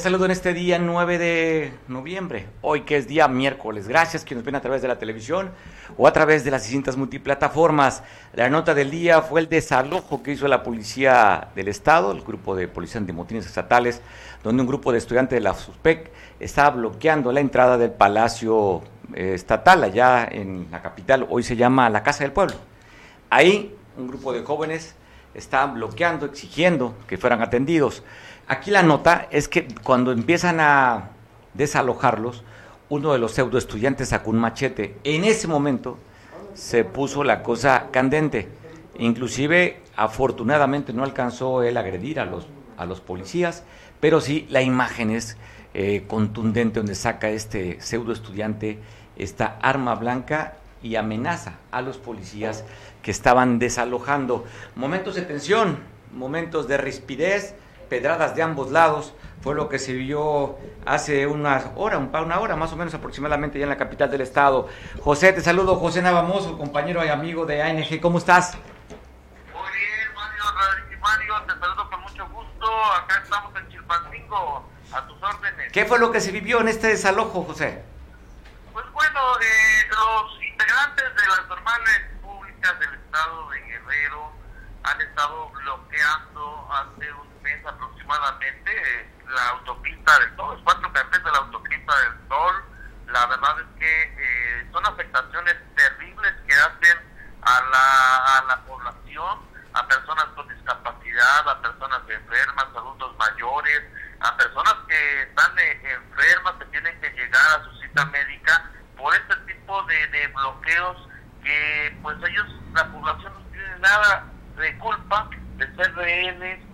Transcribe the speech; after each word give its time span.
Les 0.00 0.04
saludo 0.04 0.24
en 0.24 0.30
este 0.30 0.54
día 0.54 0.78
9 0.78 1.18
de 1.18 1.74
noviembre, 1.86 2.46
hoy 2.62 2.84
que 2.84 2.96
es 2.96 3.06
día 3.06 3.28
miércoles. 3.28 3.86
Gracias 3.86 4.24
quienes 4.24 4.46
ven 4.46 4.54
a 4.54 4.62
través 4.62 4.80
de 4.80 4.88
la 4.88 4.98
televisión 4.98 5.50
o 5.98 6.06
a 6.06 6.12
través 6.14 6.42
de 6.42 6.50
las 6.50 6.62
distintas 6.62 6.96
multiplataformas. 6.96 8.02
La 8.32 8.48
nota 8.48 8.72
del 8.72 8.90
día 8.90 9.20
fue 9.20 9.42
el 9.42 9.50
desalojo 9.50 10.22
que 10.22 10.32
hizo 10.32 10.48
la 10.48 10.62
Policía 10.62 11.48
del 11.54 11.68
Estado, 11.68 12.12
el 12.12 12.22
grupo 12.22 12.56
de 12.56 12.66
policías 12.66 13.06
de 13.06 13.12
motines 13.12 13.44
estatales, 13.44 14.00
donde 14.42 14.62
un 14.62 14.68
grupo 14.68 14.90
de 14.90 14.96
estudiantes 14.96 15.36
de 15.36 15.42
la 15.42 15.52
SUSPEC 15.52 16.10
estaba 16.40 16.70
bloqueando 16.70 17.30
la 17.30 17.40
entrada 17.40 17.76
del 17.76 17.90
Palacio 17.90 18.80
eh, 19.12 19.32
Estatal 19.34 19.84
allá 19.84 20.26
en 20.32 20.68
la 20.70 20.80
capital, 20.80 21.26
hoy 21.28 21.42
se 21.42 21.56
llama 21.56 21.90
la 21.90 22.02
Casa 22.02 22.24
del 22.24 22.32
Pueblo. 22.32 22.56
Ahí 23.28 23.76
un 23.98 24.08
grupo 24.08 24.32
de 24.32 24.44
jóvenes 24.44 24.94
estaban 25.34 25.74
bloqueando, 25.74 26.24
exigiendo 26.24 26.94
que 27.06 27.18
fueran 27.18 27.42
atendidos. 27.42 28.02
Aquí 28.50 28.72
la 28.72 28.82
nota 28.82 29.28
es 29.30 29.46
que 29.46 29.68
cuando 29.84 30.10
empiezan 30.10 30.58
a 30.58 31.10
desalojarlos, 31.54 32.42
uno 32.88 33.12
de 33.12 33.20
los 33.20 33.30
pseudo 33.30 33.58
estudiantes 33.58 34.08
sacó 34.08 34.30
un 34.30 34.40
machete. 34.40 34.96
En 35.04 35.22
ese 35.22 35.46
momento 35.46 35.98
se 36.54 36.82
puso 36.82 37.22
la 37.22 37.44
cosa 37.44 37.90
candente. 37.92 38.48
Inclusive, 38.98 39.80
afortunadamente, 39.94 40.92
no 40.92 41.04
alcanzó 41.04 41.62
él 41.62 41.76
a 41.76 41.80
agredir 41.80 42.18
a 42.18 42.24
los, 42.24 42.48
a 42.76 42.86
los 42.86 43.00
policías, 43.00 43.62
pero 44.00 44.20
sí 44.20 44.48
la 44.50 44.62
imagen 44.62 45.10
es 45.10 45.36
eh, 45.72 46.02
contundente 46.08 46.80
donde 46.80 46.96
saca 46.96 47.30
este 47.30 47.80
pseudo 47.80 48.12
estudiante 48.12 48.80
esta 49.14 49.58
arma 49.62 49.94
blanca 49.94 50.54
y 50.82 50.96
amenaza 50.96 51.60
a 51.70 51.82
los 51.82 51.98
policías 51.98 52.64
que 53.00 53.12
estaban 53.12 53.60
desalojando. 53.60 54.44
Momentos 54.74 55.14
de 55.14 55.22
tensión, 55.22 55.78
momentos 56.12 56.66
de 56.66 56.78
rispidez, 56.78 57.54
pedradas 57.90 58.34
de 58.36 58.42
ambos 58.42 58.70
lados, 58.70 59.12
fue 59.42 59.54
lo 59.54 59.68
que 59.68 59.78
se 59.78 59.92
vio 59.92 60.58
hace 60.86 61.26
una 61.26 61.72
hora, 61.76 61.98
una 61.98 62.40
hora 62.40 62.56
más 62.56 62.72
o 62.72 62.76
menos 62.76 62.94
aproximadamente 62.94 63.58
ya 63.58 63.64
en 63.64 63.70
la 63.70 63.76
capital 63.76 64.10
del 64.10 64.20
estado. 64.20 64.68
José, 65.02 65.32
te 65.32 65.42
saludo, 65.42 65.76
José 65.76 66.00
Navamoso, 66.00 66.56
compañero 66.56 67.04
y 67.04 67.08
amigo 67.08 67.44
de 67.44 67.62
ANG, 67.62 68.00
¿cómo 68.00 68.18
estás? 68.18 68.56
Muy 69.52 69.72
bien, 69.72 70.14
Mario, 70.14 70.44
Mario, 71.00 71.34
te 71.46 71.60
saludo 71.60 71.90
con 71.90 72.00
mucho 72.02 72.28
gusto, 72.28 72.84
acá 72.94 73.20
estamos 73.22 73.52
en 73.56 73.68
Chilpancingo, 73.68 74.68
a 74.92 75.06
tus 75.06 75.22
órdenes. 75.22 75.72
¿Qué 75.72 75.84
fue 75.84 75.98
lo 75.98 76.12
que 76.12 76.20
se 76.20 76.30
vivió 76.30 76.60
en 76.60 76.68
este 76.68 76.86
desalojo, 76.88 77.42
José? 77.42 77.82
Pues 78.72 78.86
bueno, 78.92 79.20
eh, 79.40 79.88
los 79.90 80.42
integrantes 80.42 81.04
de 81.16 81.26
las 81.26 81.48
normales 81.48 82.00
públicas 82.22 82.78
del 82.78 82.94
estado 82.94 83.50
de 83.50 83.60
Guerrero 83.62 84.32
han 84.84 85.00
estado 85.00 85.48
bloqueando 85.50 86.68
hace 86.70 87.12
un 87.12 87.29
aproximadamente 87.66 88.70
eh, 88.70 89.08
la 89.28 89.48
autopista 89.50 90.18
del 90.18 90.36
Sol, 90.36 90.54
los 90.54 90.62
cuatro 90.62 90.92
carriles 90.92 91.24
de 91.24 91.30
la 91.30 91.38
autopista 91.38 91.98
del 92.00 92.28
Sol. 92.28 92.64
La 93.06 93.26
verdad 93.26 93.60
es 93.60 93.78
que 93.78 94.02
eh, 94.02 94.68
son 94.72 94.86
afectaciones 94.86 95.56
terribles 95.74 96.32
que 96.46 96.54
hacen 96.54 96.98
a 97.42 97.60
la, 97.72 98.38
a 98.38 98.44
la 98.44 98.64
población, 98.64 99.38
a 99.72 99.86
personas 99.88 100.24
con 100.36 100.48
discapacidad, 100.48 101.48
a 101.48 101.62
personas 101.62 102.00
enfermas, 102.08 102.66
adultos 102.76 103.16
mayores, 103.16 103.82
a 104.20 104.36
personas 104.36 104.74
que 104.86 105.22
están 105.22 105.58
eh, 105.58 105.80
enfermas, 105.94 106.54
que 106.58 106.64
tienen 106.66 107.00
que 107.00 107.10
llegar 107.10 107.60
a 107.60 107.64
su 107.64 107.80
cita 107.80 108.04
médica 108.06 108.70
por 108.96 109.14
este 109.14 109.36
tipo 109.52 109.82
de, 109.84 110.06
de 110.08 110.26
bloqueos 110.28 111.08
que 111.42 111.98
pues 112.02 112.18
ellos, 112.28 112.46
la 112.74 112.86
población 112.92 113.32
no 113.32 113.40
tiene 113.50 113.78
nada 113.78 114.26
de 114.56 114.78
culpa 114.78 115.30
de 115.56 115.74
ser 115.74 115.94
rehenes 115.94 116.69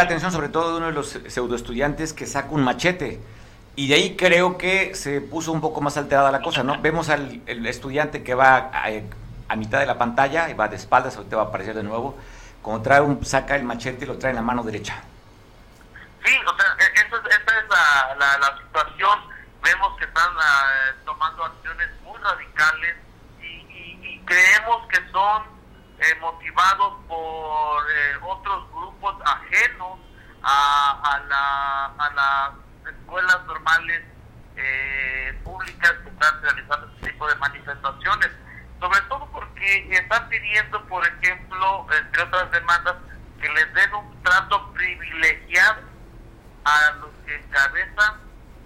la 0.00 0.06
atención 0.06 0.32
sobre 0.32 0.48
todo 0.48 0.70
de 0.70 0.76
uno 0.78 0.86
de 0.86 0.92
los 0.92 1.10
pseudo 1.10 1.54
estudiantes 1.54 2.14
que 2.14 2.26
saca 2.26 2.48
un 2.52 2.64
machete 2.64 3.20
y 3.76 3.88
de 3.88 3.94
ahí 3.96 4.16
creo 4.16 4.56
que 4.56 4.94
se 4.94 5.20
puso 5.20 5.52
un 5.52 5.60
poco 5.60 5.82
más 5.82 5.98
alterada 5.98 6.30
la 6.30 6.40
cosa, 6.40 6.62
¿no? 6.62 6.80
Vemos 6.80 7.10
al 7.10 7.42
estudiante 7.46 8.24
que 8.24 8.34
va 8.34 8.70
a, 8.72 9.56
mitad 9.56 9.78
de 9.78 9.84
la 9.84 9.98
pantalla 9.98 10.48
y 10.48 10.54
va 10.54 10.68
de 10.68 10.76
espaldas, 10.76 11.16
ahorita 11.16 11.36
va 11.36 11.42
a 11.42 11.46
aparecer 11.46 11.74
de 11.74 11.82
nuevo, 11.82 12.18
como 12.62 12.80
trae 12.80 13.02
un, 13.02 13.22
saca 13.26 13.56
el 13.56 13.64
machete 13.64 14.04
y 14.04 14.08
lo 14.08 14.16
trae 14.16 14.30
en 14.30 14.36
la 14.36 14.42
mano 14.42 14.62
derecha. 14.62 15.02
Sí, 16.24 16.34
o 16.46 16.56
sea, 16.56 16.76
e, 16.78 16.92
esa 16.94 17.16
es, 17.16 17.38
esa 17.38 17.58
es 17.58 17.68
la, 18.18 18.38
la, 18.38 18.58
situación. 18.58 19.18
Vemos 19.62 19.98
que 19.98 20.06
están 20.06 20.34
uh, 20.34 21.04
tomando 21.04 21.44
acciones 21.44 21.88
muy 22.02 22.18
radicales 22.18 22.96
y 23.42 24.18
creemos 24.24 24.86
que 24.88 24.96
son 25.12 25.59
eh, 26.00 26.14
motivados 26.20 26.94
por 27.06 27.82
eh, 27.90 28.16
otros 28.22 28.70
grupos 28.72 29.16
ajenos 29.24 29.98
a, 30.42 31.00
a 31.02 31.20
la, 31.28 31.86
a 31.98 32.10
la 32.14 32.54
escuelas 32.90 33.44
normales 33.44 34.02
eh, 34.56 35.38
públicas 35.44 35.92
que 36.02 36.08
están 36.08 36.42
realizando 36.42 36.86
este 36.94 37.12
tipo 37.12 37.28
de 37.28 37.34
manifestaciones, 37.36 38.30
sobre 38.80 39.00
todo 39.02 39.26
porque 39.30 39.88
están 39.94 40.28
pidiendo, 40.30 40.82
por 40.86 41.06
ejemplo, 41.06 41.86
entre 41.92 42.22
otras 42.22 42.50
demandas, 42.50 42.96
que 43.38 43.48
les 43.50 43.74
den 43.74 43.94
un 43.94 44.22
trato 44.22 44.72
privilegiado 44.72 45.82
a 46.64 46.92
los 47.00 47.10
que 47.26 47.36
encabezan, 47.36 48.14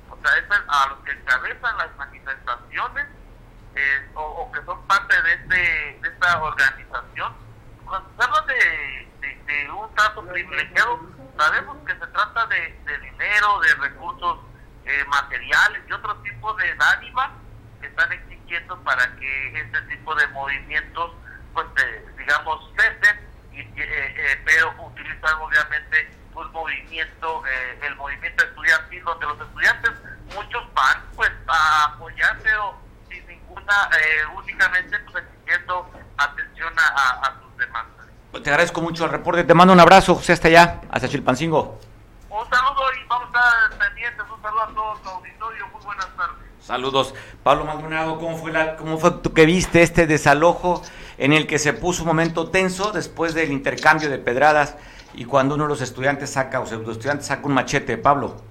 o 0.09 0.19
sea, 0.23 0.63
a 0.69 0.89
los 0.89 0.99
que 1.01 1.13
encabezan 1.13 1.79
las 1.79 1.97
manifestaciones 1.97 3.07
eh, 3.77 4.09
o, 4.15 4.51
que 4.53 4.65
son 4.65 4.81
parte 4.87 5.21
de, 5.23 5.33
este, 5.35 5.99
de 6.01 6.09
esta 6.09 6.43
organización. 6.43 7.35
Cuando 7.85 8.11
se 8.17 8.25
habla 8.25 8.41
de, 8.43 9.71
un 9.71 9.95
trato 9.95 10.25
privilegiado, 10.27 11.01
sabemos 11.37 11.77
que 11.87 11.93
se 11.93 12.07
trata 12.07 12.47
de, 12.47 12.75
dinero, 13.03 13.61
de 13.61 13.75
recursos 13.75 14.39
eh, 14.85 15.05
materiales 15.09 15.83
y 15.89 15.93
otro 15.93 16.17
tipo 16.19 16.55
de 16.55 16.75
dádivas 16.75 17.31
que 17.81 17.87
están 17.89 18.13
exigiendo 18.13 18.79
para 18.83 19.15
que 19.17 19.61
este 19.61 19.81
tipo 19.83 20.15
de 20.15 20.27
movimientos, 20.29 21.13
pues, 21.53 21.67
eh, 21.85 22.07
digamos, 22.17 22.71
cesen, 22.77 23.21
y, 23.53 23.61
eh, 23.61 23.75
eh 23.81 24.43
pero 24.45 24.75
utilizan 24.79 25.39
obviamente 25.41 26.11
un 26.35 26.51
movimiento, 26.53 27.45
el 27.83 27.95
movimiento 27.97 28.45
estudiantil, 28.45 29.05
donde 29.05 29.27
los 29.27 29.41
estudiantes, 29.41 29.93
muchos 30.35 30.75
van 30.75 31.03
pues 31.15 31.31
a 31.47 31.85
apoyar, 31.85 32.39
pero 32.43 32.84
ninguna, 33.55 33.91
eh, 33.99 34.37
únicamente 34.37 34.99
pues 35.11 35.25
exigiendo 35.25 35.91
atención 36.17 36.73
a, 36.79 37.35
sus 37.41 37.57
demandas. 37.57 38.07
Te 38.43 38.51
agradezco 38.51 38.81
mucho 38.81 39.05
el 39.05 39.11
reporte, 39.11 39.45
te 39.45 39.55
mando 39.55 39.73
un 39.73 39.81
abrazo, 39.81 40.15
José, 40.17 40.33
hasta 40.33 40.49
allá, 40.49 40.81
hasta 40.91 41.09
Chilpancingo. 41.09 41.79
Un 42.29 42.51
saludo 42.51 42.83
y 42.93 43.07
vamos 43.07 43.29
a 43.35 43.73
estar 43.73 43.79
pendientes, 43.79 44.25
un 44.35 44.43
saludo 44.43 44.63
a 44.63 44.75
todos, 44.75 45.07
auditorio, 45.07 45.69
muy 45.69 45.85
buenas 45.85 46.09
tardes. 46.17 46.37
Saludos. 46.61 47.15
Pablo 47.43 47.65
Maldonado, 47.65 48.19
¿cómo 48.19 48.37
fue, 48.37 48.51
la, 48.51 48.77
¿cómo 48.77 48.99
fue 48.99 49.13
tú 49.23 49.33
que 49.33 49.47
viste 49.47 49.83
este 49.83 50.07
desalojo 50.07 50.83
en 51.19 51.33
el 51.33 51.47
que 51.47 51.59
se 51.59 51.73
puso 51.75 52.03
un 52.03 52.09
momento 52.09 52.51
tenso 52.51 52.91
después 52.91 53.35
del 53.35 53.53
intercambio 53.53 54.11
de 54.11 54.19
pedradas 54.19 54.75
y 55.15 55.27
cuando 55.27 55.55
uno 55.55 55.65
de 55.65 55.69
los 55.69 55.81
estudiantes 55.81 56.31
saca, 56.31 56.61
o 56.61 56.67
pseudo 56.67 56.91
estudiantes 56.91 57.27
saca 57.27 57.47
un 57.47 57.55
machete, 57.55 57.97
Pablo. 57.99 58.43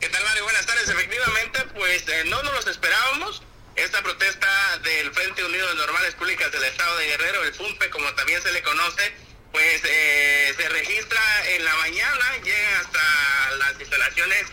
¿Qué 0.00 0.08
tal, 0.08 0.22
Mario? 0.24 0.44
Buenas 0.44 0.64
tardes. 0.64 0.88
Efectivamente, 0.88 1.60
pues 1.74 2.08
eh, 2.08 2.24
no 2.30 2.42
nos 2.42 2.54
los 2.54 2.66
esperábamos. 2.68 3.43
Esta 3.84 4.02
protesta 4.02 4.78
del 4.78 5.12
Frente 5.12 5.44
Unido 5.44 5.68
de 5.68 5.74
Normales 5.74 6.14
Públicas 6.14 6.50
del 6.50 6.64
Estado 6.64 6.96
de 6.96 7.06
Guerrero, 7.06 7.44
el 7.44 7.52
FUMPE, 7.52 7.90
como 7.90 8.10
también 8.14 8.40
se 8.40 8.50
le 8.50 8.62
conoce, 8.62 9.12
pues 9.52 9.82
eh, 9.84 10.54
se 10.56 10.68
registra 10.70 11.20
en 11.50 11.62
la 11.66 11.74
mañana, 11.74 12.36
llega 12.42 12.80
hasta 12.80 13.50
las 13.58 13.78
instalaciones 13.78 14.46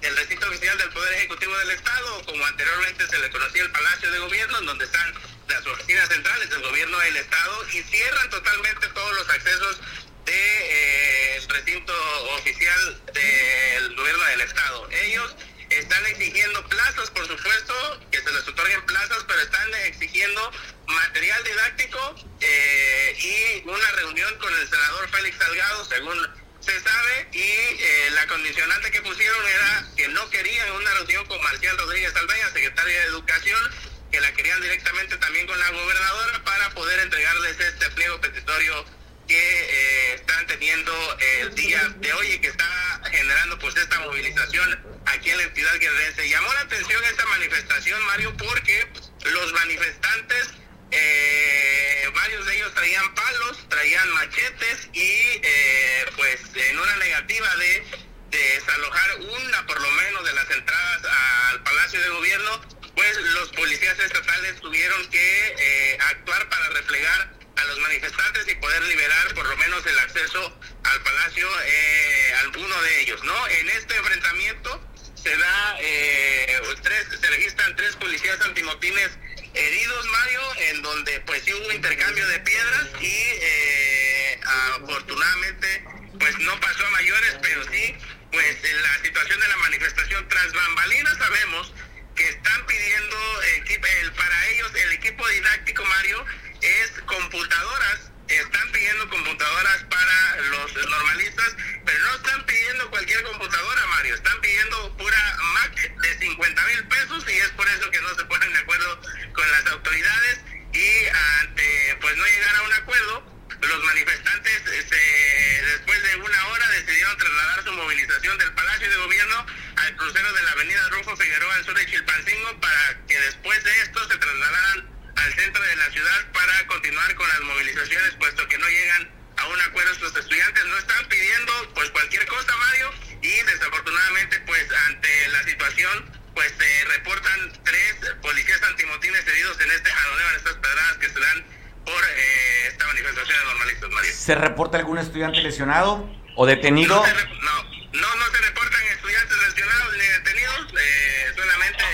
del 0.00 0.16
recinto 0.16 0.48
oficial 0.48 0.78
del 0.78 0.88
Poder 0.88 1.12
Ejecutivo 1.16 1.54
del 1.58 1.72
Estado, 1.72 2.24
como 2.24 2.46
anteriormente 2.46 3.06
se 3.06 3.18
le 3.18 3.28
conocía 3.28 3.62
el 3.62 3.70
Palacio 3.72 4.10
de 4.10 4.18
Gobierno, 4.20 4.60
donde 4.62 4.86
están 4.86 5.14
las 5.48 5.66
oficinas 5.66 6.08
centrales 6.08 6.48
del 6.48 6.62
gobierno 6.62 6.98
del 6.98 7.16
Estado, 7.18 7.68
y 7.68 7.82
cierran 7.82 8.30
totalmente 8.30 8.86
todos 8.88 9.14
los 9.16 9.28
accesos 9.28 9.80
del 10.24 10.34
de, 10.34 11.36
eh, 11.36 11.40
recinto 11.46 11.92
oficial 12.36 13.02
del 13.12 13.96
gobierno 13.96 14.24
del 14.24 14.40
Estado. 14.40 14.88
Ellos 14.92 15.36
están 15.70 16.06
exigiendo 16.06 16.66
plazas, 16.68 17.10
por 17.10 17.26
supuesto, 17.26 18.00
se 18.28 18.34
les 18.34 18.48
otorguen 18.48 18.84
plazas, 18.84 19.24
pero 19.26 19.40
están 19.40 19.74
exigiendo 19.86 20.52
material 20.86 21.44
didáctico 21.44 22.14
eh, 22.40 23.16
y 23.18 23.68
una 23.68 23.90
reunión 23.92 24.38
con 24.38 24.54
el 24.54 24.68
senador 24.68 25.08
Félix 25.08 25.38
Salgado, 25.38 25.84
según 25.86 26.28
se 26.60 26.78
sabe, 26.80 27.28
y 27.32 27.40
eh, 27.40 28.10
la 28.12 28.26
condicionante 28.26 28.90
que 28.90 29.00
pusieron 29.00 29.46
era 29.46 29.88
que 29.96 30.08
no 30.08 30.28
querían 30.28 30.70
una 30.72 30.92
reunión 30.94 31.24
con 31.26 31.40
Marcial 31.42 31.78
Rodríguez 31.78 32.14
Albeña, 32.14 32.50
secretaria 32.52 33.00
de 33.00 33.06
Educación, 33.06 33.70
que 34.10 34.20
la 34.20 34.32
querían 34.34 34.60
directamente 34.60 35.16
también 35.16 35.46
con 35.46 35.58
la 35.58 35.70
gobernadora 35.70 36.44
para 36.44 36.70
poder 36.74 36.98
entregarles 37.00 37.58
este 37.58 37.90
pliego 37.90 38.20
petitorio 38.20 38.84
que 39.26 39.36
eh, 39.36 40.14
están 40.14 40.46
teniendo 40.46 40.92
el 41.40 41.54
día 41.54 41.80
de 41.96 42.12
hoy 42.12 42.32
y 42.32 42.38
que 42.40 42.48
está 42.48 42.66
generando 43.10 43.58
pues 43.58 43.76
esta 43.76 43.98
movilización 44.00 45.00
aquí 45.06 45.30
en 45.30 45.38
la 45.38 45.42
entidad 45.44 45.78
guerrerense. 45.78 46.28
Llamó 46.28 46.52
la 46.54 46.60
atención 46.60 47.02
esta 47.04 47.26
manifestación, 47.26 48.02
Mario, 48.06 48.36
porque 48.36 48.86
los 49.24 49.52
manifestantes, 49.52 50.50
eh, 50.90 52.10
varios 52.14 52.46
de 52.46 52.56
ellos 52.56 52.74
traían 52.74 53.14
palos, 53.14 53.68
traían 53.68 54.10
machetes 54.10 54.88
y 54.92 55.40
eh, 55.42 56.06
pues 56.16 56.40
en 56.54 56.78
una 56.78 56.96
negativa 56.96 57.56
de, 57.56 57.84
desalojar 58.30 59.20
una 59.20 59.66
por 59.66 59.80
lo 59.80 59.90
menos 59.90 60.22
de 60.22 60.34
las 60.34 60.50
entradas 60.50 61.02
al 61.50 61.62
Palacio 61.62 61.98
de 61.98 62.10
Gobierno, 62.10 62.60
pues 62.94 63.16
los 63.16 63.48
policías 63.52 63.98
estatales 63.98 64.60
tuvieron 64.60 65.08
que 65.08 65.98
actuar 65.98 66.46
para 66.50 66.68
replegar 66.68 67.37
a 67.58 67.64
los 67.64 67.78
manifestantes 67.80 68.48
y 68.48 68.54
poder 68.56 68.82
liberar 68.84 69.34
por 69.34 69.46
lo 69.46 69.56
menos 69.56 69.84
el 69.86 69.98
acceso 69.98 70.58
al 70.84 71.02
palacio, 71.02 71.48
eh, 71.64 72.34
alguno 72.44 72.82
de 72.82 73.00
ellos, 73.00 73.22
¿no? 73.24 73.48
En 73.48 73.68
este 73.70 73.96
enfrentamiento 73.96 74.88
se 75.22 75.36
da, 75.36 75.76
eh, 75.80 76.60
tres, 76.82 77.06
se 77.20 77.26
registran 77.26 77.74
tres 77.76 77.96
policías 77.96 78.40
antimotines 78.42 79.10
heridos, 79.54 80.06
Mario, 80.06 80.40
en 80.70 80.82
donde 80.82 81.20
pues 81.20 81.42
sí 81.44 81.52
hubo 81.52 81.72
intercambio 81.72 82.26
de 82.28 82.38
piedras 82.40 82.86
y 83.00 83.06
eh, 83.06 84.40
afortunadamente 84.76 85.84
pues 86.18 86.38
no 86.38 86.58
pasó 86.60 86.86
a 86.86 86.90
mayores, 86.90 87.36
pero 87.42 87.64
sí, 87.64 87.94
pues 88.32 88.64
en 88.64 88.82
la 88.82 88.98
situación 89.02 89.40
de 89.40 89.48
la 89.48 89.56
manifestación 89.56 90.28
tras 90.28 90.52
bambalinas 90.52 91.18
sabemos 91.18 91.72
que 92.14 92.28
están 92.28 92.66
pidiendo 92.66 93.42
el, 93.42 94.12
para 94.12 94.48
ellos 94.48 94.72
el 94.74 94.92
equipo 94.92 95.26
didáctico, 95.28 95.84
Mario, 95.84 96.24
es 96.60 96.90
computadoras, 97.06 98.10
están 98.28 98.72
pidiendo 98.72 99.08
computadoras 99.08 99.84
para 99.84 100.36
los 100.50 100.74
normalistas, 100.74 101.56
pero 101.84 101.98
no 102.04 102.14
están 102.16 102.46
pidiendo 102.46 102.90
cualquier 102.90 103.22
computadora, 103.22 103.86
Mario, 103.86 104.14
están 104.14 104.40
pidiendo 104.40 104.96
pura 104.96 105.36
Mac 105.54 105.74
de 105.74 106.18
50 106.18 106.66
mil 106.66 106.88
pesos 106.88 107.24
y 107.28 107.38
es 107.38 107.48
por 107.50 107.68
eso 107.68 107.90
que 107.90 108.00
no 108.00 108.14
se 108.14 108.24
ponen 108.24 108.52
de 108.52 108.58
acuerdo 108.58 109.00
con 109.32 109.50
las 109.50 109.66
autoridades 109.66 110.40
y 110.72 111.06
ante 111.40 111.98
pues 112.00 112.16
no 112.16 112.24
llegar 112.24 112.56
a 112.56 112.62
un 112.62 112.72
acuerdo, 112.74 113.38
los 113.60 113.84
manifestantes 113.84 114.66
este, 114.66 115.62
después 115.64 116.02
de 116.02 116.16
una 116.16 116.46
hora 116.48 116.68
decidieron 116.70 117.16
trasladar 117.16 117.64
su 117.64 117.72
movilización 117.72 118.38
del 118.38 118.52
Palacio 118.52 118.90
de 118.90 118.96
Gobierno 118.96 119.46
al 119.76 119.96
crucero 119.96 120.32
de 120.32 120.42
la 120.42 120.50
avenida 120.52 120.88
Rufo 120.90 121.16
Figueroa 121.16 121.54
al 121.54 121.64
sur 121.64 121.74
de 121.74 121.86
Chilpancingo 121.86 122.60
para 122.60 123.06
que 123.06 123.18
después 123.20 123.64
de 123.64 123.80
esto 123.80 124.08
se 124.08 124.18
trasladaran 124.18 124.97
al 125.24 125.34
centro 125.34 125.62
de 125.62 125.76
la 125.76 125.90
ciudad 125.90 126.32
para 126.32 126.66
continuar 126.66 127.14
con 127.14 127.28
las 127.28 127.40
movilizaciones, 127.40 128.14
puesto 128.14 128.46
que 128.48 128.58
no 128.58 128.68
llegan 128.68 129.10
a 129.36 129.46
un 129.46 129.60
acuerdo 129.60 129.92
estos 129.92 130.16
estudiantes. 130.16 130.64
No 130.66 130.78
están 130.78 131.06
pidiendo 131.08 131.52
pues 131.74 131.90
cualquier 131.90 132.26
cosa, 132.26 132.56
Mario, 132.56 132.90
y 133.22 133.42
desafortunadamente 133.42 134.40
pues 134.46 134.66
ante 134.86 135.28
la 135.28 135.42
situación 135.44 136.18
pues 136.34 136.54
se 136.56 136.84
reportan 136.84 137.52
tres 137.64 137.96
policías 138.22 138.62
antimotines 138.62 139.26
heridos 139.26 139.60
en 139.60 139.70
este 139.72 139.90
jaloneo, 139.90 140.30
en 140.30 140.36
estas 140.36 140.54
pedradas 140.54 140.96
que 140.98 141.08
se 141.08 141.18
dan 141.18 141.44
por 141.84 142.04
eh, 142.04 142.68
esta 142.68 142.86
manifestación 142.86 143.38
de 143.38 143.44
normalistas, 143.44 143.90
Mario. 143.90 144.12
¿Se 144.14 144.34
reporta 144.34 144.78
algún 144.78 144.98
estudiante 144.98 145.40
lesionado 145.40 146.08
o 146.36 146.46
detenido? 146.46 146.94
No, 146.94 148.14
no, 148.16 148.24
se 148.30 148.38
reportan 148.38 148.82
estudiantes 148.86 149.36
lesionados 149.48 149.96
ni 149.96 150.04
detenidos, 150.04 150.74
eh, 150.78 151.32
solamente 151.34 151.84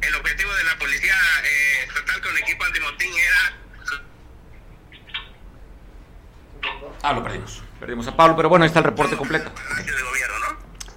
el 0.00 0.14
objetivo 0.16 0.52
de 0.54 0.64
la 0.64 0.78
policía 0.78 1.16
eh, 1.44 1.84
estatal 1.86 2.20
con 2.22 2.38
equipo 2.38 2.64
antimotín 2.64 3.12
era... 3.14 3.58
Ah, 7.02 7.12
lo 7.12 7.22
Pablo, 8.16 8.36
pero 8.36 8.48
bueno, 8.48 8.64
ahí 8.64 8.68
está 8.68 8.80
el 8.80 8.86
reporte 8.86 9.16
completo. 9.16 9.50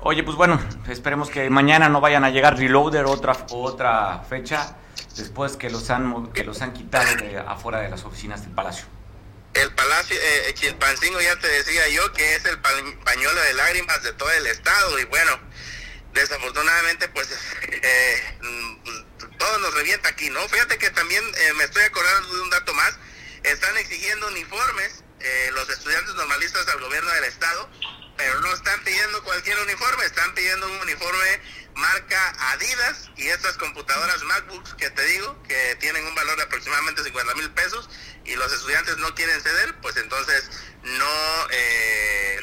Oye, 0.08 0.22
pues 0.22 0.38
bueno, 0.38 0.62
esperemos 0.88 1.30
que 1.32 1.50
mañana 1.50 1.90
no 1.90 2.00
vayan 2.00 2.24
a 2.24 2.30
llegar 2.30 2.60
Reloader 2.60 3.06
otra 3.06 3.36
otra 3.50 4.24
fecha 4.30 4.76
después 5.16 5.58
que 5.58 5.72
los 5.72 5.90
han 5.90 6.32
que 6.32 6.44
los 6.44 6.62
han 6.62 6.74
quitado 6.74 7.16
de 7.16 7.40
afuera 7.40 7.80
de 7.80 7.90
las 7.90 8.04
oficinas 8.04 8.44
del 8.44 8.52
palacio. 8.52 8.86
El 9.56 9.74
palacio, 9.74 10.16
eh, 10.22 10.54
Chilpancingo 10.54 11.20
ya 11.22 11.36
te 11.40 11.48
decía 11.48 11.88
yo 11.90 12.12
que 12.12 12.36
es 12.36 12.46
el 12.46 12.60
pañuelo 12.60 13.42
de 13.42 13.54
lágrimas 13.54 14.04
de 14.04 14.14
todo 14.14 14.30
el 14.32 14.46
estado 14.48 15.00
y 15.00 15.06
bueno, 15.06 15.40
desafortunadamente 16.14 17.08
pues 17.08 17.30
eh, 17.64 18.38
mm, 18.42 19.38
todo 19.38 19.58
nos 19.60 19.74
revienta 19.74 20.10
aquí, 20.10 20.30
¿no? 20.30 20.40
Fíjate 20.50 20.78
que 20.78 20.90
también 20.92 21.24
eh, 21.24 21.54
me 21.54 21.64
estoy 21.64 21.84
acordando 21.84 22.36
de 22.36 22.42
un 22.42 22.50
dato 22.50 22.74
más, 22.74 22.98
están 23.44 23.76
exigiendo 23.78 24.28
uniformes 24.28 25.05
eh, 25.26 25.52
los 25.54 25.68
estudiantes 25.70 26.14
normalistas 26.14 26.68
al 26.68 26.80
gobierno 26.80 27.10
del 27.12 27.24
estado, 27.24 27.68
pero 28.16 28.40
no 28.42 28.54
están 28.54 28.80
pidiendo 28.84 29.24
cualquier 29.24 29.58
uniforme, 29.60 30.06
están 30.06 30.36
pidiendo 30.36 30.68
un 30.68 30.78
uniforme 30.78 31.42
marca 31.74 32.52
Adidas 32.52 33.10
y 33.18 33.28
estas 33.28 33.58
computadoras 33.58 34.22
MacBooks 34.22 34.76
que 34.76 34.90
te 34.92 35.04
digo 35.08 35.42
que 35.44 35.76
tienen 35.82 36.06
un 36.06 36.14
valor 36.14 36.38
de 36.38 36.44
aproximadamente 36.44 37.04
50 37.04 37.36
mil 37.36 37.52
pesos 37.52 37.90
y 38.24 38.36
los 38.36 38.54
estudiantes 38.54 38.98
no 38.98 39.16
quieren 39.16 39.42
ceder, 39.42 39.76
pues 39.82 39.98
entonces 39.98 40.50
no, 40.84 41.48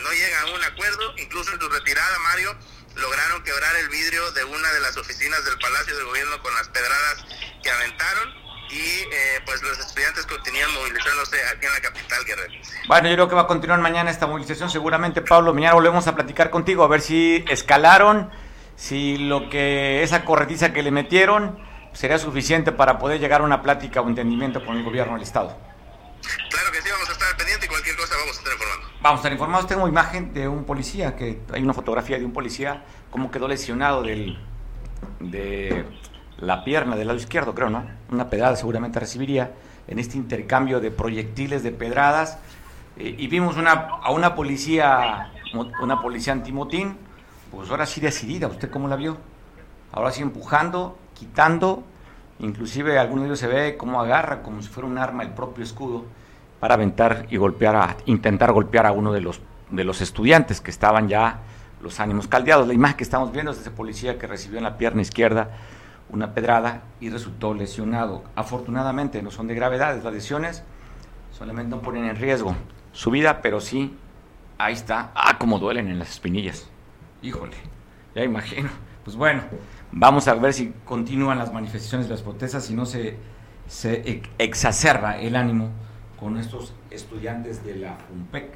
no 0.03 0.13
llegan 0.13 0.49
a 0.49 0.53
un 0.53 0.65
acuerdo, 0.65 1.15
incluso 1.19 1.53
en 1.53 1.61
su 1.61 1.69
retirada, 1.69 2.19
Mario, 2.19 2.59
lograron 2.97 3.43
quebrar 3.45 3.75
el 3.77 3.89
vidrio 3.89 4.31
de 4.33 4.45
una 4.45 4.73
de 4.73 4.81
las 4.81 4.97
oficinas 4.97 5.45
del 5.45 5.59
Palacio 5.59 5.97
de 5.97 6.03
Gobierno 6.03 6.43
con 6.43 6.53
las 6.55 6.69
pedradas 6.69 7.25
que 7.63 7.71
aventaron 7.71 8.43
y 8.73 9.03
eh, 9.03 9.41
pues 9.45 9.63
los 9.63 9.79
estudiantes 9.79 10.25
continúan 10.25 10.73
movilizándose 10.73 11.37
aquí 11.55 11.67
en 11.67 11.73
la 11.73 11.81
capital 11.81 12.25
Guerrero. 12.25 12.53
Bueno, 12.89 13.09
yo 13.09 13.15
creo 13.15 13.29
que 13.29 13.35
va 13.35 13.43
a 13.43 13.47
continuar 13.47 13.81
mañana 13.81 14.11
esta 14.11 14.27
movilización 14.27 14.71
seguramente, 14.71 15.21
Pablo. 15.21 15.53
Mañana 15.53 15.75
volvemos 15.75 16.07
a 16.07 16.15
platicar 16.15 16.49
contigo 16.49 16.83
a 16.83 16.89
ver 16.89 17.03
si 17.03 17.45
escalaron, 17.51 18.31
si 18.75 19.19
lo 19.19 19.51
que 19.51 20.03
esa 20.03 20.25
corretiza 20.25 20.73
que 20.73 20.83
le 20.83 20.91
metieron 20.91 21.63
sería 21.93 22.17
suficiente 22.17 22.73
para 22.73 22.99
poder 22.99 23.21
llegar 23.21 23.43
a 23.43 23.45
una 23.45 23.61
plática 23.61 24.01
o 24.01 24.09
entendimiento 24.09 24.65
con 24.65 24.79
el 24.79 24.85
gobierno 24.85 25.15
del 25.15 25.23
Estado. 25.23 25.55
Claro 26.49 26.73
que 26.73 26.81
sí, 26.81 26.89
vamos 26.91 27.11
a 27.11 27.13
estar 27.13 27.37
pendientes 27.37 27.67
y 27.67 27.69
cualquier 27.69 27.97
cosa 27.97 28.15
vamos 28.17 28.37
a 28.37 28.39
estar 28.39 28.53
informando. 28.55 28.89
Vamos 29.03 29.19
a 29.19 29.21
estar 29.21 29.33
informados. 29.33 29.67
Tengo 29.67 29.87
imagen 29.87 30.33
de 30.33 30.49
un 30.49 30.65
policía, 30.65 31.15
que 31.15 31.41
hay 31.53 31.63
una 31.63 31.75
fotografía 31.75 32.19
de 32.19 32.25
un 32.25 32.33
policía, 32.33 32.85
cómo 33.11 33.31
quedó 33.31 33.49
lesionado 33.49 34.03
del, 34.03 34.39
de 35.21 35.85
la 36.43 36.65
pierna 36.65 36.97
del 36.97 37.07
lado 37.07 37.19
izquierdo, 37.19 37.55
creo, 37.55 37.71
¿no? 37.71 37.85
Una 38.11 38.29
pedrada 38.29 38.57
seguramente 38.57 38.99
recibiría 38.99 39.53
en 39.87 39.99
este 39.99 40.17
intercambio 40.17 40.81
de 40.81 40.91
proyectiles 40.91 41.63
de 41.63 41.71
pedradas. 41.71 42.39
Eh, 42.97 43.15
y 43.17 43.29
vimos 43.29 43.57
a 43.57 44.11
una 44.11 44.35
policía 44.35 45.31
una 45.81 46.01
policía 46.01 46.33
antimotín, 46.33 46.97
pues 47.51 47.71
ahora 47.71 47.87
sí 47.87 48.01
decidida, 48.01 48.49
¿usted 48.49 48.71
cómo 48.71 48.89
la 48.89 48.97
vio? 48.97 49.19
Ahora 49.93 50.11
sí 50.11 50.23
empujando, 50.23 50.99
quitando, 51.15 51.85
inclusive 52.41 52.99
algunos 52.99 53.25
de 53.25 53.29
ellos 53.29 53.39
se 53.39 53.47
ve 53.47 53.77
cómo 53.77 54.01
agarra 54.01 54.43
como 54.43 54.63
si 54.63 54.69
fuera 54.69 54.89
un 54.89 54.99
arma 54.99 55.23
el 55.23 55.31
propio 55.31 55.63
escudo 55.63 56.05
para 56.59 56.75
aventar 56.75 57.27
y 57.29 57.37
golpear 57.37 57.77
a, 57.77 57.97
intentar 58.07 58.53
golpear 58.53 58.87
a 58.87 58.93
uno 58.93 59.13
de 59.13 59.21
los, 59.21 59.41
de 59.71 59.85
los 59.85 60.01
estudiantes 60.01 60.61
que 60.61 60.71
estaban 60.71 61.09
ya 61.09 61.41
los 61.83 62.01
ánimos 62.01 62.29
caldeados. 62.29 62.67
La 62.67 62.75
imagen 62.75 62.97
que 62.97 63.05
estamos 63.05 63.33
viendo 63.33 63.51
es 63.51 63.59
de 63.59 63.63
ese 63.63 63.71
policía 63.71 64.19
que 64.19 64.27
recibió 64.27 64.59
en 64.59 64.65
la 64.65 64.79
pierna 64.79 65.03
izquierda 65.03 65.51
una 66.13 66.35
pedrada 66.35 66.83
y 67.01 67.11
resultó 67.11 67.55
lesionado. 67.55 68.23
Afortunadamente 68.37 69.23
no 69.23 69.31
son 69.31 69.47
de 69.47 69.55
gravedad 69.55 70.01
las 70.03 70.13
lesiones, 70.13 70.63
solamente 71.33 71.71
no 71.75 71.83
ponen 71.83 72.05
en 72.05 72.17
riesgo 72.17 72.55
su 72.93 73.11
vida, 73.11 73.41
pero 73.43 73.61
sí, 73.61 73.97
ahí 74.59 74.75
está. 74.75 75.11
Ah, 75.15 75.39
como 75.39 75.59
duelen 75.59 75.89
en 75.89 75.99
las 75.99 76.11
espinillas. 76.11 76.69
Híjole, 77.23 77.57
ya 78.15 78.23
imagino. 78.23 78.69
Pues 79.05 79.17
bueno, 79.17 79.43
vamos 79.91 80.29
a 80.29 80.35
ver 80.35 80.53
si 80.53 80.73
continúan 80.85 81.39
las 81.39 81.53
manifestaciones 81.53 82.09
las 82.09 82.23
protestas, 82.23 82.65
si 82.65 82.75
no 82.75 82.87
se, 82.87 83.17
exacerba 84.39 85.19
el 85.19 85.35
ánimo 85.35 85.71
con 86.21 86.37
estos 86.37 86.73
estudiantes 86.91 87.65
de 87.65 87.77
la 87.77 87.97
UNPEC 88.15 88.53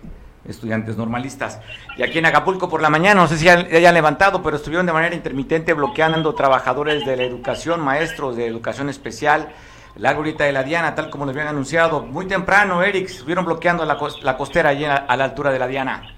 estudiantes 0.48 0.96
normalistas. 0.96 1.60
Y 1.96 2.02
aquí 2.02 2.18
en 2.18 2.26
Acapulco 2.26 2.68
por 2.68 2.82
la 2.82 2.90
mañana, 2.90 3.22
no 3.22 3.28
sé 3.28 3.38
si 3.38 3.48
hayan 3.48 3.94
levantado, 3.94 4.42
pero 4.42 4.56
estuvieron 4.56 4.86
de 4.86 4.92
manera 4.92 5.14
intermitente 5.14 5.72
bloqueando 5.72 6.34
trabajadores 6.34 7.04
de 7.04 7.16
la 7.16 7.24
educación, 7.24 7.80
maestros 7.80 8.36
de 8.36 8.46
educación 8.46 8.88
especial, 8.88 9.48
la 9.96 10.10
ahorita 10.10 10.44
de 10.44 10.52
la 10.52 10.62
Diana, 10.62 10.94
tal 10.94 11.10
como 11.10 11.24
les 11.24 11.34
habían 11.34 11.48
anunciado. 11.48 12.02
Muy 12.02 12.26
temprano, 12.26 12.82
Eric, 12.82 13.06
estuvieron 13.06 13.44
bloqueando 13.44 13.84
la, 13.84 13.98
la 14.22 14.36
costera 14.36 14.70
allí 14.70 14.84
a, 14.84 15.16
la 15.16 15.24
altura 15.24 15.50
de 15.50 15.58
la 15.58 15.66
Diana. 15.66 16.15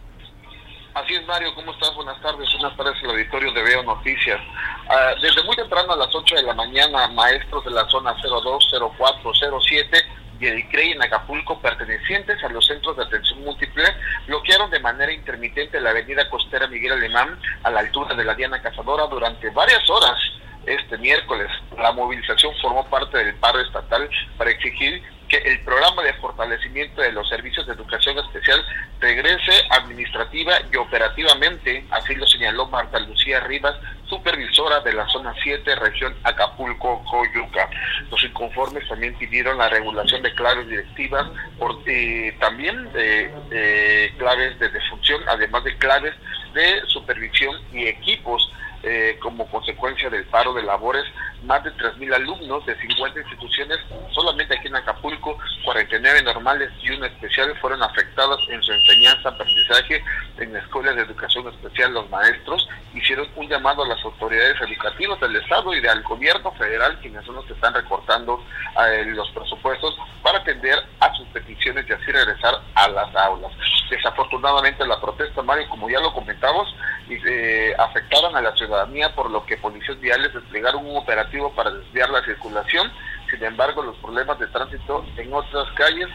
Así 0.94 1.14
es, 1.14 1.26
Mario, 1.26 1.54
¿cómo 1.54 1.72
estás? 1.72 1.94
Buenas 1.94 2.20
tardes, 2.22 2.48
buenas 2.52 2.76
tardes 2.76 2.94
al 3.04 3.10
auditorio 3.10 3.52
de 3.52 3.62
Veo 3.62 3.82
Noticias. 3.82 4.40
Ah, 4.88 5.14
desde 5.20 5.42
muy 5.44 5.54
temprano 5.54 5.92
a 5.92 5.96
las 5.96 6.12
8 6.14 6.36
de 6.36 6.42
la 6.42 6.54
mañana, 6.54 7.08
maestros 7.08 7.64
de 7.64 7.70
la 7.70 7.86
zona 7.88 8.16
02, 8.20 8.70
04, 8.96 9.32
07 9.60 10.04
y 10.40 10.46
el 10.46 10.68
CREI 10.68 10.92
en 10.92 11.02
Acapulco, 11.02 11.60
pertenecientes 11.60 12.42
a 12.42 12.48
los 12.48 12.66
centros 12.66 12.96
de 12.96 13.04
atención 13.04 13.44
múltiple, 13.44 13.84
bloquearon 14.26 14.70
de 14.70 14.80
manera 14.80 15.12
intermitente 15.12 15.80
la 15.80 15.90
avenida 15.90 16.28
costera 16.30 16.66
Miguel 16.66 16.92
Alemán 16.92 17.38
a 17.62 17.70
la 17.70 17.80
altura 17.80 18.14
de 18.14 18.24
la 18.24 18.34
Diana 18.34 18.62
Cazadora 18.62 19.06
durante 19.06 19.50
varias 19.50 19.88
horas 19.90 20.18
este 20.66 20.98
miércoles. 20.98 21.48
La 21.76 21.92
movilización 21.92 22.52
formó 22.60 22.84
parte 22.88 23.18
del 23.18 23.34
paro 23.36 23.60
estatal 23.60 24.08
para 24.36 24.50
exigir 24.50 25.02
que 25.28 25.36
el 25.36 25.60
programa 25.60 26.02
de 26.02 26.14
fortalecimiento 26.14 27.02
de 27.02 27.12
los 27.12 27.28
servicios 27.28 27.66
de 27.66 27.74
educación 27.74 28.18
especial 28.18 28.64
regrese 29.00 29.52
administrativa 29.70 30.54
y 30.72 30.76
operativamente, 30.76 31.84
así 31.90 32.14
lo 32.14 32.26
señaló 32.26 32.66
Marta 32.66 32.98
Lucía 33.00 33.40
Rivas, 33.40 33.76
supervisora 34.08 34.80
de 34.80 34.94
la 34.94 35.06
zona 35.08 35.34
7, 35.42 35.74
región 35.76 36.16
Acapulco, 36.24 37.04
Coyuca. 37.04 37.68
Los 38.10 38.24
inconformes 38.24 38.88
también 38.88 39.14
pidieron 39.16 39.58
la 39.58 39.68
regulación 39.68 40.22
de 40.22 40.34
claves 40.34 40.66
directivas, 40.68 41.26
por, 41.58 41.78
eh, 41.86 42.34
también 42.40 42.90
de 42.92 44.14
claves 44.18 44.58
de 44.58 44.70
defunción, 44.70 45.22
además 45.28 45.64
de 45.64 45.76
claves 45.76 46.14
de 46.52 46.82
supervisión 46.86 47.54
y 47.72 47.86
equipos 47.86 48.50
eh, 48.84 49.18
como 49.20 49.44
consecuencia 49.50 50.08
del 50.08 50.24
paro 50.26 50.54
de 50.54 50.62
labores, 50.62 51.04
más 51.42 51.64
de 51.64 51.72
3.000 51.72 52.14
alumnos 52.14 52.64
de 52.64 52.78
50 52.78 53.20
instituciones, 53.20 53.78
solamente 54.12 54.56
aquí 54.56 54.68
en 54.68 54.76
Acapulco, 54.76 55.36
49 55.64 56.22
normales 56.22 56.70
y 56.80 56.90
una 56.90 57.08
especial 57.08 57.56
fueron 57.60 57.82
afectadas 57.82 58.38
en 58.48 58.62
su 58.62 58.72
enseñanza, 58.72 59.30
aprendizaje 59.30 60.02
en 60.38 60.54
escuelas 60.54 60.94
de 60.94 61.02
educación 61.02 61.48
especial. 61.48 61.92
Los 61.92 62.08
maestros 62.08 62.68
hicieron 62.94 63.28
un 63.34 63.48
llamado 63.48 63.82
a 63.82 63.88
las 63.88 64.04
autoridades 64.04 64.60
educativas 64.60 65.18
del 65.20 65.34
Estado 65.34 65.74
y 65.74 65.80
del 65.80 66.02
gobierno 66.04 66.52
federal, 66.52 66.98
quienes 67.00 67.24
son 67.26 67.34
los 67.34 67.46
que 67.46 67.54
están 67.54 67.74
recortando 67.74 68.40
eh, 68.86 69.04
los 69.06 69.28
presupuestos, 69.30 69.96
para 70.22 70.38
atender 70.38 70.78
a 71.00 71.12
sus 71.14 71.26
peticiones 71.28 71.84
y 71.88 71.92
así 71.92 72.12
regresar 72.12 72.54
a 72.74 72.88
las 72.88 73.14
aulas. 73.16 73.52
Desafortunadamente 73.90 74.86
la 74.86 75.00
protesta, 75.00 75.42
Mario, 75.42 75.68
como 75.68 75.88
ya 75.88 76.00
lo 76.00 76.12
comentamos, 76.12 76.74
eh, 77.08 77.74
afectaron 77.78 78.36
a 78.36 78.42
la 78.42 78.54
ciudadanía, 78.54 79.14
por 79.14 79.30
lo 79.30 79.44
que 79.46 79.56
policías 79.56 79.98
viales 80.00 80.34
desplegaron 80.34 80.86
un 80.86 80.96
operativo 80.96 81.52
para 81.54 81.70
desviar 81.70 82.10
la 82.10 82.22
circulación. 82.24 82.90
Sin 83.30 83.42
embargo, 83.44 83.82
los 83.82 83.96
problemas 83.96 84.38
de 84.38 84.46
tránsito 84.48 85.04
en 85.16 85.32
otras 85.32 85.70
calles 85.72 86.08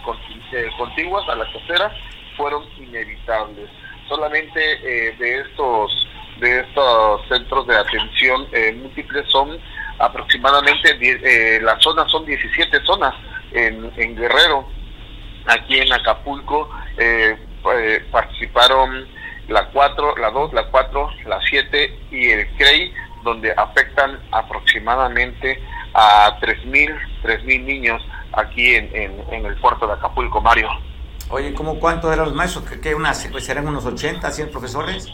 eh, 0.51 0.69
contiguas 0.77 1.27
a 1.29 1.35
la 1.35 1.51
costera 1.51 1.91
fueron 2.37 2.63
inevitables. 2.77 3.69
Solamente 4.07 4.59
eh, 4.83 5.15
de 5.17 5.39
estos 5.41 6.07
de 6.39 6.61
estos 6.61 7.27
centros 7.27 7.67
de 7.67 7.75
atención 7.77 8.47
eh, 8.51 8.73
múltiples 8.73 9.29
son 9.29 9.57
aproximadamente 9.99 10.97
eh, 10.99 11.61
las 11.61 11.81
zonas 11.81 12.11
son 12.11 12.25
17 12.25 12.83
zonas 12.83 13.13
en, 13.51 13.91
en 13.97 14.15
Guerrero 14.15 14.67
aquí 15.45 15.79
en 15.79 15.93
Acapulco 15.93 16.69
participaron 18.11 19.07
la 19.47 19.65
4, 19.67 20.17
la 20.17 20.31
2, 20.31 20.53
la 20.53 20.67
4, 20.67 21.09
la 21.25 21.39
7 21.49 21.99
y 22.11 22.29
el 22.29 22.47
CREI, 22.57 22.93
donde 23.23 23.53
afectan 23.55 24.19
aproximadamente 24.31 25.61
a 25.93 26.39
3.000 26.39 27.43
mil 27.43 27.65
niños 27.65 28.01
aquí 28.33 28.75
en, 28.75 28.89
en, 28.93 29.45
el 29.45 29.55
puerto 29.57 29.87
de 29.87 29.93
Acapulco, 29.93 30.41
Mario. 30.41 30.69
Oye, 31.29 31.53
¿cómo 31.53 31.79
cuánto 31.79 32.11
eran 32.11 32.25
los 32.25 32.33
maestros? 32.33 32.65
¿Qué, 32.81 32.93
unas, 32.93 33.29
serán 33.39 33.67
unos 33.67 33.85
80, 33.85 34.29
100 34.29 34.51
profesores? 34.51 35.07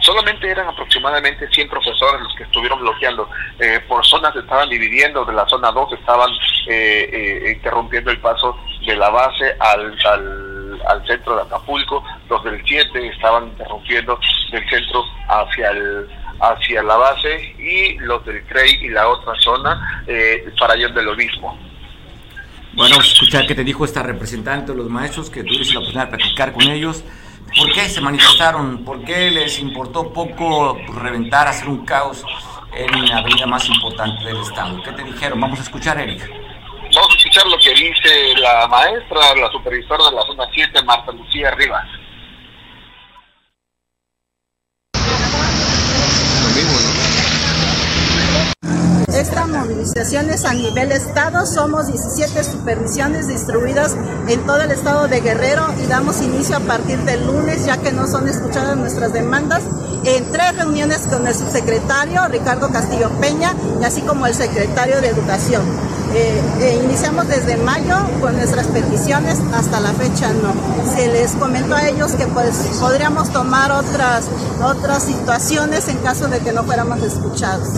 Solamente 0.00 0.50
eran 0.50 0.68
aproximadamente 0.68 1.48
100 1.50 1.68
profesores 1.68 2.22
los 2.22 2.34
que 2.34 2.44
estuvieron 2.44 2.80
bloqueando. 2.80 3.28
Eh, 3.58 3.80
por 3.86 4.04
zonas 4.06 4.32
se 4.32 4.40
estaban 4.40 4.68
dividiendo, 4.68 5.24
de 5.24 5.32
la 5.32 5.46
zona 5.46 5.70
2 5.70 5.92
estaban 5.92 6.30
eh, 6.68 7.10
eh, 7.12 7.52
interrumpiendo 7.56 8.10
el 8.10 8.18
paso 8.18 8.56
de 8.86 8.96
la 8.96 9.10
base 9.10 9.54
al, 9.58 9.98
al 10.04 10.59
al 10.88 11.06
centro 11.06 11.36
de 11.36 11.42
Acapulco, 11.42 12.02
los 12.28 12.42
del 12.44 12.62
7 12.64 13.06
estaban 13.08 13.48
interrumpiendo 13.48 14.18
del 14.50 14.68
centro 14.68 15.04
hacia 15.28 15.70
el 15.70 16.08
hacia 16.40 16.82
la 16.82 16.96
base 16.96 17.54
y 17.58 17.98
los 17.98 18.24
del 18.24 18.42
CREI 18.44 18.86
y 18.86 18.88
la 18.88 19.08
otra 19.08 19.34
zona 19.40 20.02
eh, 20.06 20.50
para 20.58 20.74
allá 20.74 20.88
del 20.88 21.16
mismo. 21.16 21.58
Bueno, 22.72 22.96
escuchar 23.00 23.46
que 23.46 23.54
te 23.54 23.64
dijo 23.64 23.84
esta 23.84 24.02
representante 24.02 24.72
de 24.72 24.78
los 24.78 24.88
maestros, 24.88 25.28
que 25.28 25.42
tuviste 25.42 25.74
la 25.74 25.80
oportunidad 25.80 26.08
de 26.08 26.16
platicar 26.16 26.52
con 26.52 26.62
ellos. 26.62 27.04
¿Por 27.56 27.72
qué 27.72 27.88
se 27.88 28.00
manifestaron? 28.00 28.84
¿Por 28.84 29.04
qué 29.04 29.30
les 29.30 29.58
importó 29.58 30.12
poco 30.12 30.78
reventar, 30.94 31.48
hacer 31.48 31.68
un 31.68 31.84
caos 31.84 32.24
en 32.72 33.08
la 33.08 33.18
avenida 33.18 33.46
más 33.46 33.68
importante 33.68 34.24
del 34.24 34.36
estado? 34.36 34.80
¿Qué 34.84 34.92
te 34.92 35.02
dijeron? 35.02 35.40
Vamos 35.40 35.58
a 35.58 35.62
escuchar, 35.62 35.98
Eric. 36.00 36.22
Vamos 37.00 37.14
a 37.14 37.18
escuchar 37.18 37.46
lo 37.46 37.56
que 37.56 37.70
dice 37.70 38.34
la 38.40 38.68
maestra, 38.68 39.34
la 39.34 39.50
supervisora 39.50 40.10
de 40.10 40.16
la 40.16 40.22
zona 40.26 40.44
7, 40.52 40.82
Marta 40.84 41.10
Lucía 41.12 41.50
Rivas. 41.52 41.86
Esta 49.08 49.46
movilización 49.46 50.28
es 50.28 50.44
a 50.44 50.52
nivel 50.52 50.92
estado, 50.92 51.46
somos 51.46 51.86
17 51.86 52.44
supervisiones 52.44 53.28
distribuidas 53.28 53.96
en 54.28 54.44
todo 54.44 54.60
el 54.60 54.70
estado 54.70 55.08
de 55.08 55.22
Guerrero 55.22 55.68
y 55.82 55.86
damos 55.86 56.20
inicio 56.20 56.58
a 56.58 56.60
partir 56.60 56.98
del 56.98 57.26
lunes 57.26 57.64
ya 57.64 57.80
que 57.80 57.92
no 57.92 58.06
son 58.06 58.28
escuchadas 58.28 58.76
nuestras 58.76 59.14
demandas 59.14 59.62
en 60.04 60.30
tres 60.32 60.56
reuniones 60.56 61.00
con 61.10 61.26
el 61.26 61.34
subsecretario 61.34 62.26
Ricardo 62.28 62.70
Castillo 62.70 63.10
Peña 63.20 63.54
y 63.80 63.84
así 63.84 64.02
como 64.02 64.26
el 64.26 64.34
secretario 64.34 65.00
de 65.00 65.08
Educación. 65.08 65.62
Eh, 66.12 66.42
eh, 66.60 66.80
iniciamos 66.84 67.28
desde 67.28 67.56
mayo 67.56 67.96
con 68.20 68.34
nuestras 68.34 68.66
peticiones, 68.66 69.38
hasta 69.54 69.78
la 69.78 69.92
fecha 69.92 70.32
no. 70.32 70.54
Se 70.96 71.06
les 71.06 71.32
comentó 71.32 71.76
a 71.76 71.88
ellos 71.88 72.12
que 72.12 72.26
pues 72.26 72.50
podríamos 72.80 73.30
tomar 73.30 73.70
otras, 73.70 74.24
otras 74.60 75.04
situaciones 75.04 75.86
en 75.88 75.98
caso 75.98 76.26
de 76.26 76.40
que 76.40 76.52
no 76.52 76.64
fuéramos 76.64 77.00
escuchados. 77.02 77.68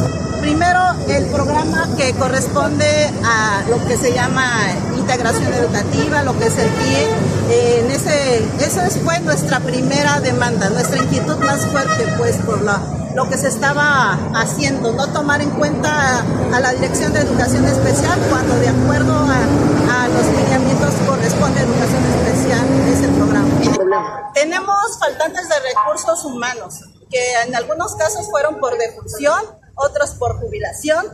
Primero, 0.40 0.80
el 1.08 1.26
programa 1.26 1.88
que 1.96 2.14
corresponde 2.14 3.12
a 3.22 3.64
lo 3.68 3.86
que 3.86 3.98
se 3.98 4.14
llama 4.14 4.50
integración 4.96 5.52
educativa, 5.52 6.22
lo 6.22 6.36
que 6.38 6.46
es 6.46 6.58
el 6.58 6.68
PIE, 6.70 7.08
en 7.50 7.90
ese, 7.90 8.38
eso 8.61 8.80
fue 9.04 9.20
nuestra 9.20 9.61
primera 9.61 10.20
demanda, 10.20 10.70
nuestra 10.70 11.02
inquietud 11.02 11.37
más 11.38 11.66
fuerte 11.66 12.06
pues 12.18 12.37
por 12.38 12.62
la 12.62 12.80
lo 13.14 13.28
que 13.28 13.37
se 13.37 13.49
estaba 13.49 14.18
haciendo, 14.34 14.92
no 14.92 15.06
tomar 15.12 15.40
en 15.42 15.50
cuenta 15.50 16.20
a, 16.52 16.61
la 16.61 16.72
Dirección 16.72 17.12
de 17.12 17.20
Educación 17.20 17.66
Especial 17.66 18.18
cuando 18.30 18.54
de 18.56 18.68
acuerdo 18.68 19.12
a, 19.14 20.08
los 20.08 20.26
lineamientos 20.26 20.94
corresponde 21.06 21.61
a 21.61 21.62
Educación 21.62 22.04
Especial 22.04 22.66
ese 22.88 23.08
programa. 23.08 24.30
Tenemos 24.34 24.99
faltantes 24.99 25.49
de 25.49 25.54
recursos 25.61 26.25
humanos, 26.25 26.80
que 27.11 27.42
en 27.46 27.54
algunos 27.54 27.94
casos 27.96 28.30
fueron 28.30 28.58
por 28.58 28.76
defunción, 28.78 29.40
otros 29.75 30.12
por 30.12 30.38
jubilación, 30.38 31.06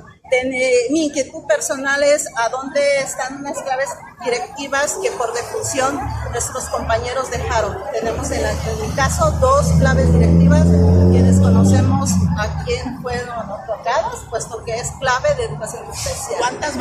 mi 0.91 1.07
inquietud 1.07 1.45
personal 1.47 2.03
es 2.03 2.27
a 2.37 2.49
dónde 2.49 2.81
están 3.01 3.39
unas 3.39 3.59
claves 3.63 3.89
directivas 4.25 4.99
que 5.03 5.11
por 5.13 5.33
defunción 5.33 5.99
nuestros 6.31 6.69
compañeros 6.69 7.31
dejaron. 7.31 7.79
Tenemos 7.93 8.31
en, 8.31 8.45
el 8.45 8.95
caso 8.95 9.31
dos 9.41 9.67
claves 9.79 10.13
directivas 10.13 10.67
quienes 11.11 11.39
conocemos 11.41 12.11
a 12.39 12.65
quién 12.65 13.01
fueron 13.03 13.51
otorgadas, 13.51 14.21
puesto 14.29 14.63
que 14.65 14.75
es 14.75 14.91
clave 15.01 15.35
de 15.37 15.45
educación 15.45 15.85
especial. 15.93 16.39
¿Cuántas 16.41 16.79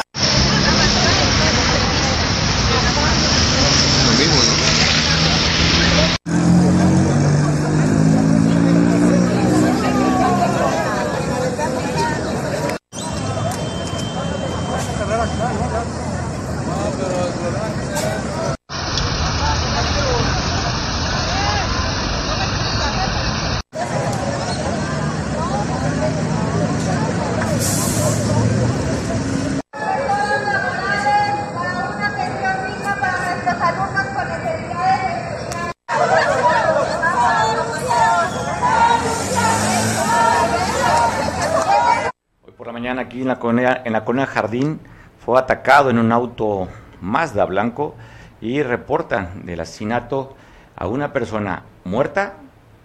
aquí 42.99 43.16
en 43.27 43.33
la 43.33 43.39
colonia, 43.39 43.81
en 43.83 43.93
la 43.93 44.25
Jardín, 44.25 44.79
fue 45.19 45.37
atacado 45.37 45.89
en 45.89 45.99
un 45.99 46.13
auto 46.13 46.69
Mazda 47.01 47.45
blanco 47.45 47.95
y 48.39 48.63
reportan 48.63 49.45
del 49.45 49.59
asesinato 49.59 50.35
a 50.75 50.87
una 50.87 51.11
persona 51.11 51.63
muerta, 51.83 52.35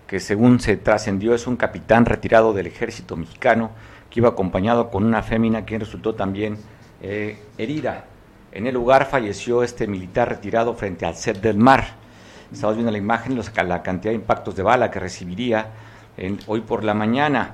que 0.08 0.18
según 0.18 0.58
se 0.58 0.76
trascendió 0.76 1.34
es 1.34 1.46
un 1.46 1.56
capitán 1.56 2.04
retirado 2.04 2.52
del 2.52 2.66
ejército 2.66 3.16
mexicano, 3.16 3.70
que 4.10 4.20
iba 4.20 4.30
acompañado 4.30 4.90
con 4.90 5.04
una 5.04 5.22
fémina 5.22 5.64
quien 5.64 5.80
resultó 5.80 6.14
también 6.14 6.58
eh, 7.00 7.38
herida. 7.56 8.06
En 8.50 8.66
el 8.66 8.74
lugar 8.74 9.06
falleció 9.06 9.62
este 9.62 9.86
militar 9.86 10.28
retirado 10.28 10.74
frente 10.74 11.06
al 11.06 11.14
set 11.14 11.40
del 11.40 11.56
mar. 11.56 11.94
Estamos 12.52 12.74
viendo 12.74 12.92
la 12.92 12.98
imagen, 12.98 13.40
la 13.66 13.82
cantidad 13.82 14.10
de 14.10 14.16
impactos 14.16 14.56
de 14.56 14.62
bala 14.62 14.90
que 14.90 14.98
recibiría 14.98 15.68
hoy 16.46 16.60
por 16.60 16.82
la 16.84 16.92
mañana. 16.92 17.52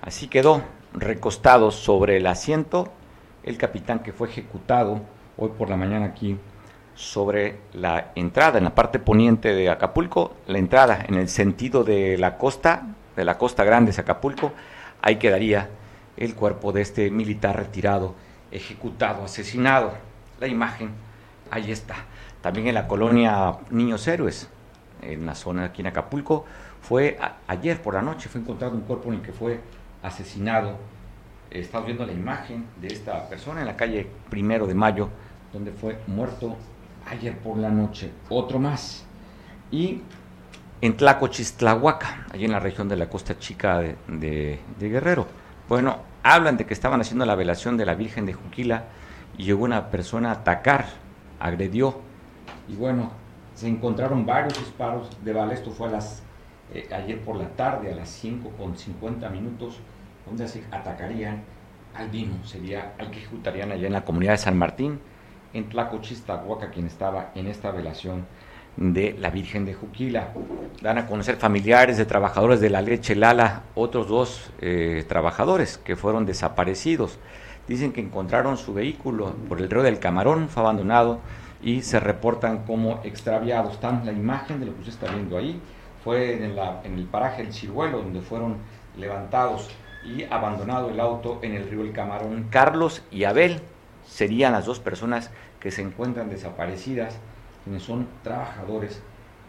Así 0.00 0.26
quedó 0.26 0.62
recostado 0.94 1.70
sobre 1.70 2.18
el 2.18 2.26
asiento 2.26 2.92
el 3.44 3.56
capitán 3.58 4.00
que 4.00 4.12
fue 4.12 4.28
ejecutado 4.28 5.00
hoy 5.36 5.50
por 5.56 5.68
la 5.68 5.76
mañana 5.76 6.06
aquí 6.06 6.38
sobre 6.94 7.58
la 7.72 8.12
entrada 8.14 8.58
en 8.58 8.64
la 8.64 8.74
parte 8.74 8.98
poniente 8.98 9.54
de 9.54 9.70
Acapulco, 9.70 10.36
la 10.46 10.58
entrada 10.58 11.04
en 11.08 11.14
el 11.14 11.28
sentido 11.28 11.84
de 11.84 12.18
la 12.18 12.36
costa, 12.36 12.86
de 13.16 13.24
la 13.24 13.38
costa 13.38 13.64
grande 13.64 13.92
de 13.92 14.00
Acapulco, 14.00 14.52
ahí 15.00 15.16
quedaría 15.16 15.70
el 16.16 16.34
cuerpo 16.34 16.70
de 16.72 16.82
este 16.82 17.10
militar 17.10 17.56
retirado, 17.56 18.14
ejecutado, 18.50 19.24
asesinado. 19.24 19.92
La 20.38 20.46
imagen, 20.46 20.90
ahí 21.50 21.72
está. 21.72 21.96
También 22.42 22.68
en 22.68 22.74
la 22.74 22.86
colonia 22.86 23.56
Niños 23.70 24.06
Héroes, 24.06 24.48
en 25.00 25.24
la 25.24 25.34
zona 25.34 25.64
aquí 25.64 25.80
en 25.80 25.88
Acapulco, 25.88 26.44
fue 26.82 27.18
ayer 27.46 27.80
por 27.80 27.94
la 27.94 28.02
noche, 28.02 28.28
fue 28.28 28.40
encontrado 28.40 28.74
un 28.74 28.82
cuerpo 28.82 29.08
en 29.08 29.14
el 29.14 29.22
que 29.22 29.32
fue 29.32 29.60
asesinado. 30.02 30.76
Estamos 31.50 31.86
viendo 31.86 32.06
la 32.06 32.12
imagen 32.12 32.66
de 32.80 32.88
esta 32.88 33.28
persona 33.28 33.60
en 33.60 33.66
la 33.66 33.76
calle 33.76 34.06
Primero 34.30 34.66
de 34.66 34.74
Mayo, 34.74 35.08
donde 35.52 35.70
fue 35.70 35.98
muerto 36.06 36.56
ayer 37.10 37.36
por 37.38 37.58
la 37.58 37.68
noche. 37.68 38.10
Otro 38.28 38.58
más. 38.58 39.04
Y 39.70 40.00
en 40.80 40.96
Tlacochistlahuaca, 40.96 42.26
allí 42.32 42.44
en 42.44 42.52
la 42.52 42.60
región 42.60 42.88
de 42.88 42.96
la 42.96 43.08
Costa 43.08 43.38
Chica 43.38 43.80
de, 43.80 44.58
Guerrero. 44.80 45.26
Bueno, 45.68 45.98
hablan 46.22 46.56
de 46.56 46.66
que 46.66 46.74
estaban 46.74 47.00
haciendo 47.00 47.24
la 47.24 47.34
velación 47.34 47.76
de 47.76 47.86
la 47.86 47.94
Virgen 47.94 48.26
de 48.26 48.32
Juquila 48.32 48.84
y 49.38 49.44
llegó 49.44 49.64
una 49.64 49.90
persona 49.90 50.30
a 50.30 50.32
atacar, 50.32 50.86
agredió. 51.38 52.00
Y 52.68 52.74
bueno, 52.74 53.12
se 53.54 53.68
encontraron 53.68 54.26
varios 54.26 54.58
disparos 54.58 55.08
de 55.24 55.32
bala. 55.32 55.54
Esto 55.54 55.70
fue 55.70 55.88
a 55.88 55.92
las, 55.92 56.22
eh, 56.74 56.88
ayer 56.92 57.20
por 57.20 57.36
la 57.36 57.48
tarde, 57.50 57.92
a 57.92 57.94
las 57.94 58.08
5 58.08 58.50
con 58.58 58.76
50 58.76 59.28
minutos 59.30 59.78
donde 60.26 60.48
se 60.48 60.62
atacarían 60.70 61.42
al 61.94 62.08
vino, 62.08 62.44
sería 62.44 62.94
al 62.98 63.10
que 63.10 63.18
ejecutarían 63.18 63.72
allá 63.72 63.86
en 63.86 63.92
la 63.92 64.04
comunidad 64.04 64.32
de 64.32 64.38
San 64.38 64.56
Martín, 64.56 65.00
en 65.52 65.68
Tlacochistahuaca, 65.68 66.70
quien 66.70 66.86
estaba 66.86 67.30
en 67.34 67.46
esta 67.46 67.70
velación 67.70 68.24
de 68.76 69.14
la 69.18 69.30
Virgen 69.30 69.64
de 69.64 69.74
Juquila. 69.74 70.32
Dan 70.80 70.98
a 70.98 71.06
conocer 71.06 71.36
familiares 71.36 71.98
de 71.98 72.06
trabajadores 72.06 72.60
de 72.60 72.70
la 72.70 72.82
leche 72.82 73.14
Lala, 73.14 73.62
otros 73.74 74.08
dos 74.08 74.50
eh, 74.60 75.04
trabajadores 75.08 75.78
que 75.78 75.96
fueron 75.96 76.24
desaparecidos. 76.24 77.18
Dicen 77.68 77.92
que 77.92 78.00
encontraron 78.00 78.56
su 78.56 78.74
vehículo 78.74 79.34
por 79.48 79.60
el 79.60 79.70
río 79.70 79.82
del 79.82 79.98
Camarón, 79.98 80.48
fue 80.48 80.62
abandonado 80.62 81.20
y 81.62 81.82
se 81.82 82.00
reportan 82.00 82.64
como 82.64 83.00
extraviados. 83.04 83.74
Están 83.74 84.04
la 84.04 84.12
imagen 84.12 84.58
de 84.58 84.66
lo 84.66 84.74
que 84.74 84.80
usted 84.80 84.94
está 84.94 85.12
viendo 85.12 85.36
ahí, 85.36 85.60
fue 86.02 86.44
en, 86.44 86.98
el 86.98 87.04
paraje 87.04 87.42
El 87.42 87.52
Ciruelo, 87.52 87.98
donde 87.98 88.20
fueron 88.20 88.56
levantados 88.96 89.70
y 90.04 90.24
abandonado 90.24 90.90
el 90.90 91.00
auto 91.00 91.38
en 91.42 91.54
el 91.54 91.68
río 91.68 91.82
El 91.82 91.92
Camarón. 91.92 92.48
Carlos 92.50 93.02
y 93.10 93.24
Abel 93.24 93.60
serían 94.06 94.52
las 94.52 94.66
dos 94.66 94.80
personas 94.80 95.30
que 95.60 95.70
se 95.70 95.82
encuentran 95.82 96.28
desaparecidas, 96.28 97.16
quienes 97.64 97.82
son 97.82 98.08
trabajadores 98.22 99.00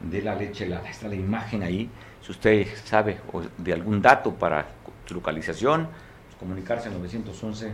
de 0.02 0.22
la 0.22 0.36
leche 0.36 0.66
helada. 0.66 0.90
Está 0.90 1.08
la 1.08 1.16
imagen 1.16 1.64
ahí. 1.64 1.90
Si 2.22 2.32
usted 2.32 2.68
sabe 2.86 3.20
de 3.58 3.74
algún 3.74 4.02
dato 4.02 4.34
para 4.34 4.66
su 5.06 5.16
localización, 5.16 5.88
pues 6.28 6.36
comunicarse 6.40 6.88
en 6.88 7.00
911 7.00 7.72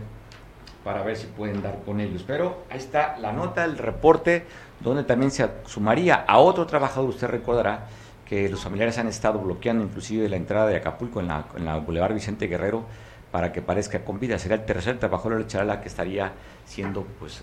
para 0.82 1.02
ver 1.02 1.16
si 1.16 1.26
pueden 1.26 1.62
dar 1.62 1.78
con 1.84 2.00
ellos. 2.00 2.24
Pero 2.26 2.64
ahí 2.70 2.78
está 2.78 3.18
la 3.18 3.32
nota, 3.32 3.64
el 3.64 3.76
reporte, 3.76 4.44
donde 4.80 5.04
también 5.04 5.30
se 5.30 5.48
sumaría 5.66 6.24
a 6.26 6.38
otro 6.38 6.66
trabajador, 6.66 7.10
usted 7.10 7.28
recordará, 7.28 7.86
que 8.30 8.48
los 8.48 8.60
familiares 8.60 8.96
han 8.96 9.08
estado 9.08 9.40
bloqueando 9.40 9.82
inclusive 9.82 10.28
la 10.28 10.36
entrada 10.36 10.68
de 10.68 10.76
Acapulco 10.76 11.18
en 11.18 11.26
la, 11.26 11.46
en 11.56 11.64
la 11.64 11.78
Boulevard 11.78 12.14
Vicente 12.14 12.46
Guerrero 12.46 12.84
para 13.32 13.52
que 13.52 13.60
parezca 13.60 14.04
con 14.04 14.20
vida. 14.20 14.38
Sería 14.38 14.56
el 14.56 14.64
tercer 14.64 15.00
trabajador 15.00 15.38
de 15.38 15.48
Charala 15.48 15.80
que 15.80 15.88
estaría 15.88 16.30
siendo 16.64 17.02
pues 17.18 17.42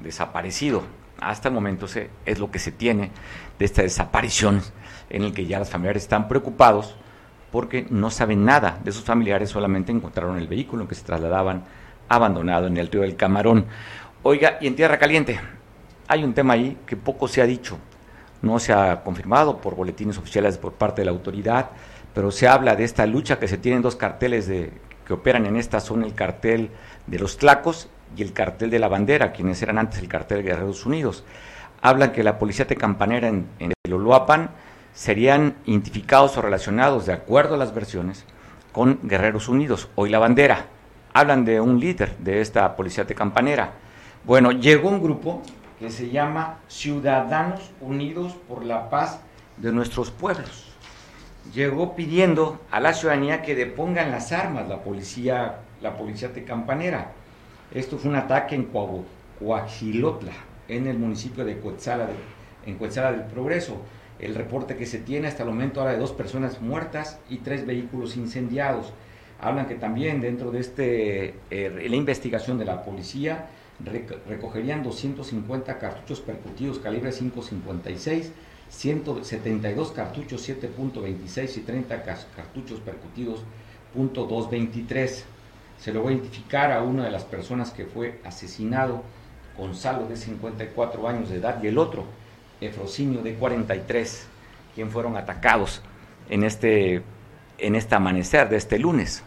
desaparecido. 0.00 0.82
Hasta 1.20 1.46
el 1.46 1.54
momento 1.54 1.86
se, 1.86 2.10
es 2.26 2.40
lo 2.40 2.50
que 2.50 2.58
se 2.58 2.72
tiene 2.72 3.12
de 3.60 3.64
esta 3.64 3.82
desaparición 3.82 4.60
en 5.08 5.22
el 5.22 5.32
que 5.32 5.46
ya 5.46 5.60
los 5.60 5.70
familiares 5.70 6.02
están 6.02 6.26
preocupados 6.26 6.96
porque 7.52 7.86
no 7.88 8.10
saben 8.10 8.44
nada 8.44 8.80
de 8.82 8.90
sus 8.90 9.04
familiares, 9.04 9.50
solamente 9.50 9.92
encontraron 9.92 10.36
el 10.36 10.48
vehículo 10.48 10.82
en 10.82 10.88
que 10.88 10.96
se 10.96 11.04
trasladaban 11.04 11.62
abandonado 12.08 12.66
en 12.66 12.76
el 12.76 12.88
río 12.88 13.02
del 13.02 13.14
Camarón. 13.14 13.66
Oiga, 14.24 14.58
y 14.60 14.66
en 14.66 14.74
Tierra 14.74 14.98
Caliente, 14.98 15.38
hay 16.08 16.24
un 16.24 16.34
tema 16.34 16.54
ahí 16.54 16.76
que 16.86 16.96
poco 16.96 17.28
se 17.28 17.40
ha 17.40 17.46
dicho 17.46 17.78
no 18.42 18.58
se 18.58 18.72
ha 18.72 19.02
confirmado 19.02 19.58
por 19.58 19.74
boletines 19.74 20.18
oficiales 20.18 20.58
por 20.58 20.72
parte 20.72 21.02
de 21.02 21.06
la 21.06 21.12
autoridad, 21.12 21.70
pero 22.14 22.30
se 22.30 22.48
habla 22.48 22.76
de 22.76 22.84
esta 22.84 23.06
lucha 23.06 23.38
que 23.38 23.48
se 23.48 23.58
tienen 23.58 23.82
dos 23.82 23.96
carteles 23.96 24.46
de, 24.46 24.72
que 25.06 25.12
operan 25.12 25.46
en 25.46 25.56
esta 25.56 25.80
zona, 25.80 26.06
el 26.06 26.14
cartel 26.14 26.70
de 27.06 27.18
los 27.18 27.38
Tlacos 27.38 27.88
y 28.16 28.22
el 28.22 28.32
cartel 28.32 28.70
de 28.70 28.78
la 28.78 28.88
Bandera, 28.88 29.32
quienes 29.32 29.62
eran 29.62 29.78
antes 29.78 30.00
el 30.00 30.08
cartel 30.08 30.38
de 30.38 30.50
Guerreros 30.50 30.86
Unidos. 30.86 31.24
Hablan 31.80 32.12
que 32.12 32.22
la 32.22 32.38
policía 32.38 32.64
de 32.64 32.76
campanera 32.76 33.28
en, 33.28 33.46
en 33.58 33.72
el 33.84 33.92
Oloapan 33.92 34.50
serían 34.94 35.54
identificados 35.64 36.36
o 36.36 36.42
relacionados, 36.42 37.06
de 37.06 37.12
acuerdo 37.12 37.54
a 37.54 37.58
las 37.58 37.74
versiones, 37.74 38.24
con 38.72 38.98
Guerreros 39.02 39.48
Unidos, 39.48 39.88
hoy 39.94 40.10
la 40.10 40.18
Bandera. 40.18 40.66
Hablan 41.14 41.44
de 41.44 41.60
un 41.60 41.80
líder 41.80 42.16
de 42.18 42.40
esta 42.40 42.76
policía 42.76 43.04
de 43.04 43.14
campanera. 43.14 43.72
Bueno, 44.24 44.52
llegó 44.52 44.88
un 44.88 45.02
grupo 45.02 45.42
que 45.78 45.90
se 45.90 46.10
llama 46.10 46.58
Ciudadanos 46.68 47.70
Unidos 47.80 48.34
por 48.48 48.64
la 48.64 48.90
Paz 48.90 49.20
de 49.56 49.72
nuestros 49.72 50.10
pueblos. 50.10 50.72
Llegó 51.54 51.94
pidiendo 51.94 52.60
a 52.70 52.80
la 52.80 52.92
ciudadanía 52.92 53.42
que 53.42 53.54
depongan 53.54 54.10
las 54.10 54.32
armas 54.32 54.68
la 54.68 54.82
policía, 54.82 55.60
la 55.80 55.96
policía 55.96 56.28
de 56.28 56.44
Campanera. 56.44 57.12
Esto 57.72 57.96
fue 57.98 58.10
un 58.10 58.16
ataque 58.16 58.54
en 58.54 58.68
Coaxilotla, 59.38 60.32
en 60.68 60.86
el 60.86 60.98
municipio 60.98 61.44
de 61.44 61.58
Coetzala, 61.58 62.08
en 62.66 62.76
Coetzala 62.76 63.12
del 63.12 63.22
Progreso. 63.22 63.80
El 64.18 64.34
reporte 64.34 64.76
que 64.76 64.84
se 64.84 64.98
tiene 64.98 65.28
hasta 65.28 65.44
el 65.44 65.48
momento 65.48 65.80
habla 65.80 65.92
de 65.92 65.98
dos 65.98 66.12
personas 66.12 66.60
muertas 66.60 67.20
y 67.30 67.38
tres 67.38 67.64
vehículos 67.64 68.16
incendiados. 68.16 68.92
Hablan 69.40 69.66
que 69.66 69.76
también 69.76 70.20
dentro 70.20 70.50
de 70.50 70.58
este, 70.58 71.34
eh, 71.50 71.86
la 71.88 71.96
investigación 71.96 72.58
de 72.58 72.64
la 72.64 72.82
policía 72.82 73.46
recogerían 73.84 74.82
250 74.82 75.78
cartuchos 75.78 76.20
percutidos 76.20 76.78
calibre 76.78 77.10
5.56, 77.10 78.30
172 78.70 79.92
cartuchos 79.92 80.48
7.26 80.48 81.56
y 81.56 81.60
30 81.60 82.02
cartuchos 82.02 82.80
percutidos 82.80 83.42
.223. 83.94 85.22
se 85.78 85.92
logró 85.92 86.10
identificar 86.10 86.72
a 86.72 86.82
una 86.82 87.04
de 87.04 87.10
las 87.10 87.24
personas 87.24 87.70
que 87.70 87.86
fue 87.86 88.20
asesinado, 88.24 89.02
Gonzalo 89.56 90.06
de 90.06 90.16
54 90.16 91.08
años 91.08 91.30
de 91.30 91.36
edad, 91.36 91.62
y 91.62 91.66
el 91.68 91.78
otro, 91.78 92.04
Efrosinio 92.60 93.22
de 93.22 93.34
43, 93.34 94.26
quien 94.74 94.90
fueron 94.90 95.16
atacados 95.16 95.82
en 96.28 96.44
este, 96.44 97.02
en 97.58 97.74
este 97.74 97.94
amanecer 97.94 98.48
de 98.48 98.56
este 98.56 98.78
lunes. 98.78 99.24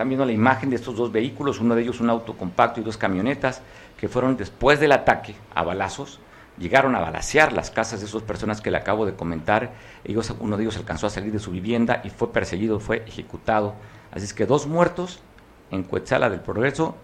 Están 0.00 0.08
viendo 0.08 0.24
la 0.24 0.32
imagen 0.32 0.70
de 0.70 0.76
estos 0.76 0.96
dos 0.96 1.12
vehículos, 1.12 1.60
uno 1.60 1.74
de 1.74 1.82
ellos 1.82 2.00
un 2.00 2.08
auto 2.08 2.34
compacto 2.34 2.80
y 2.80 2.82
dos 2.82 2.96
camionetas, 2.96 3.60
que 3.98 4.08
fueron 4.08 4.34
después 4.34 4.80
del 4.80 4.92
ataque 4.92 5.34
a 5.54 5.62
balazos, 5.62 6.20
llegaron 6.56 6.96
a 6.96 7.00
balasear 7.00 7.52
las 7.52 7.70
casas 7.70 8.00
de 8.00 8.06
esas 8.06 8.22
personas 8.22 8.62
que 8.62 8.70
le 8.70 8.78
acabo 8.78 9.04
de 9.04 9.12
comentar. 9.12 9.72
Ellos, 10.02 10.34
uno 10.40 10.56
de 10.56 10.62
ellos 10.62 10.78
alcanzó 10.78 11.06
a 11.06 11.10
salir 11.10 11.30
de 11.32 11.38
su 11.38 11.50
vivienda 11.50 12.00
y 12.02 12.08
fue 12.08 12.32
perseguido, 12.32 12.80
fue 12.80 13.04
ejecutado. 13.06 13.74
Así 14.10 14.24
es 14.24 14.32
que 14.32 14.46
dos 14.46 14.66
muertos 14.66 15.20
en 15.70 15.82
Cuetzala 15.82 16.30
del 16.30 16.40
Progreso, 16.40 16.96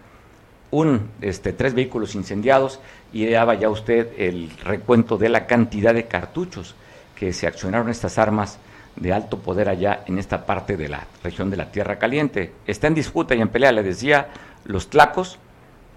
un, 0.70 1.10
este, 1.20 1.52
tres 1.52 1.74
vehículos 1.74 2.14
incendiados 2.14 2.80
y 3.12 3.28
daba 3.28 3.56
ya 3.56 3.68
usted 3.68 4.08
el 4.16 4.48
recuento 4.64 5.18
de 5.18 5.28
la 5.28 5.46
cantidad 5.46 5.92
de 5.92 6.06
cartuchos 6.06 6.74
que 7.14 7.34
se 7.34 7.46
accionaron 7.46 7.90
estas 7.90 8.16
armas 8.16 8.58
de 8.96 9.12
alto 9.12 9.38
poder 9.38 9.68
allá 9.68 10.02
en 10.06 10.18
esta 10.18 10.46
parte 10.46 10.76
de 10.76 10.88
la 10.88 11.06
región 11.22 11.50
de 11.50 11.56
la 11.56 11.70
Tierra 11.70 11.98
Caliente. 11.98 12.52
Está 12.66 12.86
en 12.86 12.94
disputa 12.94 13.34
y 13.34 13.40
en 13.40 13.48
pelea, 13.48 13.72
le 13.72 13.82
decía, 13.82 14.28
los 14.64 14.88
tlacos 14.90 15.38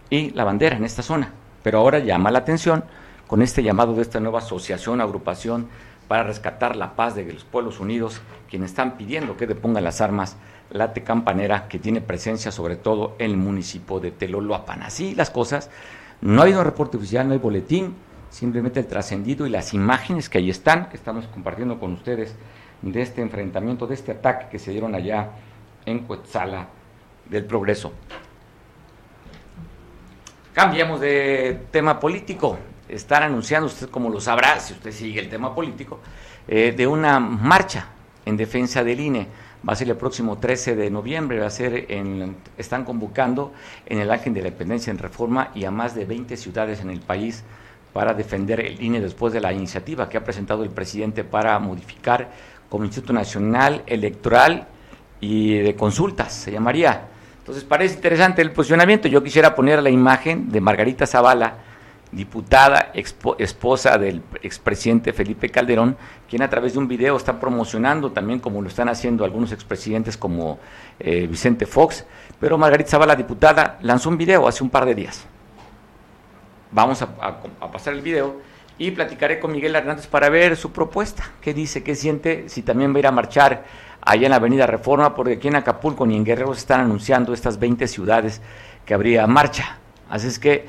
y 0.10 0.32
la 0.32 0.44
bandera 0.44 0.78
en 0.78 0.86
esta 0.86 1.02
zona. 1.02 1.34
Pero 1.64 1.80
ahora 1.80 2.00
llama 2.00 2.32
la 2.32 2.40
atención 2.40 2.84
con 3.28 3.42
este 3.42 3.64
llamado 3.64 3.94
de 3.94 4.02
esta 4.02 4.20
nueva 4.20 4.40
asociación, 4.40 5.02
agrupación 5.02 5.68
para 6.08 6.24
rescatar 6.24 6.76
la 6.76 6.96
paz 6.96 7.16
de 7.16 7.32
los 7.32 7.44
pueblos 7.44 7.80
unidos, 7.80 8.22
quienes 8.50 8.72
están 8.72 8.98
pidiendo 8.98 9.38
que 9.38 9.48
depongan 9.48 9.84
las 9.84 10.02
armas 10.02 10.38
la 10.72 10.94
Campanera, 10.94 11.68
que 11.68 11.80
tiene 11.80 12.02
presencia 12.02 12.52
sobre 12.52 12.76
todo 12.76 13.16
en 13.20 13.32
el 13.32 13.38
municipio 13.38 14.00
de 14.00 14.12
Teloloapan. 14.12 14.84
Así 14.84 15.16
las 15.16 15.30
cosas, 15.30 15.70
no 16.22 16.42
ha 16.42 16.44
habido 16.44 16.64
reporte 16.64 16.98
oficial, 16.98 17.28
no 17.28 17.34
hay 17.34 17.40
boletín, 17.40 17.96
simplemente 18.30 18.80
el 18.80 18.88
trascendido 18.88 19.48
y 19.48 19.50
las 19.50 19.74
imágenes 19.74 20.30
que 20.30 20.38
ahí 20.38 20.50
están, 20.50 20.90
que 20.90 20.98
estamos 20.98 21.26
compartiendo 21.28 21.80
con 21.80 21.94
ustedes 21.94 22.36
de 22.82 23.02
este 23.02 23.22
enfrentamiento, 23.22 23.88
de 23.88 23.96
este 23.96 24.12
ataque 24.12 24.48
que 24.50 24.60
se 24.60 24.72
dieron 24.72 24.96
allá 24.96 25.30
en 25.86 26.00
Cuetzala 26.00 26.68
del 27.30 27.46
Progreso. 27.46 27.94
Cambiamos 30.54 31.00
de 31.00 31.68
tema 31.72 32.00
político. 32.00 32.58
Están 32.88 33.24
anunciando, 33.24 33.68
usted 33.68 33.90
como 33.90 34.10
lo 34.10 34.20
sabrá, 34.20 34.60
si 34.60 34.74
usted 34.74 34.92
sigue 34.92 35.20
el 35.20 35.30
tema 35.30 35.54
político, 35.54 36.00
eh, 36.48 36.74
de 36.76 36.88
una 36.88 37.20
marcha 37.20 37.88
en 38.26 38.36
defensa 38.36 38.84
del 38.84 39.00
INE. 39.00 39.28
Va 39.68 39.74
a 39.74 39.76
ser 39.76 39.90
el 39.90 39.98
próximo 39.98 40.38
13 40.38 40.76
de 40.76 40.90
noviembre, 40.90 41.40
va 41.40 41.48
a 41.48 41.52
ser 41.52 41.86
en, 41.92 42.38
están 42.58 42.86
convocando 42.86 43.54
en 43.86 44.00
el 44.00 44.10
Ángel 44.10 44.34
de 44.34 44.42
la 44.42 44.48
Independencia 44.48 44.90
en 44.90 44.98
Reforma 44.98 45.52
y 45.54 45.66
a 45.66 45.72
más 45.72 45.96
de 45.96 46.06
20 46.06 46.38
ciudades 46.38 46.80
en 46.80 46.90
el 46.90 47.02
país 47.02 47.44
para 47.94 48.14
defender 48.14 48.62
el 48.62 48.82
INE 48.82 49.02
después 49.02 49.34
de 49.34 49.42
la 49.42 49.52
iniciativa 49.52 50.08
que 50.08 50.18
ha 50.18 50.24
presentado 50.24 50.64
el 50.64 50.70
presidente 50.70 51.24
para 51.24 51.60
modificar 51.60 52.30
como 52.70 52.86
Instituto 52.86 53.14
Nacional 53.14 53.84
Electoral 53.88 54.68
y 55.20 55.58
de 55.58 55.76
Consultas, 55.76 56.34
se 56.34 56.52
llamaría. 56.52 57.08
Entonces 57.40 57.64
parece 57.64 57.96
interesante 57.96 58.42
el 58.42 58.52
posicionamiento. 58.52 59.08
Yo 59.08 59.24
quisiera 59.24 59.56
poner 59.56 59.82
la 59.82 59.90
imagen 59.90 60.52
de 60.52 60.62
Margarita 60.62 61.08
Zavala, 61.08 61.56
diputada, 62.12 62.92
esposa 62.94 63.98
del 63.98 64.22
expresidente 64.42 65.14
Felipe 65.14 65.50
Calderón, 65.50 65.98
quien 66.30 66.42
a 66.42 66.50
través 66.50 66.74
de 66.74 66.80
un 66.80 66.88
video 66.88 67.18
está 67.18 67.40
promocionando 67.40 68.12
también 68.12 68.40
como 68.40 68.62
lo 68.62 68.68
están 68.68 68.90
haciendo 68.90 69.26
algunos 69.26 69.52
expresidentes 69.52 70.18
como 70.18 70.60
eh, 71.00 71.28
Vicente 71.28 71.66
Fox, 71.66 72.06
pero 72.40 72.58
Margarita 72.58 72.92
Zavala, 72.92 73.16
diputada, 73.16 73.78
lanzó 73.82 74.10
un 74.10 74.18
video 74.18 74.48
hace 74.48 74.64
un 74.64 74.70
par 74.70 74.86
de 74.86 74.96
días. 74.96 75.26
Vamos 76.72 77.02
a 77.02 77.72
pasar 77.72 77.96
el 77.96 78.02
video 78.02 78.49
y 78.80 78.92
platicaré 78.92 79.40
con 79.40 79.52
Miguel 79.52 79.76
Hernández 79.76 80.08
para 80.08 80.30
ver 80.30 80.56
su 80.56 80.72
propuesta, 80.72 81.32
qué 81.42 81.54
dice, 81.54 81.84
qué 81.84 81.96
siente, 81.96 82.48
si 82.48 82.64
también 82.64 82.94
va 82.94 82.96
a 82.96 83.00
ir 83.00 83.08
a 83.08 83.12
marchar 83.12 83.66
allá 84.02 84.26
en 84.26 84.32
la 84.32 84.38
Avenida 84.38 84.66
Reforma, 84.66 85.14
porque 85.14 85.34
aquí 85.34 85.50
en 85.50 85.58
Acapulco 85.58 86.08
ni 86.08 86.16
en 86.16 86.24
Guerrero 86.24 86.54
se 86.54 86.62
están 86.62 86.80
anunciando 86.80 87.34
estas 87.34 87.60
20 87.60 87.88
ciudades 87.88 88.42
que 88.86 88.94
habría 88.94 89.28
marcha. 89.28 89.78
Así 90.10 90.28
es 90.28 90.40
que 90.40 90.66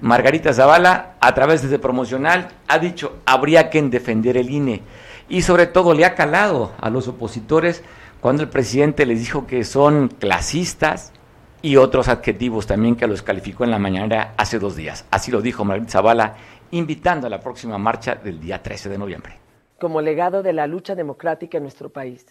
Margarita 0.00 0.54
Zavala, 0.54 1.16
a 1.20 1.34
través 1.34 1.60
de 1.60 1.66
este 1.66 1.80
promocional, 1.80 2.48
ha 2.68 2.78
dicho, 2.78 3.18
habría 3.26 3.70
que 3.70 3.82
defender 3.82 4.36
el 4.36 4.50
INE. 4.50 4.82
Y 5.28 5.42
sobre 5.42 5.66
todo 5.66 5.92
le 5.94 6.04
ha 6.04 6.14
calado 6.14 6.72
a 6.80 6.88
los 6.90 7.08
opositores 7.08 7.82
cuando 8.20 8.44
el 8.44 8.48
presidente 8.48 9.04
les 9.04 9.18
dijo 9.18 9.48
que 9.48 9.64
son 9.64 10.08
clasistas 10.08 11.12
y 11.60 11.76
otros 11.76 12.06
adjetivos 12.06 12.68
también 12.68 12.94
que 12.94 13.08
los 13.08 13.22
calificó 13.22 13.64
en 13.64 13.72
la 13.72 13.80
mañana 13.80 14.32
hace 14.36 14.60
dos 14.60 14.76
días. 14.76 15.04
Así 15.10 15.32
lo 15.32 15.42
dijo 15.42 15.64
Margarita 15.64 15.90
Zavala 15.92 16.36
invitando 16.70 17.26
a 17.26 17.30
la 17.30 17.40
próxima 17.40 17.78
marcha 17.78 18.14
del 18.14 18.40
día 18.40 18.62
13 18.62 18.88
de 18.88 18.98
noviembre. 18.98 19.38
Como 19.78 20.00
legado 20.00 20.42
de 20.42 20.52
la 20.52 20.66
lucha 20.66 20.94
democrática 20.94 21.58
en 21.58 21.64
nuestro 21.64 21.90
país, 21.90 22.26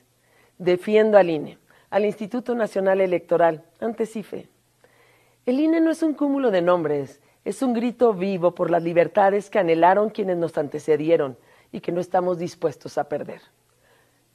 defiendo 0.58 1.18
al 1.18 1.30
INE, 1.30 1.58
al 1.90 2.06
Instituto 2.06 2.56
Nacional 2.56 3.02
Electoral, 3.02 3.64
ante 3.80 4.06
CIFE. 4.06 4.50
El 5.46 5.60
INE 5.60 5.80
no 5.80 5.92
es 5.92 6.04
un 6.04 6.14
cúmulo 6.14 6.52
de 6.52 6.62
nombres, 6.62 7.22
es 7.46 7.62
un 7.62 7.74
grito 7.74 8.14
vivo 8.14 8.54
por 8.54 8.70
las 8.70 8.84
libertades 8.84 9.50
que 9.50 9.60
anhelaron 9.60 10.10
quienes 10.10 10.38
nos 10.38 10.58
antecedieron 10.58 11.38
y 11.72 11.80
que 11.80 11.92
no 11.92 12.02
estamos 12.02 12.38
dispuestos 12.40 12.98
a 12.98 13.08
perder. 13.08 13.42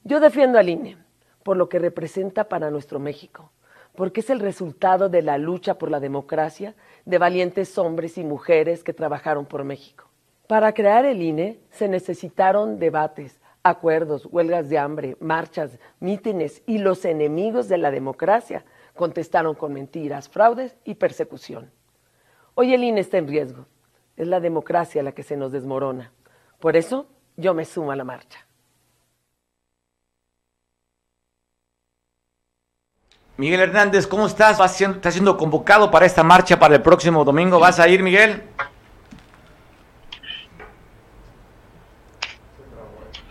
Yo 0.04 0.18
defiendo 0.18 0.58
al 0.58 0.68
INE 0.68 0.96
por 1.42 1.56
lo 1.56 1.68
que 1.68 1.78
representa 1.78 2.48
para 2.48 2.70
nuestro 2.70 2.98
México, 2.98 3.50
porque 3.94 4.20
es 4.20 4.30
el 4.30 4.40
resultado 4.40 5.08
de 5.08 5.22
la 5.22 5.38
lucha 5.38 5.74
por 5.74 5.90
la 5.90 6.00
democracia 6.00 6.74
de 7.04 7.18
valientes 7.18 7.76
hombres 7.78 8.18
y 8.18 8.24
mujeres 8.24 8.84
que 8.84 8.92
trabajaron 8.92 9.46
por 9.46 9.64
México. 9.64 10.08
Para 10.46 10.72
crear 10.74 11.04
el 11.04 11.22
INE 11.22 11.60
se 11.70 11.88
necesitaron 11.88 12.78
debates, 12.78 13.40
acuerdos, 13.62 14.26
huelgas 14.30 14.68
de 14.68 14.78
hambre, 14.78 15.16
marchas, 15.20 15.78
mítines 16.00 16.62
y 16.66 16.78
los 16.78 17.04
enemigos 17.04 17.68
de 17.68 17.78
la 17.78 17.90
democracia 17.90 18.64
contestaron 18.94 19.54
con 19.54 19.72
mentiras, 19.72 20.28
fraudes 20.28 20.76
y 20.84 20.94
persecución. 20.94 21.70
Hoy 22.54 22.74
el 22.74 22.84
INE 22.84 23.00
está 23.00 23.18
en 23.18 23.28
riesgo. 23.28 23.66
Es 24.16 24.26
la 24.26 24.40
democracia 24.40 25.02
la 25.02 25.12
que 25.12 25.22
se 25.22 25.36
nos 25.36 25.52
desmorona. 25.52 26.12
Por 26.60 26.76
eso 26.76 27.06
yo 27.36 27.54
me 27.54 27.64
sumo 27.64 27.92
a 27.92 27.96
la 27.96 28.04
marcha. 28.04 28.46
Miguel 33.42 33.58
Hernández, 33.58 34.06
¿cómo 34.06 34.26
estás? 34.26 34.56
¿Vas 34.56 34.76
siendo, 34.76 34.98
¿Estás 34.98 35.14
siendo 35.14 35.36
convocado 35.36 35.90
para 35.90 36.06
esta 36.06 36.22
marcha 36.22 36.60
para 36.60 36.76
el 36.76 36.80
próximo 36.80 37.24
domingo? 37.24 37.58
¿Vas 37.58 37.80
a 37.80 37.88
ir, 37.88 38.00
Miguel? 38.00 38.40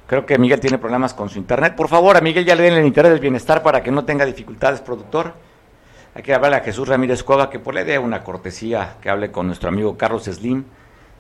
Creo 0.07 0.25
que 0.25 0.37
Miguel 0.37 0.59
tiene 0.59 0.77
problemas 0.77 1.13
con 1.13 1.29
su 1.29 1.39
internet. 1.39 1.77
Por 1.77 1.87
favor, 1.87 2.17
a 2.17 2.19
Miguel 2.19 2.43
ya 2.43 2.55
le 2.55 2.63
den 2.63 2.73
el 2.73 2.85
internet 2.85 3.13
del 3.13 3.21
bienestar 3.21 3.63
para 3.63 3.81
que 3.81 3.89
no 3.89 4.03
tenga 4.03 4.25
dificultades, 4.25 4.81
productor. 4.81 5.33
Hay 6.13 6.23
que 6.23 6.33
hablarle 6.33 6.57
a 6.57 6.59
Jesús 6.59 6.89
Ramírez 6.89 7.23
Cueva 7.23 7.49
que 7.49 7.59
por 7.59 7.73
le 7.73 7.85
dé 7.85 7.97
una 7.97 8.21
cortesía 8.21 8.97
que 9.01 9.09
hable 9.09 9.31
con 9.31 9.47
nuestro 9.47 9.69
amigo 9.69 9.97
Carlos 9.97 10.25
Slim. 10.25 10.65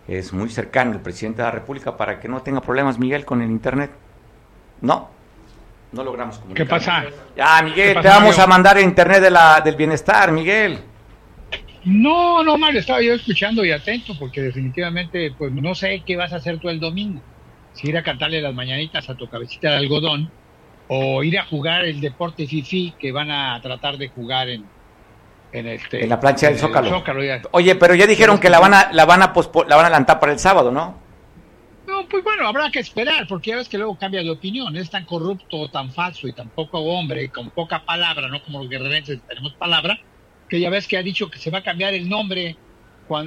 Es 0.05 0.33
muy 0.33 0.49
cercano 0.49 0.91
el 0.91 0.99
presidente 0.99 1.41
de 1.41 1.45
la 1.45 1.51
República 1.51 1.95
para 1.95 2.19
que 2.19 2.27
no 2.27 2.41
tenga 2.41 2.59
problemas, 2.59 2.99
Miguel, 2.99 3.23
con 3.23 3.41
el 3.41 3.51
internet. 3.51 3.91
No, 4.81 5.07
no 5.91 6.03
logramos 6.03 6.37
comunicar. 6.37 6.65
¿Qué 6.65 6.69
pasa? 6.69 7.05
Ya, 7.35 7.61
Miguel, 7.61 8.01
te 8.01 8.07
vamos 8.07 8.37
a 8.39 8.47
mandar 8.47 8.77
a 8.77 8.81
internet 8.81 9.21
de 9.21 9.31
la, 9.31 9.61
del 9.61 9.75
bienestar, 9.75 10.31
Miguel. 10.31 10.79
No, 11.83 12.43
no, 12.43 12.57
Mario, 12.57 12.79
estaba 12.79 13.01
yo 13.01 13.13
escuchando 13.13 13.65
y 13.65 13.71
atento 13.71 14.13
porque 14.17 14.41
definitivamente, 14.41 15.33
pues 15.37 15.51
no 15.51 15.73
sé 15.73 16.03
qué 16.05 16.15
vas 16.15 16.31
a 16.31 16.37
hacer 16.37 16.59
tú 16.59 16.69
el 16.69 16.79
domingo. 16.79 17.21
Si 17.73 17.89
ir 17.89 17.97
a 17.97 18.03
cantarle 18.03 18.41
las 18.41 18.53
mañanitas 18.53 19.09
a 19.09 19.15
tu 19.15 19.27
cabecita 19.27 19.71
de 19.71 19.77
algodón 19.77 20.29
o 20.87 21.23
ir 21.23 21.39
a 21.39 21.45
jugar 21.45 21.85
el 21.85 22.01
deporte 22.01 22.45
fifi 22.45 22.93
que 22.99 23.11
van 23.11 23.31
a 23.31 23.59
tratar 23.61 23.97
de 23.97 24.09
jugar 24.09 24.49
en, 24.49 24.65
en, 25.53 25.67
este, 25.67 26.03
en 26.03 26.09
la 26.09 26.19
plancha 26.19 26.47
del 26.47 26.59
Zócalo. 26.59 27.03
Oye, 27.51 27.75
pero 27.75 27.95
ya 27.95 28.05
dijeron 28.05 28.39
que 28.39 28.49
la 28.49 28.59
van 28.59 28.73
a 28.73 28.91
la 28.91 29.05
van 29.05 29.23
a 29.23 29.33
la 29.67 29.75
van 29.75 29.85
a 29.85 29.89
lanzar 29.89 30.19
para 30.19 30.33
el 30.33 30.39
sábado, 30.39 30.71
¿no? 30.71 30.99
Pues 32.11 32.25
bueno, 32.25 32.45
habrá 32.45 32.69
que 32.69 32.79
esperar, 32.79 33.25
porque 33.25 33.51
ya 33.51 33.55
ves 33.55 33.69
que 33.69 33.77
luego 33.77 33.97
cambia 33.97 34.21
de 34.21 34.29
opinión. 34.29 34.75
Es 34.75 34.89
tan 34.89 35.05
corrupto, 35.05 35.69
tan 35.69 35.93
falso 35.93 36.27
y 36.27 36.33
tan 36.33 36.49
poco 36.49 36.79
hombre, 36.79 37.29
con 37.29 37.51
poca 37.51 37.85
palabra, 37.85 38.27
no 38.27 38.43
como 38.43 38.59
los 38.59 38.69
guerrerenses 38.69 39.21
tenemos 39.25 39.53
palabra, 39.53 39.97
que 40.49 40.59
ya 40.59 40.69
ves 40.69 40.89
que 40.89 40.97
ha 40.97 41.03
dicho 41.03 41.29
que 41.29 41.39
se 41.39 41.49
va 41.49 41.59
a 41.59 41.63
cambiar 41.63 41.93
el 41.93 42.09
nombre 42.09 42.57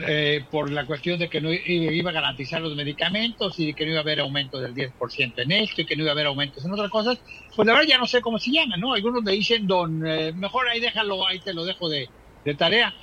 eh, 0.07 0.45
por 0.51 0.71
la 0.71 0.85
cuestión 0.85 1.19
de 1.19 1.31
que 1.31 1.41
no 1.41 1.51
iba 1.51 2.11
a 2.11 2.13
garantizar 2.13 2.61
los 2.61 2.77
medicamentos 2.77 3.59
y 3.59 3.73
que 3.73 3.87
no 3.87 3.93
iba 3.93 4.01
a 4.01 4.03
haber 4.03 4.21
aumento 4.21 4.61
del 4.61 4.75
10% 4.75 5.33
en 5.39 5.53
esto 5.53 5.81
y 5.81 5.87
que 5.87 5.97
no 5.97 6.03
iba 6.03 6.11
a 6.11 6.13
haber 6.13 6.27
aumentos 6.27 6.63
en 6.63 6.73
otras 6.73 6.91
cosas. 6.91 7.19
Pues 7.57 7.67
la 7.67 7.73
verdad 7.73 7.89
ya 7.89 7.97
no 7.97 8.07
sé 8.07 8.21
cómo 8.21 8.39
se 8.39 8.51
llama, 8.51 8.77
¿no? 8.77 8.93
Algunos 8.93 9.23
me 9.23 9.33
dicen, 9.33 9.67
don, 9.67 10.07
eh, 10.07 10.33
mejor 10.35 10.69
ahí 10.69 10.81
déjalo, 10.81 11.27
ahí 11.27 11.41
te 11.41 11.55
lo 11.55 11.65
dejo 11.65 11.89
de, 11.89 12.11
de 12.45 12.55
tarea. 12.55 12.95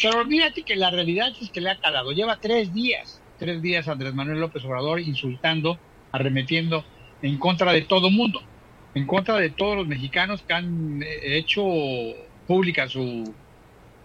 Pero 0.00 0.20
olvídate 0.20 0.62
que 0.62 0.76
la 0.76 0.90
realidad 0.90 1.32
es 1.40 1.50
que 1.50 1.60
le 1.60 1.70
ha 1.70 1.80
calado. 1.80 2.12
Lleva 2.12 2.38
tres 2.38 2.72
días 2.72 3.23
tres 3.38 3.60
días 3.62 3.88
Andrés 3.88 4.14
Manuel 4.14 4.40
López 4.40 4.64
Obrador 4.64 5.00
insultando, 5.00 5.78
arremetiendo 6.12 6.84
en 7.22 7.38
contra 7.38 7.72
de 7.72 7.82
todo 7.82 8.10
mundo, 8.10 8.40
en 8.94 9.06
contra 9.06 9.36
de 9.36 9.50
todos 9.50 9.76
los 9.76 9.86
mexicanos 9.86 10.42
que 10.42 10.52
han 10.52 11.02
eh, 11.02 11.38
hecho 11.38 11.64
pública 12.46 12.88
su... 12.88 13.34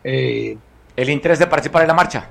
Eh, 0.04 0.58
el 0.96 1.10
interés 1.10 1.40
de 1.40 1.48
participar 1.48 1.84
en 1.84 1.90
la 1.90 1.94
marcha. 1.94 2.30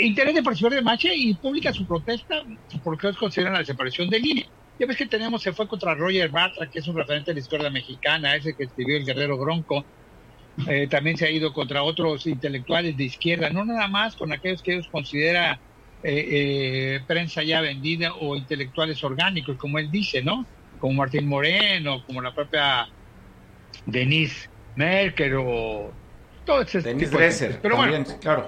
Interés 0.00 0.34
de 0.34 0.42
participar 0.42 0.72
en 0.72 0.78
la 0.78 0.90
marcha 0.90 1.08
y 1.14 1.34
pública 1.34 1.72
su 1.72 1.86
protesta 1.86 2.42
porque 2.82 3.08
ellos 3.08 3.18
consideran 3.18 3.54
la 3.54 3.60
desaparición 3.60 4.08
del 4.08 4.24
INE. 4.24 4.46
Ya 4.78 4.86
ves 4.86 4.96
que 4.96 5.06
tenemos, 5.06 5.42
se 5.42 5.52
fue 5.52 5.68
contra 5.68 5.94
Roger 5.94 6.30
Bartra, 6.30 6.68
que 6.70 6.78
es 6.78 6.88
un 6.88 6.96
referente 6.96 7.30
de 7.30 7.34
la 7.34 7.40
historia 7.40 7.70
mexicana, 7.70 8.34
ese 8.34 8.54
que 8.54 8.64
escribió 8.64 8.96
El 8.96 9.04
Guerrero 9.04 9.36
Bronco. 9.36 9.84
Eh, 10.66 10.86
también 10.88 11.16
se 11.16 11.26
ha 11.26 11.30
ido 11.30 11.52
contra 11.52 11.82
otros 11.82 12.26
intelectuales 12.26 12.96
de 12.96 13.04
izquierda, 13.04 13.50
no 13.50 13.64
nada 13.64 13.88
más 13.88 14.16
con 14.16 14.32
aquellos 14.32 14.62
que 14.62 14.74
ellos 14.74 14.88
considera 14.90 15.58
eh, 16.02 16.26
eh, 16.30 17.00
prensa 17.06 17.42
ya 17.42 17.60
vendida 17.60 18.14
o 18.14 18.36
intelectuales 18.36 19.02
orgánicos, 19.04 19.56
como 19.56 19.78
él 19.78 19.90
dice, 19.90 20.22
¿no? 20.22 20.46
Como 20.78 20.94
Martín 20.94 21.28
Moreno, 21.28 22.02
como 22.06 22.20
la 22.20 22.34
propia 22.34 22.86
Denise 23.84 24.48
Merkel 24.74 25.34
o 25.38 25.92
todo 26.44 26.62
ese 26.62 26.80
Denise 26.80 27.10
Dresser, 27.10 27.60
Pero 27.60 27.76
bueno, 27.76 28.04
claro. 28.20 28.46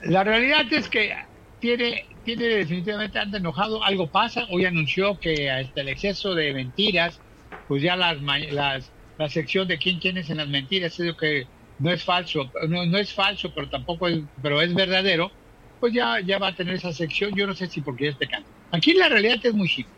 La 0.00 0.24
realidad 0.24 0.72
es 0.72 0.88
que 0.88 1.14
tiene, 1.58 2.04
tiene 2.24 2.44
definitivamente 2.44 3.18
anda 3.18 3.38
enojado, 3.38 3.82
algo 3.82 4.10
pasa, 4.10 4.46
hoy 4.50 4.64
anunció 4.64 5.18
que 5.18 5.50
hasta 5.50 5.80
el 5.80 5.88
exceso 5.88 6.34
de 6.34 6.54
mentiras, 6.54 7.20
pues 7.66 7.82
ya 7.82 7.96
las, 7.96 8.20
las 8.52 8.92
la 9.18 9.28
sección 9.28 9.66
de 9.68 9.78
quién 9.78 9.98
quién 9.98 10.16
es 10.16 10.30
en 10.30 10.38
las 10.38 10.48
mentiras, 10.48 10.98
es 10.98 11.16
que 11.16 11.46
no 11.78 11.90
es 11.92 12.04
falso, 12.04 12.50
no, 12.68 12.86
no 12.86 12.98
es 12.98 13.12
falso, 13.12 13.52
pero 13.54 13.68
tampoco 13.68 14.08
es, 14.08 14.20
pero 14.40 14.62
es 14.62 14.72
verdadero, 14.74 15.30
pues 15.78 15.92
ya, 15.92 16.20
ya 16.20 16.38
va 16.38 16.48
a 16.48 16.54
tener 16.54 16.74
esa 16.74 16.92
sección, 16.92 17.34
yo 17.34 17.46
no 17.46 17.54
sé 17.54 17.66
si 17.66 17.80
porque 17.80 18.10
ya 18.10 18.18
te 18.18 18.26
canto. 18.26 18.48
Aquí 18.70 18.92
la 18.94 19.08
realidad 19.08 19.38
es 19.42 19.54
muy 19.54 19.68
simple. 19.68 19.94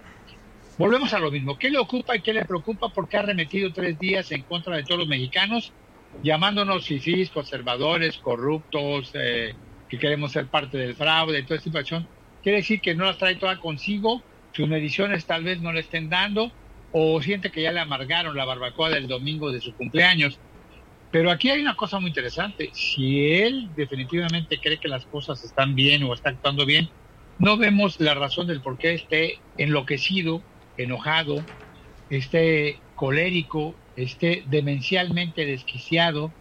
Volvemos 0.79 1.13
a 1.13 1.19
lo 1.19 1.31
mismo. 1.31 1.59
¿Qué 1.59 1.71
le 1.71 1.79
ocupa 1.79 2.17
y 2.17 2.23
qué 2.23 2.33
le 2.33 2.45
preocupa? 2.45 2.89
Porque 2.89 3.19
ha 3.19 3.23
remetido 3.23 3.73
tres 3.73 3.99
días 3.99 4.33
en 4.33 4.43
contra 4.43 4.77
de 4.77 4.83
todos 4.83 5.01
los 5.01 5.09
mexicanos, 5.09 5.73
llamándonos 6.23 6.87
fifís, 6.87 7.31
conservadores, 7.31 8.17
corruptos, 8.17 9.11
eh, 9.15 9.55
que 9.89 9.99
queremos 9.99 10.33
ser 10.33 10.47
parte 10.47 10.79
del 10.79 10.95
fraude, 10.95 11.43
toda 11.43 11.57
esta 11.57 11.65
situación. 11.65 12.09
Quiere 12.43 12.59
decir 12.59 12.81
que 12.81 12.95
no 12.95 13.05
las 13.05 13.19
trae 13.19 13.37
todas 13.37 13.59
consigo, 13.59 14.23
sus 14.53 14.69
mediciones 14.69 15.27
tal 15.27 15.45
vez 15.45 15.61
no 15.61 15.73
le 15.73 15.81
estén 15.81 16.09
dando, 16.09 16.51
o 16.93 17.21
siente 17.21 17.51
que 17.51 17.63
ya 17.63 17.73
le 17.73 17.81
amargaron 17.81 18.37
la 18.37 18.45
barbacoa 18.45 18.91
del 18.91 19.07
domingo 19.07 19.53
de 19.53 19.61
su 19.61 19.75
cumpleaños. 19.75 20.39
Pero 21.11 21.31
aquí 21.31 21.51
hay 21.51 21.61
una 21.61 21.75
cosa 21.75 21.99
muy 21.99 22.09
interesante. 22.09 22.71
Si 22.73 23.33
él 23.33 23.69
definitivamente 23.75 24.59
cree 24.61 24.79
que 24.79 24.89
las 24.89 25.05
cosas 25.07 25.43
están 25.45 25.75
bien 25.75 26.05
o 26.05 26.15
está 26.15 26.31
actuando 26.31 26.65
bien, 26.65 26.89
no 27.39 27.57
vemos 27.57 27.99
la 28.01 28.15
razón 28.15 28.47
del 28.47 28.61
por 28.61 28.79
qué 28.79 28.95
esté 28.95 29.39
enloquecido, 29.57 30.43
enojado, 30.77 31.45
esté 32.11 32.79
colérico, 32.95 33.75
esté 33.97 34.45
demencialmente 34.47 35.47
desquiciado. 35.47 36.33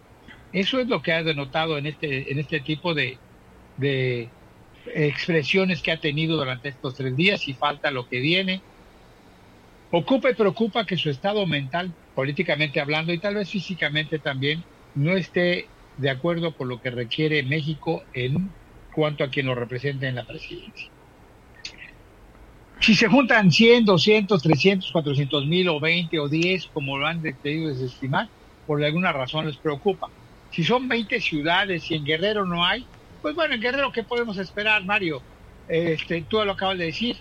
Eso 0.52 0.78
es 0.78 0.88
lo 0.88 1.02
que 1.02 1.12
ha 1.12 1.22
denotado 1.22 1.78
en 1.78 1.86
este, 1.86 2.30
en 2.30 2.38
este 2.38 2.60
tipo 2.60 2.94
de, 2.94 3.18
de 3.76 4.28
expresiones 4.94 5.82
que 5.82 5.92
ha 5.92 6.00
tenido 6.00 6.36
durante 6.36 6.68
estos 6.68 6.94
tres 6.94 7.16
días 7.16 7.48
y 7.48 7.54
falta 7.54 7.90
lo 7.90 8.08
que 8.08 8.20
viene. 8.20 8.62
Ocupa 9.90 10.30
y 10.30 10.34
preocupa 10.34 10.86
que 10.86 10.96
su 10.96 11.10
estado 11.10 11.46
mental, 11.46 11.92
políticamente 12.14 12.80
hablando 12.80 13.12
y 13.12 13.18
tal 13.18 13.34
vez 13.34 13.50
físicamente 13.50 14.18
también, 14.18 14.64
no 14.94 15.16
esté 15.16 15.68
de 15.96 16.10
acuerdo 16.10 16.54
con 16.56 16.68
lo 16.68 16.80
que 16.80 16.90
requiere 16.90 17.42
México 17.42 18.02
en 18.12 18.50
cuanto 18.94 19.24
a 19.24 19.28
quien 19.28 19.46
lo 19.46 19.54
represente 19.54 20.08
en 20.08 20.16
la 20.16 20.26
presidencia. 20.26 20.90
Si 22.80 22.94
se 22.94 23.08
juntan 23.08 23.52
100, 23.52 23.84
200, 23.84 24.42
300, 24.42 24.90
400 24.90 25.46
mil 25.46 25.68
o 25.68 25.78
20 25.78 26.18
o 26.18 26.28
10, 26.28 26.66
como 26.68 26.96
lo 26.96 27.06
han 27.06 27.20
decidido 27.20 27.68
desestimar, 27.68 28.28
por 28.66 28.82
alguna 28.82 29.12
razón 29.12 29.46
les 29.46 29.58
preocupa. 29.58 30.08
Si 30.50 30.64
son 30.64 30.88
20 30.88 31.20
ciudades 31.20 31.90
y 31.90 31.94
en 31.94 32.04
Guerrero 32.04 32.46
no 32.46 32.64
hay, 32.64 32.86
pues 33.20 33.34
bueno, 33.34 33.54
en 33.54 33.60
Guerrero, 33.60 33.92
¿qué 33.92 34.02
podemos 34.02 34.38
esperar, 34.38 34.84
Mario? 34.84 35.22
Este, 35.68 36.22
tú 36.22 36.42
lo 36.44 36.52
acabas 36.52 36.78
de 36.78 36.86
decir, 36.86 37.16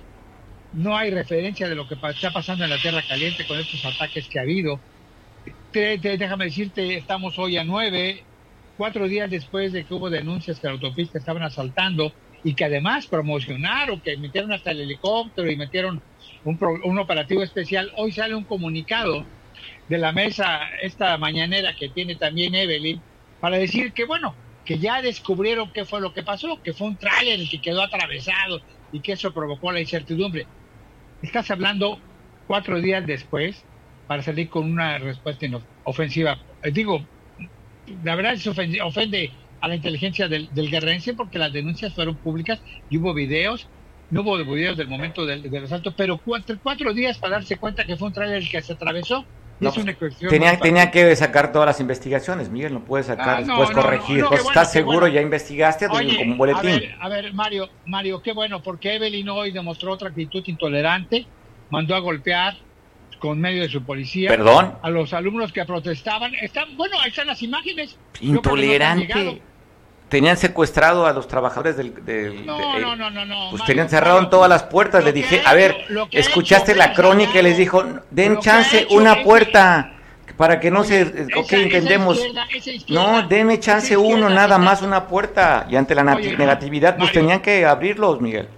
no 0.74 0.96
hay 0.96 1.12
referencia 1.12 1.68
de 1.68 1.76
lo 1.76 1.88
que 1.88 1.96
está 1.96 2.32
pasando 2.32 2.64
en 2.64 2.70
la 2.70 2.78
Tierra 2.78 3.02
Caliente 3.08 3.46
con 3.48 3.60
estos 3.60 3.84
ataques 3.86 4.28
que 4.28 4.40
ha 4.40 4.44
habido. 4.44 4.80
déjame 5.74 6.46
decirte, 6.46 6.98
estamos 6.98 7.38
hoy 7.40 7.58
a 7.58 7.64
nueve, 7.64 8.24
cuatro 8.78 9.08
días 9.08 9.30
después 9.30 9.74
de 9.74 9.86
que 9.86 9.94
hubo 9.94 10.10
denuncias 10.10 10.60
que 10.60 10.68
la 10.68 10.74
autopista 10.74 11.18
estaban 11.18 11.44
asaltando 11.44 12.14
y 12.44 12.54
que 12.54 12.66
además 12.66 13.08
promocionaron, 13.08 14.00
que 14.02 14.16
metieron 14.18 14.52
hasta 14.54 14.72
el 14.72 14.82
helicóptero 14.82 15.52
y 15.52 15.58
metieron 15.58 16.02
un, 16.44 16.58
un 16.84 17.00
operativo 17.00 17.44
especial. 17.44 17.92
Hoy 17.98 18.12
sale 18.12 18.36
un 18.36 18.46
comunicado 18.46 19.26
de 19.88 19.98
la 19.98 20.12
mesa, 20.12 20.70
esta 20.82 21.18
mañanera 21.18 21.76
que 21.76 21.90
tiene 21.90 22.16
también 22.16 22.56
Evelyn, 22.56 23.02
para 23.40 23.58
decir 23.58 23.92
que, 23.94 24.06
bueno, 24.06 24.38
que 24.64 24.78
ya 24.78 25.02
descubrieron 25.02 25.72
qué 25.74 25.84
fue 25.86 26.00
lo 26.00 26.14
que 26.14 26.24
pasó, 26.24 26.62
que 26.62 26.74
fue 26.74 26.88
un 26.88 26.98
tráiler 26.98 27.40
que 27.50 27.60
quedó 27.60 27.82
atravesado 27.82 28.62
y 28.92 29.02
que 29.02 29.14
eso 29.14 29.34
provocó 29.34 29.72
la 29.72 29.82
incertidumbre. 29.82 30.48
Estás 31.22 31.52
hablando 31.52 32.00
cuatro 32.48 32.80
días 32.82 33.06
después 33.06 33.66
para 34.08 34.24
salir 34.24 34.50
con 34.50 34.72
una 34.72 34.98
respuesta 34.98 35.46
ofensiva. 35.84 36.38
Eh, 36.64 36.72
digo, 36.72 37.06
la 38.04 38.16
verdad 38.16 38.34
es 38.34 38.48
ofende, 38.48 38.82
ofende 38.82 39.32
a 39.62 39.68
la 39.68 39.76
inteligencia 39.76 40.28
del, 40.28 40.50
del, 40.54 40.70
porque 41.18 41.38
las 41.38 41.52
denuncias 41.52 41.94
fueron 41.94 42.18
públicas 42.18 42.62
y 42.90 42.98
hubo 42.98 43.14
videos, 43.14 43.70
no 44.10 44.22
hubo 44.22 44.38
videos 44.38 44.78
del 44.78 44.88
momento 44.88 45.26
del, 45.26 45.54
asalto, 45.64 45.94
pero 45.96 46.20
cuatro, 46.24 46.58
cuatro 46.62 46.94
días 46.94 47.20
para 47.20 47.36
darse 47.36 47.58
cuenta 47.58 47.86
que 47.86 47.98
fue 47.98 48.08
un 48.08 48.14
trailer 48.14 48.48
que 48.50 48.62
se 48.62 48.74
atravesó 48.74 49.28
no, 49.60 49.74
tenía, 50.30 50.58
tenía 50.60 50.92
que 50.92 51.16
sacar 51.16 51.52
todas 51.52 51.66
las 51.66 51.80
investigaciones, 51.80 52.50
Miguel, 52.50 52.74
no 52.74 52.86
puede 52.86 53.04
sacar, 53.04 53.30
ah, 53.30 53.42
después 53.42 53.72
corregir. 53.72 54.26
pues 54.26 54.42
¿Estás 54.42 54.72
seguro? 54.72 55.08
¿Ya 55.08 55.22
investigaste? 55.22 55.88
Oye, 55.88 56.18
como 56.18 56.32
un 56.32 56.38
boletín. 56.38 56.90
A 57.00 57.10
ver, 57.10 57.34
Mario, 57.34 57.70
Mario, 57.86 58.22
qué 58.22 58.32
bueno, 58.32 58.62
porque 58.64 58.96
Evelyn 58.96 59.28
hoy 59.30 59.52
demostró 59.52 59.92
otra 59.92 60.10
actitud 60.10 60.44
intolerante, 60.46 61.26
mandó 61.70 61.96
a 61.96 62.00
golpear 62.00 62.56
con 63.20 63.40
medio 63.40 63.62
de 63.62 63.70
su 63.70 63.84
policía 63.84 64.30
¿Perdón? 64.30 64.76
a 64.82 64.90
los 64.90 65.14
alumnos 65.14 65.52
que 65.52 65.66
protestaban. 65.66 66.34
Están, 66.36 66.78
bueno, 66.78 66.98
ahí 67.02 67.10
están 67.10 67.28
las 67.28 67.42
imágenes. 67.42 67.98
Intolerante 68.22 69.42
tenían 70.10 70.38
secuestrado 70.38 71.06
a 71.06 71.14
los 71.14 71.28
trabajadores 71.28 71.78
del... 71.78 72.46
no, 72.46 72.80
no, 72.80 72.96
no, 72.96 73.26
no, 73.26 73.50
Pues 73.52 73.64
tenían 73.64 73.90
cerrado 73.90 74.20
en 74.20 74.30
todas 74.30 74.50
las 74.50 74.64
puertas. 74.64 75.04
Le 75.04 75.14
dije, 75.14 75.42
a 75.46 75.54
ver, 75.54 75.76
escuchaste 76.12 76.76
la 76.76 76.94
crónica 76.94 77.40
y 77.40 77.44
les 77.44 77.58
dijo, 77.58 77.84
den 78.10 78.40
chance 78.40 78.88
una 78.90 79.24
puerta 79.24 79.94
para 80.36 80.60
que 80.60 80.72
no 80.72 80.84
se... 80.84 81.28
Ok, 81.38 81.54
entendemos. 81.54 82.20
no, 82.90 83.28
denme 83.28 83.60
chance 83.60 83.96
uno, 83.96 84.30
nada 84.30 84.58
más 84.58 84.82
una 84.82 85.08
puerta. 85.08 85.68
Y 85.70 85.76
ante 85.76 85.94
la 85.96 86.04
negatividad, 86.04 86.98
pues 86.98 87.12
tenían 87.12 87.40
que 87.42 87.66
abrirlos, 87.66 88.20
Miguel. 88.20 88.50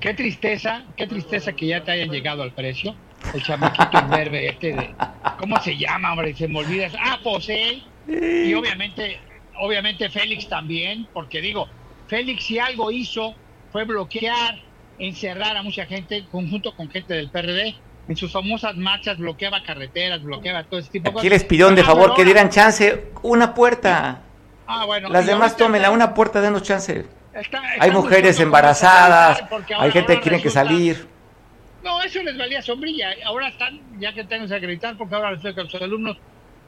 Qué 0.00 0.14
tristeza, 0.14 0.84
qué 0.96 1.06
tristeza 1.06 1.52
que 1.52 1.68
ya 1.68 1.82
te 1.82 1.92
hayan 1.92 2.10
llegado 2.10 2.42
al 2.42 2.52
precio. 2.52 2.94
El 3.32 3.42
chamaquito 3.42 4.06
verde 4.08 4.48
este 4.48 4.74
de... 4.74 4.94
¿Cómo 5.38 5.60
se 5.62 5.76
llama, 5.76 6.12
hombre? 6.12 6.34
Se 6.34 6.48
me 6.48 6.58
olvida. 6.58 6.88
Ah, 6.98 7.18
Posey. 7.22 7.84
Y 8.08 8.54
obviamente 8.54 9.18
obviamente 9.58 10.08
Félix 10.08 10.48
también, 10.48 11.06
porque 11.12 11.40
digo, 11.40 11.68
Félix 12.08 12.44
si 12.44 12.58
algo 12.58 12.90
hizo 12.90 13.34
fue 13.72 13.84
bloquear, 13.84 14.58
encerrar 14.98 15.56
a 15.56 15.62
mucha 15.62 15.86
gente, 15.86 16.24
conjunto 16.30 16.74
con 16.74 16.88
gente 16.90 17.14
del 17.14 17.30
PRD, 17.30 17.74
en 18.08 18.16
sus 18.16 18.32
famosas 18.32 18.76
marchas 18.76 19.18
bloqueaba 19.18 19.62
carreteras, 19.62 20.22
bloqueaba 20.22 20.64
todo 20.64 20.80
ese 20.80 20.90
tipo 20.90 21.04
de 21.04 21.12
cosas. 21.12 21.24
Aquí 21.24 21.30
les 21.30 21.44
pidió 21.44 21.70
de 21.70 21.82
favor 21.82 22.14
que 22.14 22.24
dieran 22.24 22.50
chance, 22.50 23.10
una 23.22 23.54
puerta. 23.54 24.22
Ah, 24.66 24.84
bueno. 24.86 25.08
Las 25.08 25.26
demás 25.26 25.56
tómenla, 25.56 25.90
una 25.90 26.14
puerta, 26.14 26.40
denos 26.40 26.62
chance. 26.62 27.04
hay 27.80 27.90
mujeres 27.90 28.38
embarazadas, 28.40 29.42
hay 29.78 29.90
gente 29.90 30.14
que 30.14 30.20
quiere 30.20 30.40
que 30.40 30.50
salir. 30.50 31.08
No, 31.82 32.02
eso 32.02 32.20
les 32.22 32.36
valía 32.36 32.62
sombrilla. 32.62 33.10
Ahora 33.24 33.48
están, 33.48 33.80
ya 34.00 34.12
que 34.12 34.24
tengo 34.24 34.46
que 34.46 34.54
acreditar, 34.54 34.96
porque 34.96 35.14
ahora 35.14 35.32
les 35.32 35.54
que 35.54 35.62
los 35.62 35.74
alumnos 35.76 36.16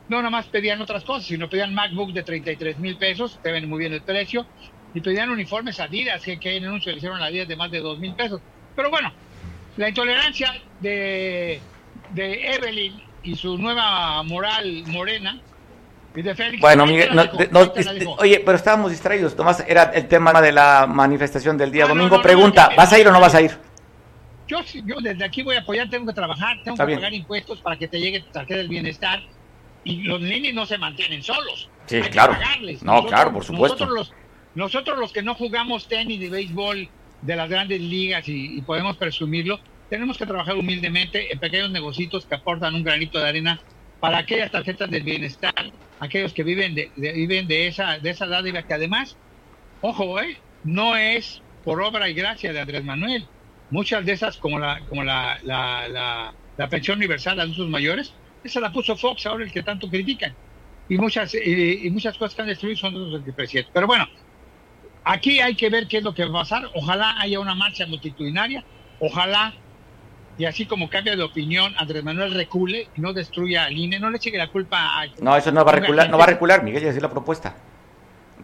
no 0.08 0.18
nada 0.18 0.30
más 0.30 0.46
pedían 0.46 0.80
otras 0.80 1.04
cosas, 1.04 1.26
sino 1.26 1.48
pedían 1.48 1.74
MacBook 1.74 2.12
de 2.12 2.22
33 2.22 2.78
mil 2.78 2.96
pesos, 2.96 3.38
te 3.42 3.52
ven 3.52 3.68
muy 3.68 3.78
bien 3.78 3.92
el 3.92 4.02
precio, 4.02 4.46
y 4.94 5.00
pedían 5.00 5.30
uniformes 5.30 5.80
Adidas, 5.80 6.22
que, 6.22 6.40
que 6.40 6.56
en 6.56 6.64
anuncio 6.64 6.90
le 6.92 6.98
hicieron 6.98 7.20
a 7.20 7.26
Adidas 7.26 7.48
de 7.48 7.56
más 7.56 7.70
de 7.70 7.80
2 7.80 7.98
mil 7.98 8.14
pesos. 8.14 8.40
Pero 8.74 8.90
bueno, 8.90 9.12
la 9.76 9.88
intolerancia 9.88 10.54
de, 10.80 11.60
de 12.14 12.54
Evelyn 12.54 13.02
y 13.22 13.34
su 13.36 13.58
nueva 13.58 14.22
moral 14.22 14.84
morena, 14.86 15.40
y 16.14 16.22
de 16.22 16.34
Félix. 16.34 16.60
Bueno, 16.60 16.86
Miguel, 16.86 17.10
oye, 18.18 18.42
pero 18.44 18.56
estábamos 18.56 18.90
distraídos. 18.90 19.36
Tomás, 19.36 19.62
era 19.68 19.84
el 19.84 20.08
tema 20.08 20.40
de 20.40 20.52
la 20.52 20.86
manifestación 20.88 21.56
del 21.56 21.70
día 21.70 21.86
domingo. 21.86 22.20
Pregunta, 22.22 22.70
¿vas 22.76 22.92
a 22.92 22.98
ir 22.98 23.06
o 23.06 23.12
no 23.12 23.20
vas 23.20 23.34
a 23.34 23.42
ir? 23.42 23.52
Yo, 24.48 24.60
yo 24.86 24.96
desde 25.00 25.24
aquí 25.24 25.42
voy 25.42 25.56
a 25.56 25.60
apoyar, 25.60 25.90
tengo 25.90 26.06
que 26.06 26.14
trabajar, 26.14 26.56
tengo 26.64 26.76
que 26.76 26.94
pagar 26.94 27.12
impuestos 27.12 27.60
para 27.60 27.76
que 27.76 27.86
te 27.86 28.00
llegue 28.00 28.24
tarjeta 28.32 28.56
del 28.56 28.68
bienestar 28.68 29.20
y 29.84 30.02
los 30.02 30.20
ninis 30.20 30.54
no 30.54 30.66
se 30.66 30.78
mantienen 30.78 31.22
solos. 31.22 31.68
Sí, 31.86 32.00
claro. 32.02 32.36
No, 32.82 33.06
claro, 33.06 33.32
por 33.32 33.44
supuesto. 33.44 33.86
Nosotros 33.86 34.08
los, 34.08 34.14
nosotros 34.54 34.98
los 34.98 35.12
que 35.12 35.22
no 35.22 35.34
jugamos 35.34 35.88
tenis 35.88 36.20
y 36.20 36.28
béisbol 36.28 36.88
de 37.22 37.36
las 37.36 37.48
grandes 37.48 37.80
ligas 37.80 38.28
y, 38.28 38.60
podemos 38.62 38.96
presumirlo, 38.96 39.60
tenemos 39.90 40.18
que 40.18 40.26
trabajar 40.26 40.56
humildemente 40.56 41.32
en 41.32 41.38
pequeños 41.38 41.70
negocios 41.70 42.26
que 42.26 42.34
aportan 42.34 42.74
un 42.74 42.84
granito 42.84 43.18
de 43.18 43.28
arena 43.28 43.60
para 44.00 44.18
aquellas 44.18 44.50
tarjetas 44.50 44.90
del 44.90 45.02
bienestar, 45.02 45.54
aquellos 45.98 46.32
que 46.32 46.44
viven 46.44 46.74
de, 46.74 46.90
viven 46.96 47.48
de 47.48 47.66
esa 47.66 47.98
de 47.98 48.10
esa 48.10 48.26
dádiva 48.26 48.62
que 48.62 48.74
además, 48.74 49.16
ojo, 49.80 50.20
eh, 50.20 50.36
no 50.62 50.96
es 50.96 51.42
por 51.64 51.82
obra 51.82 52.08
y 52.08 52.14
gracia 52.14 52.52
de 52.52 52.60
Andrés 52.60 52.84
Manuel. 52.84 53.26
Muchas 53.70 54.04
de 54.06 54.12
esas, 54.12 54.36
como 54.36 54.58
la 54.58 54.80
como 54.88 55.02
la, 55.04 55.38
la, 55.42 56.32
la, 56.56 56.68
pensión 56.68 56.98
universal 56.98 57.40
a 57.40 57.42
adultos 57.42 57.68
mayores, 57.68 58.14
esa 58.44 58.60
la 58.60 58.72
puso 58.72 58.96
Fox, 58.96 59.26
ahora 59.26 59.44
el 59.44 59.52
que 59.52 59.62
tanto 59.62 59.88
critican. 59.88 60.34
Y 60.88 60.96
muchas, 60.96 61.34
y 61.34 61.88
muchas 61.90 62.16
cosas 62.16 62.34
que 62.34 62.42
han 62.42 62.48
destruido 62.48 62.78
son 62.78 62.94
de 62.94 63.00
los 63.00 63.34
presidente. 63.34 63.70
Pero 63.74 63.86
bueno, 63.86 64.06
aquí 65.04 65.40
hay 65.40 65.54
que 65.54 65.68
ver 65.68 65.86
qué 65.86 65.98
es 65.98 66.02
lo 66.02 66.14
que 66.14 66.24
va 66.24 66.40
a 66.40 66.42
pasar. 66.42 66.70
Ojalá 66.74 67.20
haya 67.20 67.40
una 67.40 67.54
marcha 67.54 67.86
multitudinaria. 67.86 68.64
Ojalá 69.00 69.52
y 70.38 70.44
así 70.44 70.66
como 70.66 70.88
cambia 70.88 71.16
de 71.16 71.22
opinión, 71.24 71.74
Andrés 71.76 72.04
Manuel 72.04 72.32
recule 72.32 72.88
y 72.96 73.00
no 73.00 73.12
destruya 73.12 73.64
al 73.64 73.76
INE, 73.76 73.98
no 73.98 74.08
le 74.08 74.18
eche 74.18 74.30
la 74.38 74.46
culpa 74.46 75.00
a... 75.00 75.06
No, 75.20 75.36
eso 75.36 75.50
no 75.50 75.64
va 75.64 75.72
a 75.72 75.74
recular, 75.74 76.08
no 76.08 76.16
va 76.16 76.24
a 76.24 76.28
recular, 76.28 76.62
Miguel, 76.62 76.84
ya 76.84 76.90
es 76.90 77.02
la 77.02 77.10
propuesta. 77.10 77.56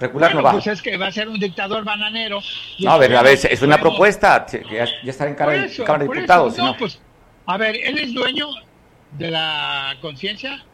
Recular 0.01 0.35
no 0.35 0.43
va. 0.43 0.51
Pues 0.51 0.67
es 0.67 0.83
que 0.83 0.97
va 0.97 1.07
a 1.07 1.13
ser 1.13 1.29
un 1.29 1.39
dictador 1.39 1.85
bananero. 1.85 2.41
No, 2.81 2.91
a 2.91 2.99
ver, 2.99 3.15
a 3.15 3.23
ver, 3.23 3.39
es 3.49 3.63
una 3.63 3.79
propuesta, 3.79 4.45
que 4.45 4.65
ya, 4.69 4.89
está 5.09 5.29
en 5.29 5.37
Cámara 5.37 5.69
de 5.69 6.09
Diputados. 6.09 6.59
no, 6.59 6.77
pues, 6.77 7.01
a 7.47 7.57
ver, 7.57 7.77
él 7.77 7.97
es 7.99 8.13
dueño 8.13 8.49
de 9.19 9.31
la 9.31 9.97
conciencia 10.01 10.65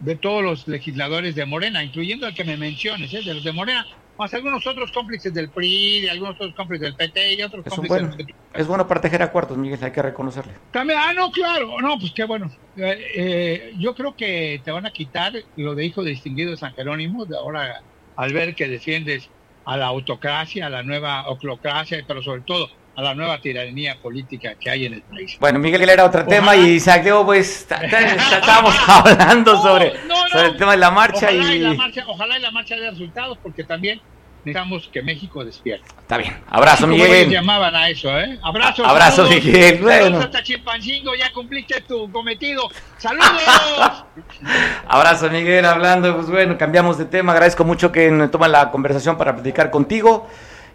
de 0.00 0.16
todos 0.16 0.42
los 0.42 0.68
legisladores 0.68 1.34
de 1.34 1.46
Morena, 1.46 1.82
incluyendo 1.82 2.26
el 2.26 2.34
que 2.34 2.44
me 2.44 2.56
menciones, 2.56 3.12
¿eh? 3.14 3.22
de 3.24 3.34
los 3.34 3.44
de 3.44 3.52
Morena 3.52 3.86
más 4.18 4.32
algunos 4.34 4.66
otros 4.66 4.92
cómplices 4.92 5.32
del 5.34 5.48
PRI, 5.50 6.08
algunos 6.08 6.36
otros 6.36 6.54
cómplices 6.54 6.82
del 6.86 6.94
PT 6.94 7.34
y 7.34 7.42
otros 7.42 7.66
es 7.66 7.72
cómplices 7.72 8.14
bueno, 8.16 8.32
Es 8.52 8.66
bueno 8.66 8.86
para 8.86 9.00
tejer 9.00 9.22
acuerdos, 9.22 9.58
Miguel, 9.58 9.78
hay 9.82 9.90
que 9.90 10.02
reconocerle. 10.02 10.52
También, 10.70 10.98
ah, 11.02 11.12
no, 11.12 11.30
claro, 11.30 11.80
no, 11.80 11.98
pues 11.98 12.12
qué 12.12 12.24
bueno. 12.24 12.50
Eh, 12.76 13.12
eh, 13.16 13.74
yo 13.78 13.94
creo 13.94 14.14
que 14.14 14.60
te 14.64 14.70
van 14.70 14.86
a 14.86 14.90
quitar 14.90 15.32
lo 15.56 15.74
de 15.74 15.84
hijo 15.84 16.02
distinguido 16.02 16.52
de 16.52 16.56
San 16.56 16.74
Jerónimo, 16.74 17.24
de 17.24 17.36
ahora 17.36 17.82
al 18.16 18.32
ver 18.32 18.54
que 18.54 18.68
defiendes 18.68 19.28
a 19.64 19.76
la 19.76 19.86
autocracia, 19.86 20.66
a 20.66 20.70
la 20.70 20.82
nueva 20.82 21.28
oclocracia, 21.28 22.04
pero 22.06 22.22
sobre 22.22 22.42
todo 22.42 22.68
a 22.96 23.02
la 23.02 23.14
nueva 23.14 23.40
tiranía 23.40 23.96
política 24.00 24.54
que 24.54 24.70
hay 24.70 24.86
en 24.86 24.94
el 24.94 25.02
país. 25.02 25.36
Bueno, 25.40 25.58
Miguel 25.58 25.88
era 25.88 26.04
otro 26.04 26.24
tema 26.24 26.54
y 26.54 26.78
salió, 26.78 27.24
pues, 27.24 27.62
estábamos 28.32 28.74
hablando 28.86 29.60
sobre, 29.60 29.94
el 30.34 30.56
tema 30.56 30.72
de 30.72 30.78
la 30.78 30.90
marcha 30.90 31.32
y... 31.32 31.58
la 31.58 31.74
marcha. 31.74 32.04
Ojalá 32.06 32.38
y 32.38 32.42
la 32.42 32.50
marcha 32.50 32.76
dé 32.76 32.90
resultados, 32.90 33.38
porque 33.42 33.64
también 33.64 34.00
necesitamos 34.44 34.88
que 34.92 35.02
México 35.02 35.44
despierte. 35.44 35.86
Está 36.00 36.18
bien. 36.18 36.38
Abrazo, 36.48 36.86
Miguel. 36.86 37.30
llamaban 37.30 37.74
a 37.74 37.88
eso, 37.88 38.16
¿eh? 38.18 38.38
Abrazo. 38.42 38.84
Abrazo, 38.84 39.24
Miguel. 39.24 39.78
Bueno. 39.80 40.18
hasta 40.18 40.42
Chimpancingo, 40.42 41.14
ya 41.14 41.32
cumpliste 41.32 41.80
tu 41.80 42.10
cometido. 42.12 42.68
¡Saludos! 42.98 44.04
Abrazo, 44.86 45.30
Miguel. 45.30 45.64
Hablando, 45.64 46.14
pues 46.14 46.28
bueno, 46.28 46.56
cambiamos 46.58 46.98
de 46.98 47.06
tema. 47.06 47.32
Agradezco 47.32 47.64
mucho 47.64 47.90
que 47.90 48.10
me 48.10 48.28
toman 48.28 48.52
la 48.52 48.70
conversación 48.70 49.16
para 49.16 49.34
platicar 49.34 49.70
contigo 49.70 50.28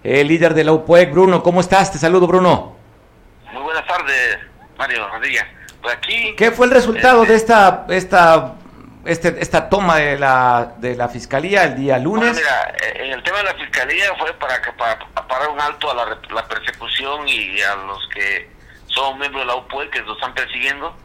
el 0.03 0.27
líder 0.27 0.53
de 0.53 0.63
la 0.63 0.73
UPOEC. 0.73 1.11
Bruno, 1.11 1.43
¿cómo 1.43 1.61
estás? 1.61 1.91
Te 1.91 1.97
saludo, 1.97 2.27
Bruno. 2.27 2.75
Muy 3.51 3.63
buenas 3.63 3.85
tardes, 3.85 4.39
Mario 4.77 5.07
Rodríguez. 5.09 5.45
Pues 5.81 5.95
aquí... 5.95 6.35
¿Qué 6.35 6.51
fue 6.51 6.67
el 6.67 6.71
resultado 6.71 7.25
de 7.25 7.35
esta, 7.35 7.85
esta, 7.89 8.55
este, 9.05 9.35
esta 9.39 9.69
toma 9.69 9.97
de 9.97 10.19
la, 10.19 10.73
de 10.77 10.95
la 10.95 11.07
Fiscalía 11.09 11.63
el 11.63 11.75
día 11.75 11.97
lunes? 11.97 12.35
mira, 12.35 12.73
eh, 12.83 13.05
en 13.05 13.11
el 13.13 13.23
tema 13.23 13.37
de 13.39 13.43
la 13.45 13.53
Fiscalía 13.55 14.13
fue 14.17 14.33
para, 14.33 14.61
que, 14.61 14.71
para, 14.73 14.99
parar 15.27 15.49
un 15.49 15.59
alto 15.59 15.91
a 15.91 15.95
la, 15.95 16.17
la, 16.33 16.47
persecución 16.47 17.27
y 17.27 17.61
a 17.61 17.75
los 17.75 18.07
que 18.09 18.49
son 18.87 19.19
miembros 19.19 19.43
de 19.43 19.47
la 19.47 19.55
UPOEC 19.55 19.89
que 19.91 20.01
nos 20.01 20.17
están 20.17 20.33
persiguiendo. 20.33 20.95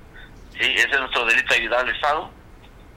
¿sí? 0.52 0.72
Ese 0.76 0.90
es 0.90 1.00
nuestro 1.00 1.24
delito 1.26 1.54
de 1.54 1.60
ayudar 1.60 1.80
al 1.80 1.94
Estado. 1.94 2.30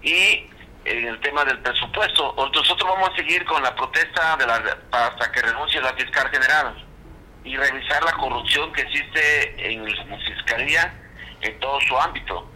Y 0.01 0.49
en 0.87 1.07
el 1.07 1.19
tema 1.19 1.43
del 1.43 1.59
presupuesto. 1.59 2.33
Nosotros 2.35 2.89
vamos 2.89 3.09
a 3.09 3.15
seguir 3.15 3.43
con 3.45 3.61
la 3.61 3.75
protesta 3.75 4.37
de 4.37 4.47
la, 4.47 4.77
hasta 4.91 5.31
que 5.31 5.41
renuncie 5.41 5.81
la 5.81 5.93
fiscal 5.93 6.29
general 6.29 6.85
y 7.43 7.57
revisar 7.57 8.03
la 8.03 8.13
corrupción 8.13 8.71
que 8.73 8.81
existe 8.81 9.71
en 9.71 9.85
la 9.85 10.17
fiscalía 10.19 10.93
en 11.41 11.59
todo 11.59 11.79
su 11.81 11.97
ámbito. 11.99 12.49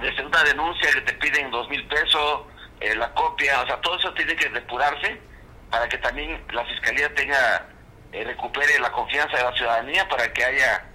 Desde 0.00 0.24
una 0.24 0.42
denuncia 0.44 0.90
que 0.92 1.00
te 1.02 1.12
piden 1.14 1.50
dos 1.50 1.68
mil 1.68 1.84
pesos, 1.88 2.42
eh, 2.80 2.94
la 2.94 3.12
copia, 3.14 3.60
o 3.60 3.66
sea, 3.66 3.80
todo 3.80 3.98
eso 3.98 4.12
tiene 4.14 4.34
que 4.36 4.48
depurarse 4.48 5.20
para 5.70 5.88
que 5.88 5.98
también 5.98 6.44
la 6.52 6.64
fiscalía 6.64 7.12
tenga, 7.14 7.66
eh, 8.12 8.24
recupere 8.24 8.78
la 8.78 8.92
confianza 8.92 9.36
de 9.36 9.44
la 9.44 9.52
ciudadanía 9.54 10.08
para 10.08 10.32
que 10.32 10.44
haya, 10.44 10.86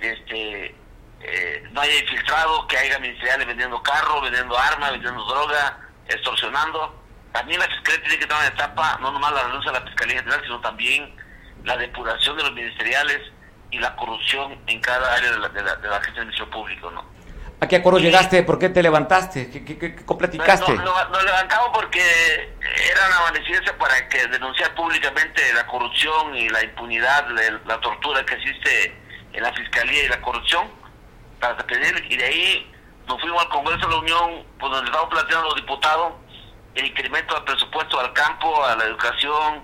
este, 0.00 0.74
eh, 1.20 1.64
no 1.70 1.80
haya 1.80 1.98
infiltrado, 2.00 2.66
que 2.66 2.76
haya 2.76 2.98
ministeriales 2.98 3.46
vendiendo 3.46 3.82
carros, 3.82 4.22
vendiendo 4.22 4.56
armas, 4.58 4.92
vendiendo 4.92 5.24
droga, 5.24 5.85
extorsionando. 6.08 7.02
También 7.32 7.60
la 7.60 7.66
Fiscalía 7.66 8.02
tiene 8.02 8.18
que 8.18 8.26
dar 8.26 8.38
una 8.38 8.48
etapa, 8.48 8.98
no 9.00 9.12
nomás 9.12 9.32
la 9.32 9.44
renuncia 9.44 9.70
a 9.70 9.74
la 9.74 9.80
Fiscalía 9.82 10.20
General, 10.20 10.40
sino 10.42 10.60
también 10.60 11.14
la 11.64 11.76
depuración 11.76 12.36
de 12.36 12.44
los 12.44 12.52
ministeriales 12.52 13.20
y 13.70 13.78
la 13.78 13.94
corrupción 13.96 14.58
en 14.66 14.80
cada 14.80 15.14
área 15.14 15.32
de 15.32 15.38
la, 15.38 15.48
de 15.48 15.62
la, 15.62 15.76
de 15.76 15.88
la 15.88 15.96
agencia 15.96 16.24
de 16.24 16.50
Público, 16.50 16.90
¿no? 16.90 17.16
¿A 17.58 17.66
qué 17.66 17.76
acuerdo 17.76 17.98
llegaste? 17.98 18.42
¿Por 18.42 18.58
qué 18.58 18.68
te 18.68 18.82
levantaste? 18.82 19.50
¿Qué, 19.50 19.64
qué, 19.64 19.78
qué 19.78 20.14
platicaste? 20.18 20.74
Nos, 20.74 21.24
levantamos 21.24 21.70
porque 21.72 22.00
era 22.00 23.06
una 23.06 23.16
amanecida 23.28 23.72
para 23.78 24.08
que 24.08 24.26
denunciar 24.26 24.74
públicamente 24.74 25.40
la 25.54 25.66
corrupción 25.66 26.36
y 26.36 26.50
la 26.50 26.62
impunidad, 26.62 27.26
la, 27.64 27.80
tortura 27.80 28.24
que 28.26 28.34
existe 28.34 28.94
en 29.32 29.42
la 29.42 29.52
Fiscalía 29.54 30.04
y 30.04 30.08
la 30.08 30.20
corrupción, 30.20 30.68
para 31.40 31.56
pedir, 31.66 32.04
y 32.10 32.16
de 32.16 32.24
ahí 32.24 32.74
nos 33.06 33.20
fuimos 33.20 33.42
al 33.42 33.48
Congreso 33.48 33.86
de 33.86 33.94
la 33.94 34.00
Unión, 34.00 34.46
pues 34.58 34.72
donde 34.72 34.86
estamos 34.86 35.08
planteando 35.10 35.46
los 35.46 35.56
diputados 35.56 36.12
el 36.76 36.86
incremento 36.86 37.36
al 37.36 37.44
presupuesto 37.44 37.98
al 37.98 38.12
campo, 38.12 38.64
a 38.64 38.76
la 38.76 38.84
educación, 38.84 39.62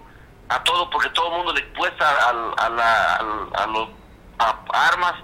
a 0.48 0.62
todo, 0.64 0.88
porque 0.90 1.10
todo 1.10 1.28
el 1.28 1.36
mundo 1.36 1.52
le 1.52 1.64
cuesta 1.74 2.08
a, 2.08 2.30
a, 2.58 4.48
armas, 4.88 5.14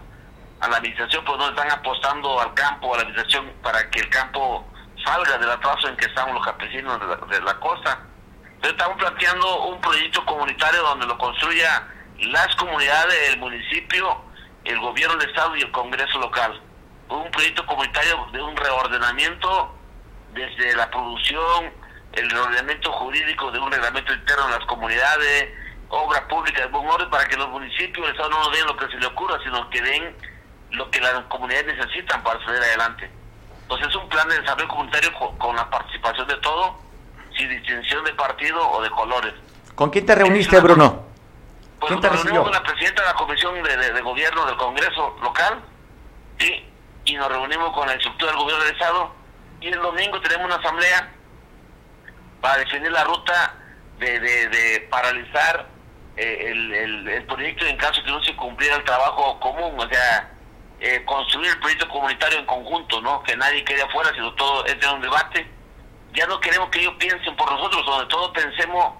a 0.61 0.69
la 0.69 0.77
administración, 0.77 1.25
pues 1.25 1.39
no 1.39 1.49
están 1.49 1.71
apostando 1.71 2.41
al 2.41 2.53
campo, 2.55 2.93
a 2.93 2.99
la 2.99 3.03
administración, 3.05 3.51
para 3.63 3.89
que 3.91 4.01
el 4.01 4.11
campo 4.11 4.67
salga 5.03 5.39
del 5.39 5.51
atraso 5.51 5.89
en 5.89 5.97
que 5.97 6.07
estamos 6.07 6.35
los 6.35 6.45
campesinos 6.45 7.01
de 7.01 7.41
la, 7.41 7.53
de 7.55 7.61
costa. 7.61 8.01
Entonces 8.45 8.73
estamos 8.73 8.99
planteando 8.99 9.63
un 9.65 9.81
proyecto 9.81 10.25
comunitario 10.27 10.83
donde 10.83 11.07
lo 11.07 11.17
construya 11.17 11.89
las 12.19 12.55
comunidades, 12.57 13.31
el 13.31 13.39
municipio, 13.39 14.21
el 14.65 14.79
gobierno 14.81 15.17
del 15.17 15.31
Estado 15.31 15.57
y 15.57 15.63
el 15.63 15.71
Congreso 15.71 16.19
local 16.19 16.61
un 17.09 17.31
proyecto 17.31 17.65
comunitario 17.67 18.27
de 18.33 18.43
un 18.43 18.57
reordenamiento 18.57 19.75
desde 20.33 20.77
la 20.77 20.91
producción, 20.91 21.73
el 22.13 22.31
reordenamiento 22.31 22.93
jurídico 22.93 23.51
de 23.51 23.59
un 23.59 23.71
reglamento 23.71 24.13
interno 24.13 24.45
en 24.47 24.51
las 24.53 24.65
comunidades, 24.67 25.49
obra 25.89 26.27
pública 26.29 26.63
de 26.63 26.69
buen 26.69 26.87
orden 26.87 27.09
para 27.11 27.27
que 27.27 27.37
los 27.37 27.49
municipios 27.49 28.07
el 28.07 28.13
Estado 28.13 28.31
no 28.31 28.39
nos 28.41 28.53
den 28.53 28.67
lo 28.67 28.77
que 28.77 28.89
se 28.89 28.99
le 28.99 29.07
ocurra, 29.07 29.39
sino 29.43 29.69
que 29.71 29.81
den 29.81 30.17
lo 30.71 30.91
que 30.91 31.01
las 31.01 31.25
comunidades 31.25 31.79
necesitan 31.79 32.23
para 32.23 32.43
salir 32.45 32.61
adelante. 32.61 33.11
Entonces 33.63 33.89
es 33.89 33.97
un 33.97 34.09
plan 34.09 34.29
de 34.29 34.41
desarrollo 34.41 34.69
comunitario 34.69 35.13
con, 35.39 35.57
la 35.57 35.69
participación 35.71 36.27
de 36.29 36.37
todo, 36.37 36.79
sin 37.37 37.49
distinción 37.49 38.05
de 38.05 38.13
partido 38.15 38.69
o 38.71 38.83
de 38.83 38.91
colores. 38.91 39.35
¿Con 39.75 39.91
quién 39.91 40.05
te 40.05 40.15
reuniste, 40.15 40.61
Bruno? 40.61 41.07
Pues 41.79 41.91
¿Quién 41.91 42.01
te 42.01 42.09
recibió? 42.09 42.43
con 42.43 42.53
la 42.53 42.63
presidenta 42.63 43.03
de 43.03 43.09
la 43.09 43.15
Comisión 43.15 43.63
de, 43.63 43.77
de 43.93 44.01
Gobierno 44.01 44.47
del 44.47 44.57
Congreso 44.57 45.17
local, 45.23 45.61
sí, 46.39 46.69
y 47.09 47.17
nos 47.17 47.29
reunimos 47.29 47.73
con 47.73 47.89
la 47.89 47.95
estructura 47.95 48.33
del 48.33 48.41
gobierno 48.41 48.65
del 48.65 48.75
Estado 48.75 49.15
y 49.61 49.69
el 49.69 49.81
domingo 49.81 50.21
tenemos 50.21 50.47
una 50.47 50.57
asamblea 50.57 51.11
para 52.41 52.59
definir 52.59 52.93
la 52.93 53.05
ruta 53.05 53.55
de, 53.99 54.21
de, 54.21 54.81
paralizar 54.91 55.67
eh, 56.17 56.51
el, 56.51 57.09
el, 57.09 57.25
proyecto 57.25 57.67
en 57.67 57.77
caso 57.77 58.03
que 58.05 58.11
no 58.11 58.23
se 58.23 58.37
cumpliera 58.37 58.77
el 58.77 58.85
trabajo 58.85 59.41
común, 59.41 59.75
o 59.77 59.89
sea, 59.89 60.31
eh, 60.81 61.03
construir 61.05 61.51
el 61.51 61.59
proyecto 61.59 61.89
comunitario 61.89 62.39
en 62.39 62.47
conjunto, 62.47 63.01
¿no? 63.01 63.23
Que 63.23 63.37
nadie 63.37 63.65
quede 63.65 63.83
afuera, 63.83 64.11
sino 64.15 64.33
todo 64.35 64.65
es 64.67 64.79
de 64.79 64.87
un 64.87 65.01
debate. 65.01 65.51
Ya 66.13 66.27
no 66.27 66.39
queremos 66.41 66.69
que 66.71 66.81
ellos 66.81 66.95
piensen 66.99 67.35
por 67.37 67.51
nosotros, 67.51 67.85
donde 67.85 68.07
todos 68.07 68.31
pensemos 68.31 68.95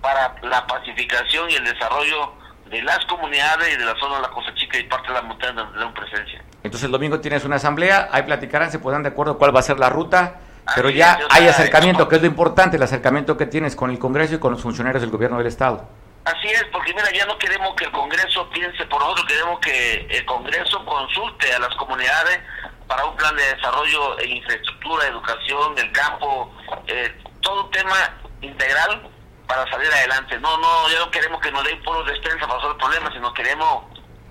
para 0.00 0.34
la 0.42 0.66
pacificación 0.66 1.50
y 1.50 1.54
el 1.54 1.64
desarrollo 1.64 2.34
de 2.66 2.82
las 2.82 3.04
comunidades 3.06 3.74
y 3.74 3.76
de 3.76 3.84
la 3.84 3.94
zona 4.00 4.16
de 4.16 4.22
la 4.22 4.30
Costa 4.30 4.54
Chica 4.54 4.78
y 4.78 4.84
parte 4.84 5.08
de 5.08 5.14
la 5.14 5.22
montaña 5.22 5.52
donde 5.52 5.72
tenemos 5.74 5.94
presencia. 5.94 6.42
Entonces 6.62 6.84
el 6.84 6.92
domingo 6.92 7.20
tienes 7.20 7.44
una 7.44 7.56
asamblea, 7.56 8.08
ahí 8.12 8.22
platicarán, 8.22 8.70
se 8.70 8.78
podrán 8.78 9.02
de 9.02 9.08
acuerdo 9.08 9.36
cuál 9.38 9.54
va 9.54 9.60
a 9.60 9.64
ser 9.64 9.78
la 9.78 9.88
ruta, 9.88 10.40
pero 10.76 10.90
ya 10.90 11.18
hay 11.30 11.48
acercamiento, 11.48 12.08
que 12.08 12.16
es 12.16 12.22
lo 12.22 12.28
importante, 12.28 12.76
el 12.76 12.82
acercamiento 12.82 13.36
que 13.36 13.46
tienes 13.46 13.74
con 13.74 13.90
el 13.90 13.98
Congreso 13.98 14.36
y 14.36 14.38
con 14.38 14.52
los 14.52 14.62
funcionarios 14.62 15.02
del 15.02 15.10
gobierno 15.10 15.38
del 15.38 15.48
Estado. 15.48 15.88
Así 16.24 16.46
es, 16.46 16.64
porque 16.72 16.94
mira, 16.94 17.10
ya 17.12 17.26
no 17.26 17.36
queremos 17.36 17.74
que 17.74 17.84
el 17.84 17.90
Congreso 17.90 18.48
piense 18.50 18.84
por 18.86 19.00
nosotros, 19.00 19.26
queremos 19.26 19.58
que 19.58 20.06
el 20.08 20.24
Congreso 20.24 20.84
consulte 20.84 21.52
a 21.52 21.58
las 21.58 21.74
comunidades 21.74 22.38
para 22.86 23.04
un 23.06 23.16
plan 23.16 23.34
de 23.34 23.42
desarrollo 23.42 24.20
en 24.20 24.36
infraestructura, 24.36 25.08
educación, 25.08 25.76
el 25.78 25.90
campo, 25.90 26.54
eh, 26.86 27.12
todo 27.40 27.64
un 27.64 27.70
tema 27.72 27.96
integral 28.40 29.10
para 29.48 29.68
salir 29.68 29.90
adelante. 29.92 30.38
No, 30.38 30.56
no, 30.58 30.88
ya 30.90 31.00
no 31.00 31.10
queremos 31.10 31.40
que 31.40 31.50
nos 31.50 31.64
den 31.64 31.82
puro 31.82 32.04
despensa 32.04 32.46
para 32.46 32.54
resolver 32.54 32.78
problemas, 32.78 33.12
sino 33.14 33.34
queremos 33.34 33.84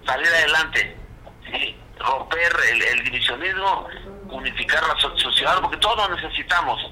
salir 0.06 0.28
adelante. 0.28 0.98
¿sí? 1.52 1.78
Romper 2.02 2.52
el, 2.70 3.04
divisionismo 3.04 3.88
unificar 4.30 4.82
la 4.88 4.96
sociedad, 5.00 5.60
porque 5.62 5.78
todos 5.78 6.10
necesitamos. 6.10 6.92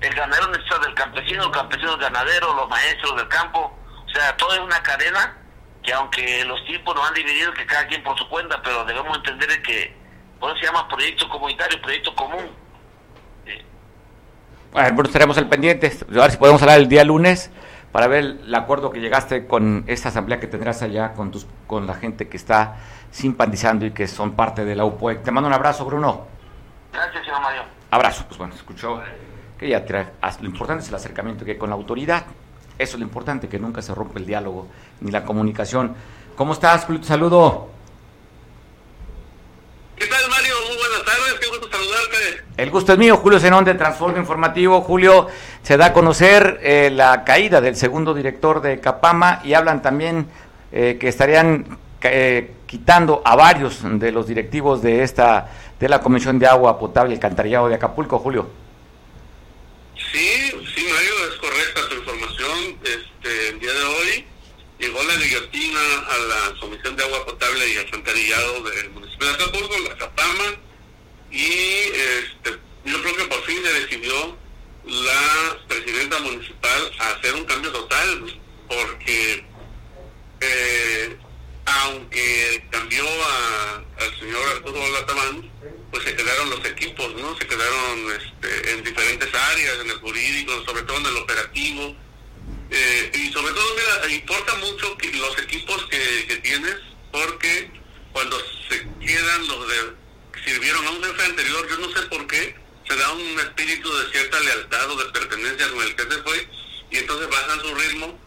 El 0.00 0.14
ganadero 0.14 0.48
necesita 0.48 0.78
del 0.80 0.94
campesino, 0.94 1.44
el 1.44 1.50
campesino 1.50 1.92
del 1.92 2.00
ganadero, 2.00 2.54
los 2.54 2.68
maestros 2.68 3.16
del 3.16 3.28
campo. 3.28 3.72
O 4.04 4.10
sea, 4.10 4.36
todo 4.36 4.52
es 4.54 4.60
una 4.60 4.82
cadena 4.82 5.36
que 5.82 5.92
aunque 5.92 6.44
los 6.44 6.64
tiempos 6.64 6.94
nos 6.94 7.08
han 7.08 7.14
dividido, 7.14 7.52
que 7.54 7.66
cada 7.66 7.86
quien 7.86 8.02
por 8.02 8.18
su 8.18 8.28
cuenta, 8.28 8.60
pero 8.62 8.84
debemos 8.84 9.16
entender 9.16 9.62
que 9.62 9.96
por 10.38 10.50
eso 10.50 10.60
se 10.60 10.66
llama 10.66 10.88
proyecto 10.88 11.28
comunitario, 11.28 11.80
proyecto 11.80 12.14
común. 12.14 12.50
Bueno, 14.72 15.02
estaremos 15.02 15.36
al 15.38 15.48
pendiente, 15.48 15.86
a 15.86 16.20
ver 16.20 16.30
si 16.30 16.36
podemos 16.38 16.62
hablar 16.62 16.78
el 16.78 16.88
día 16.88 17.04
lunes 17.04 17.50
para 17.92 18.06
ver 18.06 18.24
el 18.24 18.54
acuerdo 18.54 18.90
que 18.90 19.00
llegaste 19.00 19.46
con 19.46 19.84
esta 19.86 20.08
asamblea 20.08 20.40
que 20.40 20.46
tendrás 20.46 20.82
allá 20.82 21.12
con 21.12 21.30
tus 21.30 21.46
con 21.66 21.86
la 21.86 21.94
gente 21.94 22.28
que 22.28 22.38
está 22.38 22.76
simpatizando 23.12 23.86
y 23.86 23.92
que 23.92 24.08
son 24.08 24.32
parte 24.32 24.64
de 24.64 24.74
la 24.74 24.84
UPOEC. 24.84 25.22
Te 25.22 25.30
mando 25.30 25.46
un 25.46 25.54
abrazo, 25.54 25.84
Bruno. 25.84 26.26
Gracias, 26.92 27.24
señor 27.24 27.40
Mario. 27.40 27.62
Abrazo, 27.90 28.24
pues 28.26 28.38
bueno, 28.38 28.54
escuchó 28.54 29.00
que 29.58 29.68
ya 29.68 29.84
lo 30.40 30.46
importante 30.46 30.82
es 30.82 30.88
el 30.88 30.94
acercamiento 30.96 31.44
que 31.44 31.52
hay 31.52 31.58
con 31.58 31.70
la 31.70 31.76
autoridad. 31.76 32.24
Eso 32.78 32.96
es 32.96 32.98
lo 32.98 33.04
importante, 33.04 33.48
que 33.48 33.58
nunca 33.58 33.82
se 33.82 33.94
rompe 33.94 34.18
el 34.18 34.26
diálogo 34.26 34.66
ni 35.00 35.12
la 35.12 35.24
comunicación. 35.24 35.94
¿Cómo 36.34 36.54
estás, 36.54 36.86
Julio? 36.86 37.02
saludo. 37.04 37.68
¿Qué 39.94 40.06
tal, 40.06 40.28
Mario? 40.30 40.54
Muy 40.66 40.76
buenas 40.76 41.04
tardes, 41.04 41.34
qué 41.38 41.48
gusto 41.48 41.68
saludarte. 41.70 42.44
El 42.56 42.70
gusto 42.70 42.92
es 42.94 42.98
mío, 42.98 43.18
Julio 43.18 43.38
Zenón 43.38 43.64
de 43.64 43.74
Transformo 43.74 44.16
Informativo. 44.16 44.80
Julio, 44.80 45.28
se 45.62 45.76
da 45.76 45.86
a 45.86 45.92
conocer 45.92 46.58
eh, 46.62 46.90
la 46.90 47.22
caída 47.22 47.60
del 47.60 47.76
segundo 47.76 48.14
director 48.14 48.62
de 48.62 48.80
Capama 48.80 49.42
y 49.44 49.54
hablan 49.54 49.82
también 49.82 50.26
eh, 50.72 50.96
que 50.98 51.08
estarían 51.08 51.78
eh, 52.00 52.54
quitando 52.72 53.20
a 53.22 53.36
varios 53.36 53.80
de 53.82 54.10
los 54.10 54.26
directivos 54.26 54.80
de 54.80 55.02
esta 55.02 55.46
de 55.78 55.90
la 55.90 56.00
Comisión 56.00 56.38
de 56.38 56.46
Agua 56.46 56.78
Potable 56.78 57.12
y 57.12 57.16
Alcantarillado 57.16 57.68
de 57.68 57.74
Acapulco, 57.74 58.18
Julio. 58.18 58.48
Sí, 59.94 60.50
sí, 60.74 60.86
Mario, 60.90 61.12
es 61.30 61.36
correcta 61.38 61.80
tu 61.90 61.96
información. 61.96 62.78
Este, 62.82 63.48
el 63.50 63.60
día 63.60 63.74
de 63.74 63.82
hoy 63.82 64.24
llegó 64.78 65.02
la 65.02 65.16
guillotina 65.16 65.80
a 66.08 66.16
la 66.16 66.60
Comisión 66.60 66.96
de 66.96 67.04
Agua 67.04 67.26
Potable 67.26 67.74
y 67.74 67.76
Alcantarillado 67.76 68.62
del 68.62 68.90
municipio 68.92 69.26
de 69.26 69.34
Acapulco, 69.34 69.74
la 69.90 69.96
Capama, 69.98 70.56
y 71.30 71.44
este, 71.44 72.58
yo 72.86 73.02
creo 73.02 73.16
que 73.16 73.24
por 73.24 73.42
fin 73.42 73.58
se 73.62 73.80
decidió 73.80 74.34
la 74.86 75.58
presidenta 75.68 76.18
municipal 76.20 76.90
a 77.00 77.10
hacer 77.10 77.34
un 77.34 77.44
cambio 77.44 77.70
total, 77.70 78.40
porque 78.66 79.44
eh, 80.40 81.18
aunque 81.64 82.64
cambió 82.70 83.04
al 83.98 84.18
señor 84.18 84.42
Arturo 84.56 84.90
Latamán, 84.90 85.50
pues 85.90 86.04
se 86.04 86.16
quedaron 86.16 86.50
los 86.50 86.64
equipos, 86.64 87.14
¿no? 87.14 87.36
Se 87.36 87.46
quedaron 87.46 88.12
este, 88.12 88.72
en 88.72 88.84
diferentes 88.84 89.34
áreas, 89.34 89.80
en 89.80 89.90
el 89.90 89.98
jurídico, 89.98 90.64
sobre 90.64 90.82
todo 90.82 90.98
en 90.98 91.06
el 91.06 91.16
operativo. 91.16 91.96
Eh, 92.70 93.12
y 93.14 93.32
sobre 93.32 93.52
todo, 93.52 93.74
mira, 93.74 94.14
importa 94.14 94.54
mucho 94.56 94.96
que 94.96 95.12
los 95.12 95.38
equipos 95.38 95.86
que, 95.86 96.26
que 96.26 96.36
tienes, 96.36 96.76
porque 97.10 97.70
cuando 98.12 98.38
se 98.68 98.86
quedan 99.04 99.48
los 99.48 99.68
de 99.68 100.02
sirvieron 100.44 100.86
a 100.86 100.90
un 100.90 101.04
jefe 101.04 101.22
anterior, 101.22 101.68
yo 101.68 101.76
no 101.78 101.92
sé 101.92 102.02
por 102.08 102.26
qué, 102.26 102.54
se 102.88 102.96
da 102.96 103.12
un 103.12 103.40
espíritu 103.40 103.94
de 103.94 104.10
cierta 104.10 104.40
lealtad 104.40 104.90
o 104.90 104.96
de 104.96 105.12
pertenencia 105.12 105.68
con 105.70 105.82
el 105.82 105.94
que 105.94 106.02
se 106.02 106.22
fue, 106.22 106.48
y 106.90 106.96
entonces 106.98 107.28
bajan 107.28 107.60
su 107.60 107.74
ritmo, 107.74 108.18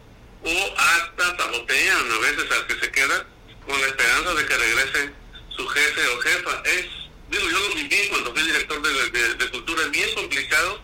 o 0.42 0.74
hasta 0.76 1.36
sabotean 1.36 2.12
a 2.12 2.18
veces 2.18 2.50
al 2.50 2.66
que 2.66 2.78
se 2.80 2.90
queda, 2.90 3.26
con 3.66 3.80
la 3.80 3.86
esperanza 3.88 4.34
de 4.34 4.46
que 4.46 4.56
regrese 4.56 5.10
su 5.50 5.66
jefe 5.66 6.08
o 6.08 6.20
jefa. 6.20 6.62
Es, 6.64 6.86
digo, 7.30 7.50
yo 7.50 7.58
lo 7.68 7.74
viví 7.74 8.08
cuando 8.08 8.32
fui 8.32 8.42
director 8.42 8.80
de, 8.82 9.50
cultura, 9.50 9.82
es 9.82 9.90
bien 9.90 10.14
complicado 10.14 10.80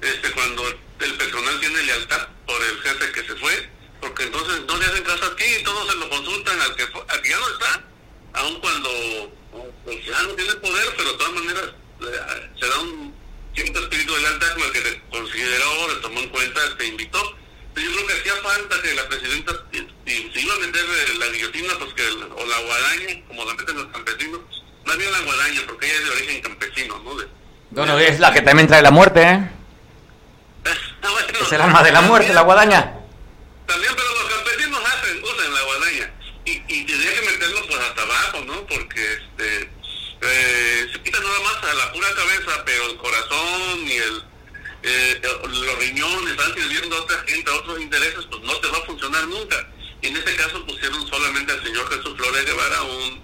este, 0.00 0.30
cuando 0.32 0.68
el 1.00 1.14
personal 1.14 1.60
tiene 1.60 1.82
lealtad 1.82 2.28
por 2.46 2.62
el 2.62 2.80
jefe 2.82 3.12
que 3.12 3.26
se 3.26 3.34
fue, 3.36 3.68
porque 4.00 4.24
entonces 4.24 4.62
no 4.66 4.76
le 4.76 4.86
hacen 4.86 5.02
caso 5.04 5.24
a 5.24 5.36
ti 5.36 5.44
y 5.44 5.62
todos 5.62 5.90
se 5.90 5.96
lo 5.96 6.08
consultan 6.08 6.60
al 6.60 6.76
que, 6.76 6.82
al 6.82 7.22
ya 7.22 7.38
no 7.38 7.48
está, 7.48 7.84
aun 8.34 8.60
cuando 8.60 9.32
pues, 9.84 10.04
ya 10.04 10.22
no 10.22 10.34
tiene 10.34 10.54
poder, 10.54 10.94
pero 10.96 11.12
de 11.12 11.18
todas 11.18 11.32
maneras 11.32 11.70
se 12.58 12.68
da 12.68 12.78
un 12.78 13.14
cierto 13.54 13.80
espíritu 13.80 14.14
de 14.14 14.20
lealtad 14.20 14.54
con 14.54 14.62
el 14.62 14.72
que 14.72 14.80
te 14.80 15.02
consideró, 15.10 15.88
le 15.88 16.00
tomó 16.00 16.20
en 16.20 16.28
cuenta, 16.28 16.76
te 16.76 16.86
invitó 16.86 17.36
yo 17.76 17.92
creo 17.92 18.06
que 18.06 18.12
hacía 18.14 18.34
falta 18.42 18.82
que 18.82 18.94
la 18.94 19.08
presidenta, 19.08 19.52
si, 19.72 20.30
se 20.32 20.40
iba 20.40 20.54
a 20.54 20.58
meter 20.58 20.84
la 21.18 21.26
guillotina, 21.26 21.74
pues 21.78 21.94
que, 21.94 22.02
o 22.08 22.46
la 22.46 22.58
guadaña, 22.60 23.26
como 23.28 23.44
la 23.44 23.54
meten 23.54 23.76
los 23.76 23.86
campesinos, 23.86 24.40
más 24.84 24.96
bien 24.96 25.12
la 25.12 25.20
guadaña, 25.20 25.60
porque 25.66 25.86
ella 25.86 25.94
es 25.98 26.04
de 26.04 26.10
origen 26.10 26.42
campesino, 26.42 26.98
¿no? 27.04 27.14
De, 27.16 27.26
bueno, 27.70 27.98
es 27.98 28.18
la 28.18 28.32
que 28.32 28.42
también 28.42 28.66
trae 28.66 28.82
la 28.82 28.90
muerte, 28.90 29.22
¿eh? 29.22 29.50
es 31.40 31.52
el 31.52 31.60
alma 31.60 31.82
de 31.82 31.92
la 31.92 32.00
muerte, 32.02 32.34
la 32.34 32.42
guadaña. 32.42 32.94
También, 33.66 33.92
pero 33.96 34.08
los 34.08 34.34
campesinos 34.34 34.80
hacen, 34.84 35.22
usan 35.22 35.54
la 35.54 35.62
guadaña. 35.62 36.12
Y, 36.44 36.50
y 36.66 36.84
tendría 36.84 37.14
que 37.14 37.30
meterlo 37.30 37.66
pues 37.68 37.78
hasta 37.78 38.02
abajo, 38.02 38.44
¿no? 38.46 38.66
Porque 38.66 39.14
este 39.14 39.70
eh, 40.22 40.86
se 40.92 41.00
quita 41.02 41.18
nada 41.20 41.40
más 41.40 41.70
a 41.70 41.74
la 41.74 41.92
pura 41.92 42.08
cabeza, 42.14 42.62
pero 42.64 42.86
el 42.90 42.96
corazón 42.96 43.86
y 43.86 43.96
el 43.96 44.22
eh, 44.82 45.20
los 45.48 45.78
riñones 45.78 46.30
están 46.30 46.54
sirviendo 46.54 46.96
a 46.96 47.00
otra 47.00 47.24
gente, 47.26 47.50
a 47.50 47.54
otros 47.54 47.80
intereses, 47.80 48.24
pues 48.30 48.42
no 48.42 48.56
te 48.56 48.68
va 48.68 48.78
a 48.78 48.86
funcionar 48.86 49.26
nunca. 49.28 49.68
Y 50.02 50.06
en 50.06 50.16
este 50.16 50.34
caso 50.36 50.64
pusieron 50.66 51.06
solamente 51.08 51.52
al 51.52 51.62
señor 51.62 51.88
Jesús 51.90 52.16
Flores 52.16 52.46
Guevara, 52.46 52.82
un 52.82 53.22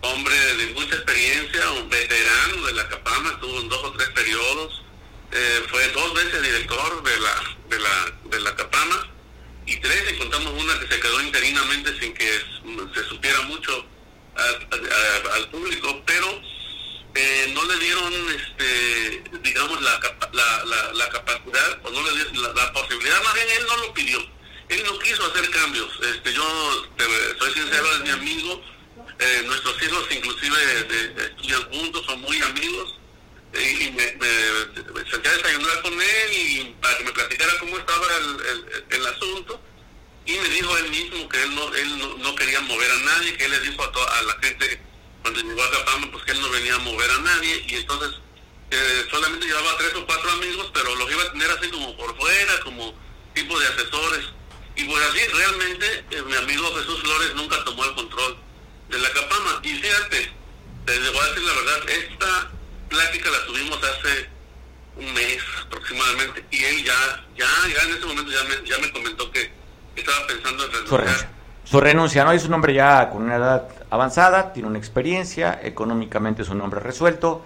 hombre 0.00 0.34
de 0.56 0.66
mucha 0.74 0.94
experiencia, 0.94 1.70
un 1.72 1.88
veterano 1.88 2.66
de 2.66 2.72
la 2.72 2.88
CAPAMA, 2.88 3.30
estuvo 3.30 3.60
en 3.60 3.68
dos 3.68 3.84
o 3.84 3.92
tres 3.92 4.08
periodos, 4.10 4.82
eh, 5.32 5.62
fue 5.68 5.88
dos 5.88 6.14
veces 6.14 6.42
director 6.42 7.02
de 7.02 7.20
la, 7.20 7.56
de 7.68 7.78
la, 7.78 8.12
de 8.24 8.40
la 8.40 8.56
CAPAMA, 8.56 9.10
y 9.66 9.76
tres, 9.80 10.12
y 10.12 10.18
contamos 10.18 10.62
una 10.62 10.78
que 10.78 10.94
se 10.94 11.00
quedó 11.00 11.20
interinamente 11.20 11.98
sin 11.98 12.12
que 12.14 12.40
se 12.94 13.04
supiera 13.08 13.40
mucho 13.42 13.86
al 14.36 15.48
público, 15.48 16.02
pero 16.06 16.42
eh, 17.14 17.52
no 17.54 17.64
le 17.64 17.78
dieron, 17.78 18.12
este, 18.30 19.22
digamos, 19.42 19.80
la, 19.82 20.00
la, 20.32 20.92
la, 20.92 21.08
capacidad 21.10 21.78
o 21.84 21.90
no 21.90 22.02
le 22.02 22.10
dieron 22.12 22.54
la, 22.54 22.72
posibilidad, 22.72 23.22
más 23.22 23.34
bien 23.34 23.46
él 23.50 23.66
no 23.68 23.76
lo 23.76 23.94
pidió. 23.94 24.18
Él 24.68 24.82
no 24.84 24.98
quiso 24.98 25.24
hacer 25.26 25.48
cambios. 25.50 25.88
Este, 26.02 26.32
yo 26.32 26.42
soy 27.38 27.52
sincero, 27.52 27.92
es 27.92 28.00
mi 28.00 28.10
amigo. 28.10 28.60
Eh, 29.20 29.42
nuestros 29.46 29.80
hijos 29.82 30.06
inclusive 30.10 30.56
estudian 31.18 31.62
juntos, 31.70 32.04
son 32.06 32.20
muy 32.20 32.40
amigos. 32.42 32.98
Eh, 33.52 33.76
y 33.80 33.90
me, 33.92 34.12
me, 34.16 35.10
senté 35.10 35.28
a 35.28 35.32
desayunar 35.34 35.82
con 35.82 35.92
él 35.92 36.32
y 36.32 36.76
para 36.80 36.98
que 36.98 37.04
me 37.04 37.12
platicara 37.12 37.52
cómo 37.60 37.78
estaba 37.78 38.06
el, 38.90 39.06
asunto. 39.06 39.60
Y 40.26 40.32
me 40.32 40.48
dijo 40.48 40.76
él 40.78 40.90
mismo 40.90 41.28
que 41.28 41.42
él 41.42 41.54
no, 41.54 41.74
él 41.74 42.18
no, 42.18 42.34
quería 42.34 42.60
mover 42.62 42.90
a 42.90 42.96
nadie, 42.96 43.36
que 43.36 43.44
él 43.44 43.50
le 43.52 43.60
dijo 43.60 43.84
a, 43.84 44.18
a 44.18 44.22
la 44.22 44.36
gente 44.42 44.80
cuando 45.24 45.40
llegó 45.40 45.62
a 45.64 45.70
Capama, 45.70 46.06
pues 46.12 46.22
que 46.24 46.32
él 46.32 46.40
no 46.42 46.50
venía 46.50 46.74
a 46.74 46.78
mover 46.80 47.10
a 47.10 47.18
nadie 47.20 47.64
y 47.66 47.76
entonces 47.76 48.20
eh, 48.70 49.06
solamente 49.10 49.46
llevaba 49.46 49.74
tres 49.78 49.94
o 49.94 50.04
cuatro 50.04 50.30
amigos, 50.32 50.70
pero 50.74 50.94
los 50.96 51.10
iba 51.10 51.22
a 51.22 51.32
tener 51.32 51.50
así 51.50 51.70
como 51.70 51.96
por 51.96 52.14
fuera, 52.18 52.60
como 52.62 52.92
tipo 53.32 53.58
de 53.58 53.66
asesores. 53.68 54.26
Y 54.76 54.84
pues 54.84 55.02
así 55.02 55.20
realmente 55.32 56.04
eh, 56.10 56.22
mi 56.26 56.34
amigo 56.34 56.66
Jesús 56.76 57.00
Flores 57.00 57.34
nunca 57.36 57.56
tomó 57.64 57.86
el 57.86 57.94
control 57.94 58.36
de 58.90 58.98
la 58.98 59.10
Capama. 59.12 59.60
Y 59.62 59.72
fíjate, 59.72 60.30
te 60.84 60.98
voy 60.98 61.18
a 61.18 61.26
decir 61.28 61.42
la 61.42 61.54
verdad, 61.54 61.88
esta 61.88 62.50
plática 62.90 63.30
la 63.30 63.46
tuvimos 63.46 63.78
hace 63.82 64.28
un 64.96 65.14
mes 65.14 65.38
aproximadamente 65.62 66.44
y 66.50 66.64
él 66.64 66.84
ya, 66.84 67.24
ya, 67.34 67.48
ya 67.74 67.82
en 67.82 67.96
ese 67.96 68.04
momento 68.04 68.30
ya 68.30 68.44
me, 68.44 68.68
ya 68.68 68.78
me 68.78 68.92
comentó 68.92 69.30
que 69.32 69.50
estaba 69.96 70.26
pensando 70.26 70.64
en 70.66 70.72
renunciar 70.72 71.34
su 71.64 71.80
renuncia, 71.80 72.24
¿no? 72.24 72.32
Es 72.32 72.44
un 72.44 72.52
hombre 72.52 72.74
ya 72.74 73.08
con 73.08 73.22
una 73.22 73.36
edad 73.36 73.68
avanzada, 73.94 74.52
tiene 74.52 74.68
una 74.68 74.78
experiencia, 74.78 75.58
económicamente 75.62 76.42
es 76.42 76.48
un 76.48 76.60
hombre 76.60 76.80
resuelto 76.80 77.42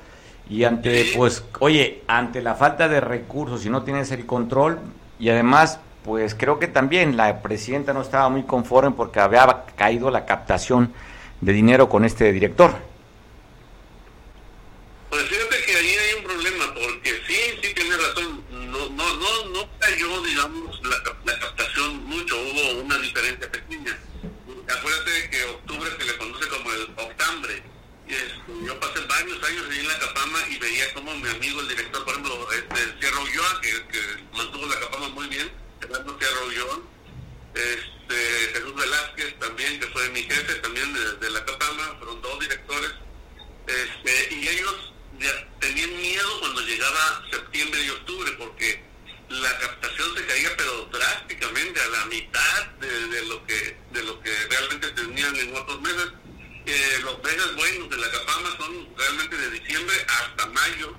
y 0.49 0.65
ante, 0.65 1.13
pues, 1.15 1.45
oye, 1.61 2.03
ante 2.07 2.41
la 2.43 2.55
falta 2.55 2.89
de 2.89 3.01
recursos 3.01 3.65
y 3.67 3.71
no 3.71 3.83
tienes 3.83 4.11
el 4.13 4.25
control 4.25 4.79
y 5.19 5.29
además, 5.29 5.79
pues 6.05 6.35
creo 6.35 6.59
que 6.59 6.67
también 6.67 7.17
la 7.17 7.43
presidenta 7.43 7.93
no 7.93 8.01
estaba 8.01 8.29
muy 8.31 8.45
conforme 8.45 8.93
porque 8.93 9.21
había 9.21 9.65
caído 9.77 10.11
la 10.11 10.25
captación 10.25 10.93
de 11.41 11.53
dinero 11.53 11.89
con 11.89 12.05
este 12.05 12.33
director. 12.33 12.75
Pues 15.11 15.23
fíjate 15.25 15.57
que 15.67 15.77
ahí 15.77 15.89
hay 15.89 16.19
un 16.19 16.25
problema 16.25 16.65
porque 16.75 17.11
sí, 17.27 17.37
sí 17.63 17.75
tiene 17.75 17.97
razón, 17.97 18.43
no, 18.73 18.89
no, 18.89 19.15
no, 19.17 19.51
no 19.53 19.69
cayó, 19.79 20.23
digamos, 20.23 20.81
la, 20.83 20.97
la 21.31 21.39
captación 21.41 22.07
mucho, 22.07 22.37
hubo 22.37 22.85
una 22.85 22.99
diferencia 22.99 23.51
pasé 28.81 29.01
varios 29.01 29.43
años 29.43 29.67
allí 29.71 29.81
en 29.81 29.89
la 29.89 29.99
Capama 29.99 30.39
y 30.51 30.59
veía 30.59 30.93
como 30.95 31.15
mi 31.17 31.29
amigo, 31.29 31.61
el 31.61 31.69
director, 31.69 32.05
por 32.05 32.13
ejemplo, 32.13 32.53
este, 32.53 32.83
el 32.83 33.01
Sierra 33.01 33.21
Ulloa, 33.21 33.61
que, 33.61 34.27
mantuvo 34.33 34.67
la 34.67 34.81
Capama 34.81 35.09
muy 35.09 35.27
bien, 35.29 35.51
Fernando 35.81 36.19
Sierra 36.19 36.45
Ulloa, 36.47 36.81
este, 37.55 38.53
Jesús 38.53 38.75
Velázquez 38.75 39.39
también, 39.39 39.81
que 39.81 39.87
fue 39.89 40.09
mi 40.11 40.23
jefe 40.23 40.55
también 40.57 40.93
de, 41.21 41.31
la 41.31 41.45
Capama, 41.45 41.97
fueron 41.99 42.23
dos 42.23 42.41
directores, 42.41 42.91
este, 43.67 44.35
y 44.35 44.49
ellos 44.49 44.93
ya 45.19 45.49
tenían 45.61 45.97
miedo 45.97 46.41
cuando 46.41 46.61
llegaba 46.63 47.25
septiembre 47.31 47.85
y 47.85 47.91
octubre, 47.91 48.33
porque 48.39 48.83
la 49.29 49.59
captación 49.59 50.17
se 50.17 50.25
caía 50.25 50.51
pero 50.57 50.87
drásticamente 50.87 51.81
a 51.81 51.89
la 51.89 52.05
mitad 52.07 52.67
de 52.81 53.27
lo 53.27 53.45
que 53.45 53.77
de 53.93 54.03
lo 54.03 54.21
que 54.21 54.31
realmente 54.49 54.89
tenían 54.93 55.37
en 55.37 55.55
otros 55.55 55.81
meses. 55.81 56.09
Eh, 56.71 57.01
los 57.03 57.17
meses 57.23 57.57
buenos 57.57 57.89
de 57.89 57.97
la 57.97 58.11
Capama 58.11 58.55
son 58.59 58.95
realmente 58.95 59.39
de 59.39 59.51
diciembre 59.53 59.97
hasta 60.07 60.45
mayo, 60.49 60.95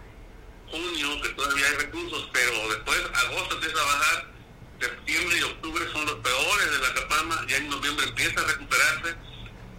junio, 0.65 1.21
que 1.21 1.29
todavía 1.29 1.67
hay 1.67 1.75
recursos, 1.75 2.27
pero 2.33 2.69
después 2.69 2.97
agosto 3.13 3.53
empieza 3.53 3.79
a 3.79 3.85
bajar, 3.85 4.33
septiembre 4.81 5.37
y 5.37 5.43
octubre 5.43 5.85
son 5.91 6.07
los 6.07 6.15
peores 6.15 6.71
de 6.71 6.79
la 6.79 6.93
Capama, 6.95 7.45
ya 7.47 7.57
en 7.57 7.69
noviembre 7.69 8.07
empieza 8.07 8.41
a 8.41 8.45
recuperarse. 8.45 9.09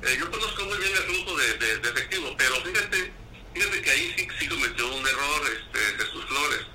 Eh, 0.02 0.16
yo 0.16 0.30
conozco 0.30 0.64
muy 0.66 0.78
bien 0.78 0.92
el 0.92 1.02
flujo 1.02 1.36
de, 1.36 1.54
de, 1.58 1.88
efectivo, 1.90 2.36
pero 2.38 2.54
fíjate, 2.62 3.12
fíjate 3.52 3.82
que 3.82 3.90
ahí 3.90 4.14
sí, 4.16 4.28
sí 4.38 4.46
cometió 4.46 4.94
un 4.94 5.04
error 5.04 5.42
este, 5.50 6.06
sus 6.12 6.24
Flores. 6.26 6.66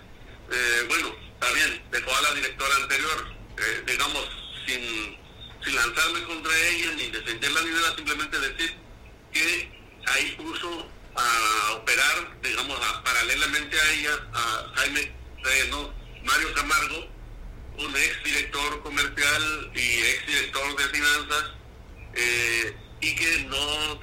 Eh, 0.52 0.86
bueno, 0.90 1.16
también 1.40 1.82
dejó 1.90 2.14
a 2.18 2.22
la 2.22 2.34
directora 2.34 2.76
anterior, 2.76 3.28
eh, 3.60 3.84
digamos, 3.88 4.28
sin, 4.68 5.18
sin 5.64 5.74
lanzarme 5.74 6.22
contra 6.24 6.52
ella 6.68 6.92
ni 6.98 7.12
defenderla 7.12 7.62
ni 7.62 7.70
nada, 7.70 7.96
simplemente 7.96 8.40
decir 8.40 8.85
que 9.36 9.70
ahí 10.08 10.32
puso 10.38 10.88
a 11.16 11.74
operar, 11.74 12.42
digamos, 12.42 12.80
paralelamente 13.04 13.80
a 13.80 13.92
ella, 13.92 14.12
a 14.34 14.72
Jaime 14.76 15.12
Reno, 15.44 15.94
Mario 16.24 16.54
Camargo, 16.54 17.08
un 17.78 17.96
ex 17.96 18.24
director 18.24 18.82
comercial 18.82 19.72
y 19.76 20.02
ex 20.02 20.28
director 20.28 20.78
de 20.78 20.84
finanzas, 20.86 21.44
eh, 22.14 22.78
y 23.02 23.16
que 23.16 23.38
no, 23.50 24.00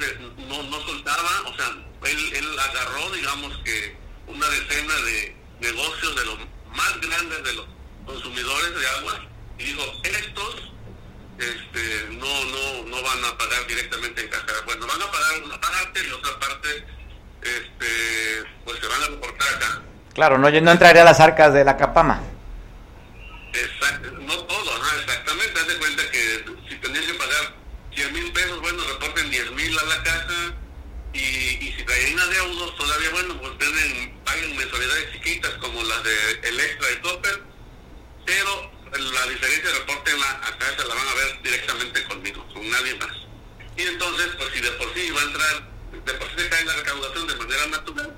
no, 0.48 0.62
no 0.64 0.86
soltaba, 0.86 1.42
o 1.46 1.56
sea, 1.56 1.68
él, 2.04 2.32
él 2.34 2.58
agarró, 2.58 3.10
digamos 3.12 3.56
que, 3.64 3.96
una 4.26 4.48
decena 4.50 4.94
de 4.94 5.36
negocios 5.60 6.14
de 6.14 6.24
los 6.26 6.38
más 6.74 7.00
grandes 7.00 7.42
de 7.42 7.52
los 7.54 7.66
consumidores 8.04 8.78
de 8.78 8.86
agua 8.88 9.28
y 9.58 9.64
dijo, 9.64 9.82
estos 10.04 10.71
este, 11.38 12.08
no, 12.10 12.44
no, 12.44 12.84
no 12.88 13.02
van 13.02 13.24
a 13.24 13.38
pagar 13.38 13.66
directamente 13.66 14.22
en 14.22 14.28
caja. 14.28 14.52
Bueno, 14.64 14.86
van 14.86 15.02
a 15.02 15.10
pagar 15.10 15.42
una 15.44 15.60
parte 15.60 16.00
y 16.06 16.10
otra 16.10 16.38
parte 16.38 16.84
este, 17.42 18.44
pues 18.64 18.78
se 18.78 18.86
van 18.86 19.02
a 19.02 19.06
reportar 19.06 19.54
acá. 19.54 19.82
Claro, 20.14 20.38
no, 20.38 20.50
no 20.50 20.70
entraría 20.70 21.02
a 21.02 21.04
las 21.04 21.20
arcas 21.20 21.52
de 21.54 21.64
la 21.64 21.76
Capama. 21.76 22.20
Exacto, 23.52 24.10
no 24.20 24.38
todo, 24.44 24.78
¿no? 24.78 25.00
exactamente. 25.00 25.60
Haz 25.60 25.68
de 25.68 25.76
cuenta 25.76 26.10
que 26.10 26.44
si 26.68 26.76
tenían 26.76 27.06
que 27.06 27.14
pagar 27.14 27.54
100 27.94 28.12
mil 28.12 28.32
pesos, 28.32 28.60
bueno, 28.60 28.82
reporten 28.84 29.30
10 29.30 29.50
mil 29.52 29.78
a 29.78 29.84
la 29.84 30.02
casa 30.02 30.54
y, 31.12 31.18
y 31.18 31.74
si 31.76 31.84
traen 31.84 32.18
adeudos 32.18 32.76
todavía, 32.76 33.10
bueno, 33.10 33.38
pues 33.40 33.58
tienen, 33.58 34.18
paguen 34.24 34.56
mensualidades 34.56 35.12
chiquitas 35.12 35.50
como 35.54 35.82
las 35.82 36.02
de 36.02 36.48
Electra 36.48 36.88
y 36.92 37.02
Topper, 37.02 37.42
pero 38.24 38.70
la 38.98 39.26
diferencia 39.26 39.70
de 39.70 39.78
reporte 39.78 40.16
la, 40.18 40.30
acá 40.46 40.66
se 40.76 40.86
la 40.86 40.94
van 40.94 41.08
a 41.08 41.14
ver 41.14 41.42
directamente 41.42 42.04
conmigo, 42.04 42.46
con 42.52 42.68
nadie 42.68 42.94
más. 42.96 43.16
Y 43.76 43.82
entonces, 43.82 44.28
pues 44.36 44.50
si 44.52 44.60
de 44.60 44.70
por 44.72 44.92
sí 44.94 45.10
va 45.10 45.20
a 45.20 45.24
entrar, 45.24 45.70
de 46.04 46.14
por 46.14 46.28
sí 46.28 46.34
se 46.36 46.48
cae 46.48 46.64
la 46.64 46.74
recaudación 46.74 47.26
de 47.26 47.34
manera 47.36 47.66
natural, 47.68 48.16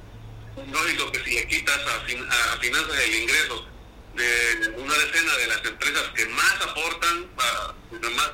lógico 0.72 1.12
que 1.12 1.24
si 1.24 1.34
le 1.34 1.48
quitas 1.48 1.78
a, 1.78 2.54
a 2.54 2.58
finanzas 2.58 2.98
el 2.98 3.14
ingreso 3.14 3.66
de 4.14 4.74
una 4.76 4.94
decena 4.94 5.36
de 5.36 5.46
las 5.48 5.64
empresas 5.64 6.02
que 6.14 6.26
más 6.26 6.54
aportan, 6.62 7.30
más, 7.36 8.30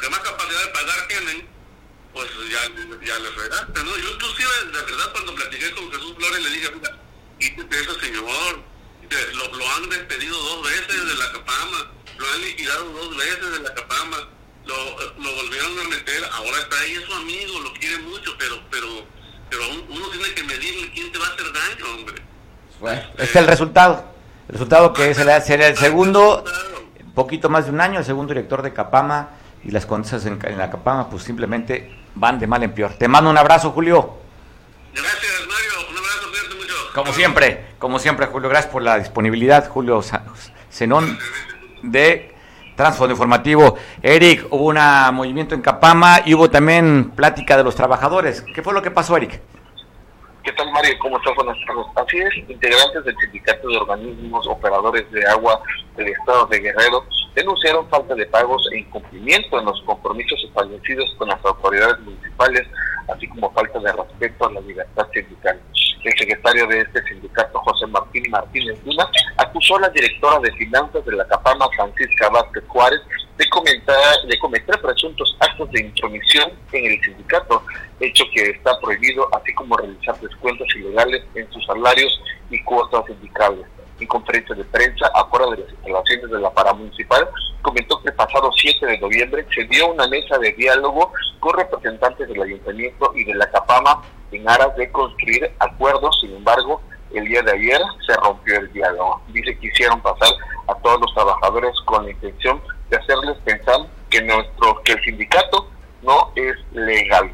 que 0.00 0.08
más 0.08 0.20
capacidad 0.20 0.62
de 0.62 0.68
pagar 0.68 1.08
tienen, 1.08 1.48
pues 2.12 2.30
ya, 2.50 2.62
ya 3.06 3.18
les 3.18 3.34
regaste, 3.34 3.84
¿no? 3.84 3.96
Yo 3.96 4.10
inclusive, 4.10 4.50
de 4.72 4.82
verdad, 4.82 5.12
cuando 5.12 5.34
platiqué 5.34 5.70
con 5.72 5.90
Jesús 5.92 6.14
Flores, 6.16 6.42
le 6.42 6.50
dije, 6.50 6.70
mira, 6.74 6.98
quítate 7.38 7.80
eso, 7.80 8.00
señor, 8.00 8.64
lo, 9.34 9.56
lo, 9.56 9.70
han 9.72 9.88
despedido 9.88 10.36
dos 10.36 10.62
veces 10.62 11.06
de 11.06 11.14
la 11.14 11.32
Capama, 11.32 11.90
lo 12.18 12.26
han 12.32 12.40
liquidado 12.42 12.84
dos 12.92 13.16
veces 13.16 13.52
de 13.52 13.60
la 13.60 13.74
Capama, 13.74 14.16
lo, 14.66 14.76
lo 15.22 15.34
volvieron 15.34 15.78
a 15.78 15.88
meter, 15.88 16.24
ahora 16.32 16.58
está 16.58 16.78
ahí, 16.80 16.92
es 16.92 17.04
su 17.04 17.12
amigo, 17.14 17.60
lo 17.60 17.72
quiere 17.74 17.98
mucho, 17.98 18.34
pero 18.38 18.60
pero 18.70 18.86
pero 19.50 19.62
uno 19.88 20.08
tiene 20.10 20.32
que 20.32 20.44
medirle 20.44 20.90
quién 20.92 21.10
te 21.10 21.18
va 21.18 21.26
a 21.26 21.30
hacer 21.30 21.46
daño, 21.52 21.94
hombre. 21.94 22.22
Bueno, 22.78 23.02
este 23.12 23.24
es 23.24 23.36
el 23.36 23.46
resultado. 23.46 24.04
El 24.48 24.52
resultado 24.54 24.92
que 24.92 25.12
será, 25.14 25.40
será 25.40 25.66
el 25.66 25.76
segundo, 25.76 26.44
poquito 27.14 27.48
más 27.48 27.66
de 27.66 27.72
un 27.72 27.80
año, 27.80 27.98
el 27.98 28.04
segundo 28.04 28.32
director 28.32 28.62
de 28.62 28.72
Capama 28.72 29.30
y 29.64 29.70
las 29.70 29.86
condiciones 29.86 30.24
en, 30.26 30.38
en 30.44 30.58
la 30.58 30.70
Capama 30.70 31.10
pues 31.10 31.24
simplemente 31.24 31.90
van 32.14 32.38
de 32.38 32.46
mal 32.46 32.62
en 32.62 32.72
peor. 32.72 32.94
Te 32.94 33.08
mando 33.08 33.30
un 33.30 33.38
abrazo, 33.38 33.72
Julio. 33.72 34.18
Gracias, 34.94 35.46
Mario. 35.46 35.90
Un 35.90 35.98
abrazo, 35.98 36.30
cuídate 36.30 36.54
mucho. 36.54 36.74
Como 36.94 37.12
siempre, 37.12 37.66
como 37.78 38.00
siempre, 38.00 38.26
Julio, 38.26 38.48
gracias 38.48 38.72
por 38.72 38.82
la 38.82 38.98
disponibilidad. 38.98 39.68
Julio 39.68 40.00
Zenón 40.72 41.18
de 41.82 42.34
Transfondo 42.74 43.12
Informativo. 43.12 43.76
Eric, 44.02 44.48
hubo 44.50 44.66
un 44.66 45.14
movimiento 45.14 45.54
en 45.54 45.62
Capama 45.62 46.20
y 46.24 46.34
hubo 46.34 46.50
también 46.50 47.12
plática 47.12 47.56
de 47.56 47.62
los 47.62 47.76
trabajadores. 47.76 48.42
¿Qué 48.54 48.62
fue 48.62 48.74
lo 48.74 48.82
que 48.82 48.90
pasó, 48.90 49.16
Eric? 49.16 49.40
¿Qué 50.42 50.52
tal, 50.52 50.72
Mario? 50.72 50.94
¿Cómo 51.00 51.18
estás? 51.18 51.32
Buenas 51.36 51.56
tardes. 51.64 51.86
Así 51.94 52.18
es, 52.18 52.50
integrantes 52.50 53.04
del 53.04 53.16
Sindicato 53.18 53.68
de 53.68 53.76
Organismos 53.76 54.48
Operadores 54.48 55.08
de 55.12 55.24
Agua 55.26 55.62
del 55.96 56.08
Estado 56.08 56.46
de 56.46 56.58
Guerrero 56.58 57.04
denunciaron 57.34 57.88
falta 57.88 58.16
de 58.16 58.26
pagos 58.26 58.68
e 58.72 58.78
incumplimiento 58.78 59.60
en 59.60 59.66
los 59.66 59.80
compromisos 59.82 60.42
establecidos 60.44 61.14
con 61.18 61.28
las 61.28 61.44
autoridades 61.44 62.00
municipales, 62.00 62.66
así 63.14 63.28
como 63.28 63.52
falta 63.52 63.78
de 63.78 63.92
respeto 63.92 64.46
a 64.46 64.52
la 64.52 64.60
libertad 64.62 65.06
sindical. 65.12 65.60
El 66.02 66.18
secretario 66.18 66.66
de 66.66 66.80
este 66.80 67.02
sindicato, 67.04 67.58
José 67.58 67.86
Martín 67.88 68.24
Martínez 68.30 68.78
Luna, 68.86 69.06
acusó 69.36 69.76
a 69.76 69.80
la 69.80 69.88
directora 69.90 70.38
de 70.38 70.50
finanzas 70.52 71.04
de 71.04 71.12
la 71.12 71.26
CAPAMA, 71.26 71.68
Francisca 71.76 72.30
Vázquez 72.30 72.64
Juárez, 72.68 73.00
de, 73.36 73.48
comentar, 73.50 73.96
cometer 74.40 74.80
presuntos 74.80 75.36
actos 75.40 75.70
de 75.72 75.80
intromisión 75.80 76.52
en 76.72 76.92
el 76.92 77.00
sindicato, 77.02 77.62
hecho 78.00 78.24
que 78.34 78.50
está 78.50 78.78
prohibido, 78.80 79.28
así 79.34 79.52
como 79.54 79.76
realizar 79.76 80.18
descuentos 80.20 80.66
ilegales 80.74 81.22
en 81.34 81.50
sus 81.52 81.64
salarios 81.66 82.20
y 82.48 82.62
cuotas 82.62 83.04
sindicales. 83.06 83.66
En 83.98 84.06
conferencia 84.06 84.54
de 84.54 84.64
prensa 84.64 85.10
afuera 85.14 85.46
de 85.50 85.58
las 85.58 85.70
instalaciones 85.70 86.30
de 86.30 86.40
la 86.40 86.50
paramunicipal, 86.50 87.28
comentó 87.60 88.00
que 88.00 88.08
el 88.08 88.14
pasado 88.14 88.50
7 88.56 88.86
de 88.86 88.98
noviembre 88.98 89.46
se 89.54 89.64
dio 89.64 89.92
una 89.92 90.08
mesa 90.08 90.38
de 90.38 90.52
diálogo 90.52 91.12
con 91.38 91.58
representantes 91.58 92.26
del 92.26 92.40
ayuntamiento 92.40 93.12
y 93.14 93.24
de 93.24 93.34
la 93.34 93.50
CAPAMA 93.50 94.02
en 94.32 94.48
aras 94.48 94.74
de 94.76 94.90
construir 94.90 95.50
acuerdos, 95.58 96.18
sin 96.20 96.34
embargo, 96.34 96.80
el 97.12 97.24
día 97.24 97.42
de 97.42 97.52
ayer 97.52 97.80
se 98.06 98.14
rompió 98.16 98.58
el 98.58 98.72
diálogo. 98.72 99.20
Dice 99.28 99.58
que 99.58 99.66
hicieron 99.66 100.00
pasar 100.00 100.30
a 100.68 100.74
todos 100.76 101.00
los 101.00 101.14
trabajadores 101.14 101.72
con 101.84 102.04
la 102.04 102.12
intención 102.12 102.60
de 102.88 102.96
hacerles 102.96 103.36
pensar 103.44 103.80
que 104.08 104.22
nuestro 104.22 104.80
que 104.84 104.92
el 104.92 105.02
sindicato 105.02 105.68
no 106.02 106.32
es 106.36 106.56
legal. 106.72 107.30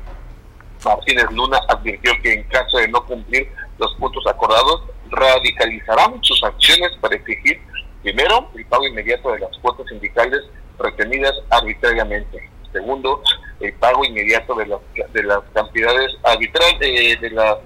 Martínez 0.85 1.27
Luna 1.31 1.59
advirtió 1.69 2.13
que 2.23 2.33
en 2.33 2.43
caso 2.45 2.79
de 2.79 2.89
no 2.89 3.05
cumplir 3.05 3.51
los 3.79 3.95
puntos 3.95 4.27
acordados, 4.27 4.83
radicalizarán 5.11 6.23
sus 6.23 6.43
acciones 6.43 6.93
para 7.01 7.17
exigir, 7.17 7.61
primero, 8.03 8.49
el 8.55 8.65
pago 8.67 8.87
inmediato 8.87 9.33
de 9.33 9.41
las 9.41 9.57
cuotas 9.59 9.87
sindicales 9.89 10.41
retenidas 10.79 11.33
arbitrariamente. 11.51 12.51
Segundo, 12.77 13.23
el 13.61 13.73
pago 13.75 14.05
inmediato 14.05 14.55
de 14.55 14.67
las, 14.67 14.81
de 15.15 15.23
las 15.23 15.41
cantidades 15.55 16.15
arbitrarias, 16.23 16.79
de, 16.79 17.17
de 17.23 17.31
las 17.31 17.57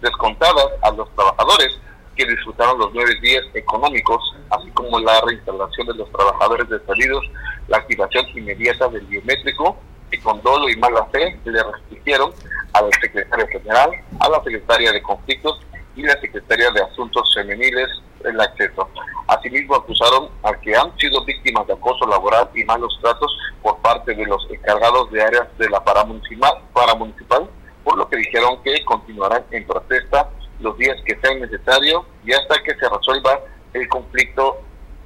descontadas 0.00 0.68
a 0.80 0.90
los 0.92 1.14
trabajadores 1.14 1.78
que 2.16 2.24
disfrutaron 2.24 2.78
los 2.78 2.94
nueve 2.94 3.14
días 3.20 3.44
económicos, 3.52 4.22
así 4.48 4.70
como 4.70 4.98
la 5.00 5.20
reinstalación 5.20 5.86
de 5.88 5.94
los 5.94 6.10
trabajadores 6.12 6.66
despedidos, 6.66 7.22
la 7.68 7.76
activación 7.76 8.26
inmediata 8.34 8.88
del 8.88 9.04
biométrico, 9.04 9.76
que 10.10 10.18
con 10.20 10.40
dolo 10.40 10.66
y 10.70 10.76
mala 10.76 11.04
fe 11.12 11.38
le 11.44 11.62
restringieron 11.62 12.32
al 12.72 12.90
secretario 13.02 13.46
general, 13.48 13.90
a 14.18 14.30
la 14.30 14.42
secretaria 14.42 14.92
de 14.92 15.02
conflictos 15.02 15.60
y 15.94 16.02
la 16.04 16.18
Secretaría 16.22 16.70
de 16.70 16.82
Asuntos 16.82 17.34
Femeniles 17.34 17.88
el 18.24 18.40
acceso. 18.40 18.88
Asimismo, 19.26 19.76
acusaron 19.76 20.28
a 20.42 20.52
que 20.54 20.74
han 20.76 20.96
sido 20.98 21.24
víctimas 21.24 21.66
de 21.66 21.74
acoso 21.74 22.06
laboral 22.06 22.48
y 22.54 22.64
malos 22.64 22.98
tratos 23.00 23.36
por 23.62 23.78
parte 23.78 24.14
de 24.14 24.26
los 24.26 24.46
encargados 24.50 25.10
de 25.10 25.22
áreas 25.22 25.46
de 25.58 25.68
la 25.70 25.82
paramunicipal, 25.82 26.62
paramunicipal 26.72 27.48
por 27.84 27.96
lo 27.96 28.08
que 28.08 28.16
dijeron 28.16 28.62
que 28.62 28.84
continuarán 28.84 29.44
en 29.50 29.66
protesta 29.66 30.28
los 30.60 30.76
días 30.78 30.96
que 31.04 31.18
sean 31.22 31.40
necesarios 31.40 32.04
y 32.24 32.32
hasta 32.32 32.62
que 32.62 32.74
se 32.76 32.88
resuelva 32.88 33.40
el 33.72 33.88
conflicto 33.88 34.60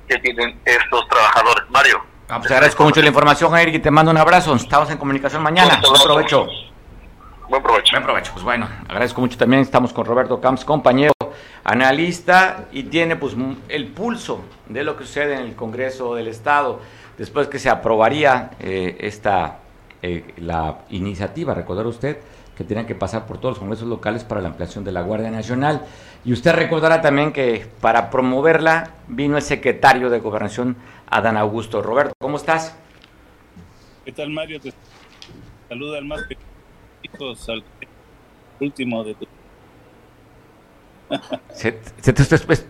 que 0.08 0.18
tienen 0.18 0.60
estos 0.64 1.08
trabajadores. 1.08 1.64
Mario. 1.70 2.02
Ah, 2.28 2.38
pues 2.38 2.50
agradezco 2.50 2.84
mucho 2.84 3.00
la 3.00 3.08
información, 3.08 3.56
Eric, 3.56 3.76
y 3.76 3.78
te 3.78 3.90
mando 3.90 4.10
un 4.10 4.18
abrazo. 4.18 4.54
Estamos 4.54 4.90
en 4.90 4.98
comunicación 4.98 5.42
mañana. 5.42 5.80
Buen 5.88 6.02
provecho. 6.02 6.46
Buen 7.48 7.62
provecho. 7.62 7.92
Buen 7.92 8.04
provecho. 8.04 8.32
Pues 8.32 8.44
bueno, 8.44 8.68
agradezco 8.88 9.20
mucho 9.20 9.38
también. 9.38 9.62
Estamos 9.62 9.92
con 9.92 10.04
Roberto 10.04 10.40
Camps, 10.40 10.64
compañero, 10.64 11.12
analista, 11.66 12.68
y 12.70 12.84
tiene 12.84 13.16
pues 13.16 13.34
el 13.68 13.88
pulso 13.88 14.44
de 14.68 14.84
lo 14.84 14.96
que 14.96 15.04
sucede 15.04 15.34
en 15.34 15.40
el 15.40 15.56
Congreso 15.56 16.14
del 16.14 16.28
Estado 16.28 16.80
después 17.18 17.48
que 17.48 17.58
se 17.58 17.68
aprobaría 17.68 18.52
eh, 18.60 18.96
esta 19.00 19.58
eh, 20.00 20.34
la 20.36 20.84
iniciativa, 20.90 21.54
recordar 21.54 21.86
usted, 21.86 22.18
que 22.56 22.62
tenían 22.62 22.86
que 22.86 22.94
pasar 22.94 23.26
por 23.26 23.38
todos 23.38 23.54
los 23.54 23.58
congresos 23.58 23.88
locales 23.88 24.22
para 24.22 24.40
la 24.40 24.48
ampliación 24.48 24.84
de 24.84 24.92
la 24.92 25.02
Guardia 25.02 25.30
Nacional. 25.32 25.84
Y 26.24 26.32
usted 26.32 26.54
recordará 26.54 27.00
también 27.00 27.32
que 27.32 27.66
para 27.80 28.10
promoverla 28.10 28.92
vino 29.08 29.36
el 29.36 29.42
secretario 29.42 30.08
de 30.08 30.20
Gobernación, 30.20 30.76
Adán 31.10 31.36
Augusto. 31.36 31.82
Roberto, 31.82 32.14
¿cómo 32.20 32.36
estás? 32.36 32.76
¿Qué 34.04 34.12
tal, 34.12 34.30
Mario? 34.30 34.60
Saluda 35.68 35.98
al 35.98 36.04
más 36.04 36.20
hijos, 37.02 37.48
al 37.48 37.64
último 38.60 39.02
de 39.02 39.14
tu... 39.16 39.26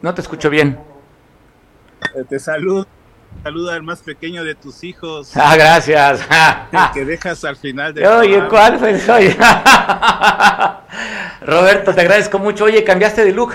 no 0.02 0.14
te 0.14 0.20
escucho 0.20 0.50
bien. 0.50 0.78
Eh, 2.14 2.24
te 2.28 2.38
saludo. 2.38 2.86
Saluda 3.42 3.74
al 3.74 3.82
más 3.82 4.00
pequeño 4.02 4.44
de 4.44 4.54
tus 4.54 4.82
hijos. 4.82 5.36
Ah, 5.36 5.56
gracias. 5.56 6.26
que 6.94 7.04
dejas 7.04 7.44
al 7.44 7.56
final 7.56 7.92
de. 7.94 8.06
Oye, 8.06 8.42
¿cuál 8.48 8.78
fue? 8.78 8.94
Oye. 9.12 9.36
Roberto, 11.42 11.94
te 11.94 12.00
agradezco 12.00 12.38
mucho. 12.38 12.64
Oye, 12.64 12.82
cambiaste 12.82 13.24
de 13.24 13.32
look. 13.32 13.54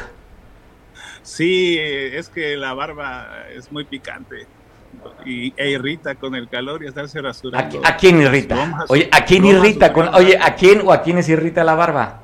Sí, 1.24 1.78
es 1.80 2.30
que 2.30 2.58
la 2.58 2.74
barba 2.74 3.48
es 3.56 3.72
muy 3.72 3.86
picante 3.86 4.48
y, 5.26 5.54
e 5.56 5.70
irrita 5.70 6.16
con 6.16 6.36
el 6.36 6.50
calor 6.50 6.84
y 6.84 6.88
estarse 6.88 7.22
rasurando. 7.22 7.82
¿A, 7.84 7.96
quién 7.96 8.22
irrita? 8.22 8.86
Oye, 8.88 9.10
¿a 9.12 9.24
quién 9.24 9.46
irrita? 9.46 9.94
Con, 9.94 10.14
oye, 10.14 10.38
¿a 10.40 10.56
quién 10.56 10.82
o 10.84 10.92
a 10.92 11.02
quiénes 11.02 11.30
irrita 11.30 11.64
la 11.64 11.76
barba? 11.76 12.21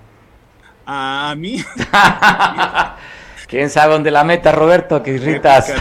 A 0.90 1.36
mí. 1.38 1.62
¿Quién 3.48 3.70
sabe 3.70 3.92
dónde 3.92 4.10
la 4.10 4.24
meta, 4.24 4.54
Roberto, 4.54 5.04
que 5.04 5.12
irritas? 5.12 5.74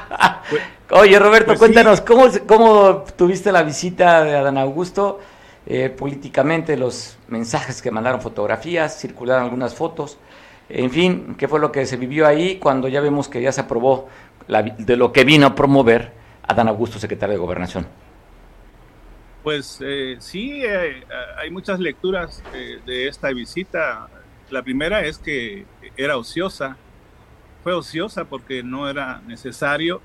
Oye, 0.90 1.18
Roberto, 1.18 1.48
pues 1.48 1.58
cuéntanos, 1.58 2.00
¿cómo, 2.00 2.26
¿cómo 2.46 3.04
tuviste 3.14 3.52
la 3.52 3.62
visita 3.62 4.24
de 4.24 4.36
Adán 4.36 4.56
Augusto? 4.56 5.20
Eh, 5.66 5.90
políticamente, 5.90 6.78
los 6.78 7.18
mensajes 7.28 7.82
que 7.82 7.90
mandaron, 7.90 8.22
fotografías, 8.22 8.98
circularon 8.98 9.44
algunas 9.44 9.74
fotos. 9.74 10.16
En 10.70 10.90
fin, 10.90 11.34
¿qué 11.36 11.46
fue 11.46 11.60
lo 11.60 11.70
que 11.70 11.84
se 11.84 11.98
vivió 11.98 12.26
ahí 12.26 12.56
cuando 12.56 12.88
ya 12.88 13.02
vemos 13.02 13.28
que 13.28 13.42
ya 13.42 13.52
se 13.52 13.60
aprobó 13.60 14.08
de 14.48 14.96
lo 14.96 15.12
que 15.12 15.24
vino 15.24 15.46
a 15.46 15.54
promover 15.54 16.12
Adán 16.48 16.68
Augusto, 16.68 16.98
secretario 16.98 17.34
de 17.34 17.38
Gobernación? 17.38 17.86
Pues 19.46 19.78
eh, 19.80 20.16
sí, 20.18 20.64
eh, 20.64 21.04
hay 21.38 21.50
muchas 21.50 21.78
lecturas 21.78 22.42
de 22.52 23.06
esta 23.06 23.28
visita. 23.28 24.08
La 24.50 24.60
primera 24.64 25.06
es 25.06 25.18
que 25.18 25.64
era 25.96 26.16
ociosa, 26.16 26.76
fue 27.62 27.72
ociosa 27.72 28.24
porque 28.24 28.64
no 28.64 28.90
era 28.90 29.20
necesario 29.20 30.00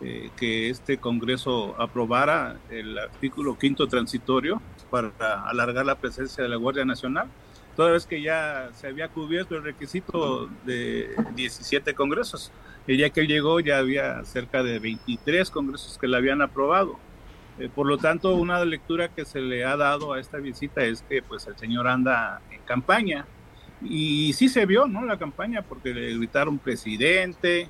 eh, 0.00 0.30
que 0.36 0.70
este 0.70 0.98
Congreso 0.98 1.80
aprobara 1.80 2.58
el 2.68 2.98
artículo 2.98 3.56
quinto 3.56 3.86
transitorio 3.86 4.60
para 4.90 5.12
alargar 5.48 5.86
la 5.86 5.94
presencia 5.94 6.42
de 6.42 6.50
la 6.50 6.56
Guardia 6.56 6.84
Nacional, 6.84 7.28
toda 7.76 7.92
vez 7.92 8.06
que 8.06 8.20
ya 8.20 8.70
se 8.74 8.88
había 8.88 9.06
cubierto 9.06 9.54
el 9.54 9.62
requisito 9.62 10.50
de 10.66 11.14
17 11.36 11.94
congresos. 11.94 12.50
El 12.88 12.96
día 12.96 13.10
que 13.10 13.28
llegó 13.28 13.60
ya 13.60 13.78
había 13.78 14.24
cerca 14.24 14.64
de 14.64 14.80
23 14.80 15.48
congresos 15.50 15.96
que 15.96 16.08
la 16.08 16.16
habían 16.16 16.42
aprobado. 16.42 16.98
Eh, 17.60 17.68
por 17.72 17.86
lo 17.86 17.98
tanto, 17.98 18.34
una 18.34 18.64
lectura 18.64 19.08
que 19.08 19.24
se 19.24 19.40
le 19.40 19.64
ha 19.64 19.76
dado 19.76 20.14
a 20.14 20.20
esta 20.20 20.38
visita 20.38 20.82
es 20.82 21.02
que 21.02 21.22
pues 21.22 21.46
el 21.46 21.56
señor 21.58 21.86
anda 21.86 22.40
en 22.50 22.62
campaña. 22.62 23.26
Y 23.82 24.32
sí 24.32 24.48
se 24.48 24.66
vio, 24.66 24.86
¿no? 24.86 25.04
La 25.04 25.18
campaña, 25.18 25.62
porque 25.62 25.92
le 25.92 26.16
gritaron 26.16 26.58
presidente, 26.58 27.68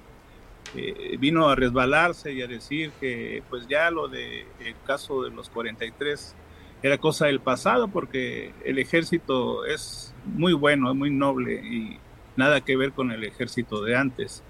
eh, 0.76 1.16
vino 1.18 1.48
a 1.48 1.56
resbalarse 1.56 2.32
y 2.32 2.42
a 2.42 2.46
decir 2.46 2.92
que 3.00 3.42
pues 3.50 3.66
ya 3.68 3.90
lo 3.90 4.06
de 4.06 4.46
el 4.60 4.74
caso 4.86 5.22
de 5.24 5.30
los 5.30 5.48
43 5.50 6.36
era 6.82 6.96
cosa 6.98 7.26
del 7.26 7.40
pasado 7.40 7.88
porque 7.88 8.52
el 8.64 8.78
ejército 8.78 9.64
es 9.66 10.14
muy 10.24 10.52
bueno, 10.52 10.90
es 10.90 10.96
muy 10.96 11.10
noble 11.10 11.54
y 11.54 11.98
nada 12.36 12.60
que 12.60 12.76
ver 12.76 12.92
con 12.92 13.10
el 13.10 13.24
ejército 13.24 13.82
de 13.82 13.96
antes. 13.96 14.44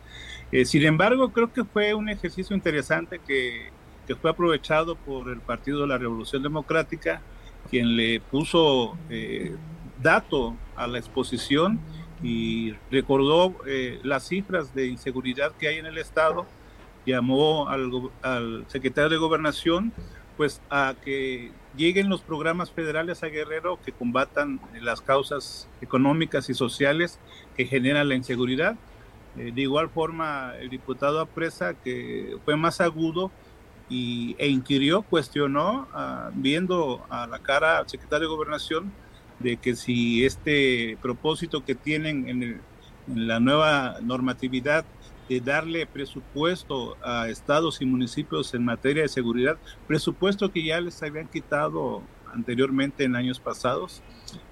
Eh, 0.53 0.65
sin 0.65 0.85
embargo, 0.85 1.33
creo 1.33 1.53
que 1.53 1.65
fue 1.65 1.95
un 1.95 2.09
ejercicio 2.09 2.55
interesante 2.55 3.21
que, 3.27 3.71
que, 4.11 4.17
fue 4.17 4.31
aprovechado 4.31 4.97
por 4.97 5.29
el 5.29 5.41
Partido 5.41 5.83
de 5.83 5.87
la 5.87 5.97
Revolución 5.97 6.43
Democrática, 6.43 7.23
quien 7.71 7.97
le 7.97 8.21
puso 8.21 8.99
eh, 9.09 9.55
dato 10.03 10.57
a 10.75 10.89
la 10.89 10.99
exposición 10.99 11.79
y 12.21 12.75
recordó 12.91 13.55
eh, 13.67 14.01
las 14.03 14.27
cifras 14.27 14.75
de 14.75 14.89
inseguridad 14.89 15.53
que 15.53 15.69
hay 15.69 15.77
en 15.79 15.87
el 15.87 15.97
Estado, 15.97 16.45
llamó 17.07 17.69
al, 17.69 18.11
al, 18.23 18.65
secretario 18.67 19.11
de 19.11 19.17
Gobernación 19.17 19.93
pues 20.37 20.61
a 20.71 20.95
que 21.05 21.53
lleguen 21.77 22.09
los 22.09 22.23
programas 22.23 22.73
federales 22.73 23.23
a 23.23 23.29
Guerrero 23.29 23.79
que 23.85 23.93
combatan 23.93 24.59
las 24.81 25.01
causas 25.01 25.69
económicas 25.81 26.51
y 26.51 26.55
sociales 26.55 27.21
que 27.57 27.65
generan 27.65 28.09
la 28.09 28.17
inseguridad. 28.17 28.75
Eh, 29.37 29.53
de 29.55 29.61
igual 29.63 29.89
forma, 29.89 30.55
el 30.59 30.69
diputado 30.69 31.21
Apresa, 31.21 31.75
que 31.75 32.37
fue 32.45 32.57
más 32.57 32.81
agudo 32.81 33.31
y, 33.91 34.37
e 34.39 34.49
inquirió, 34.49 35.03
cuestionó, 35.03 35.89
ah, 35.93 36.31
viendo 36.33 37.05
a 37.11 37.27
la 37.27 37.41
cara 37.41 37.79
al 37.79 37.89
secretario 37.89 38.29
de 38.29 38.35
Gobernación, 38.35 38.93
de 39.41 39.57
que 39.57 39.75
si 39.75 40.25
este 40.25 40.97
propósito 41.03 41.65
que 41.65 41.75
tienen 41.75 42.29
en, 42.29 42.61
la 43.13 43.41
nueva 43.41 43.97
normatividad 44.03 44.85
de 45.29 45.41
darle 45.41 45.87
presupuesto 45.87 46.97
a 47.03 47.29
estados 47.29 47.81
y 47.81 47.87
municipios 47.87 48.55
en 48.55 48.65
materia 48.65 49.03
de 49.03 49.09
seguridad, 49.09 49.59
presupuesto 49.89 50.53
que 50.53 50.63
ya 50.63 50.81
les 50.81 51.03
habían 51.03 51.27
quitado 51.27 52.03
anteriormente 52.33 53.05
en 53.05 53.17
años 53.17 53.41
pasados, 53.41 54.03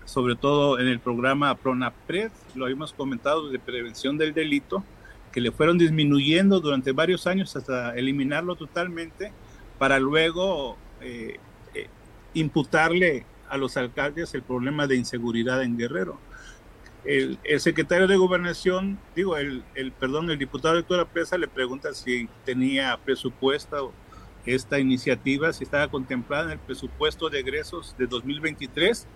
sobre 0.04 0.34
todo 0.34 0.80
en 0.80 0.88
el 0.88 0.98
programa 0.98 1.54
PRONAPRED, 1.54 2.32
lo 2.56 2.64
habíamos 2.64 2.92
comentado, 2.92 3.48
de 3.50 3.58
prevención 3.58 4.18
del 4.18 4.34
delito, 4.34 4.82
que 5.32 5.40
le 5.40 5.52
fueron 5.52 5.78
disminuyendo 5.78 6.60
durante 6.60 6.92
varios 6.92 7.26
años 7.26 7.54
hasta 7.56 7.94
eliminarlo 7.94 8.56
totalmente, 8.56 9.32
para 9.78 9.98
luego 9.98 10.76
eh, 11.00 11.36
eh, 11.74 11.88
imputarle 12.34 13.26
a 13.48 13.56
los 13.56 13.76
alcaldes 13.76 14.34
el 14.34 14.42
problema 14.42 14.86
de 14.86 14.96
inseguridad 14.96 15.62
en 15.62 15.76
Guerrero. 15.76 16.18
El, 17.04 17.38
secretario 17.60 18.06
de 18.06 18.16
Gobernación, 18.16 18.98
digo, 19.14 19.36
el, 19.36 19.64
el 19.74 19.92
perdón, 19.92 20.30
el 20.30 20.38
diputado 20.38 20.78
Héctor 20.78 21.06
Presa 21.06 21.38
le 21.38 21.48
pregunta 21.48 21.94
si 21.94 22.28
tenía 22.44 22.98
presupuesto 23.02 23.92
esta 24.44 24.78
iniciativa, 24.78 25.52
si 25.52 25.64
estaba 25.64 25.88
contemplada 25.88 26.44
en 26.44 26.50
el 26.52 26.58
presupuesto 26.58 27.28
de 27.30 27.40
egresos 27.40 27.94
de 27.98 28.06
2023. 28.06 29.06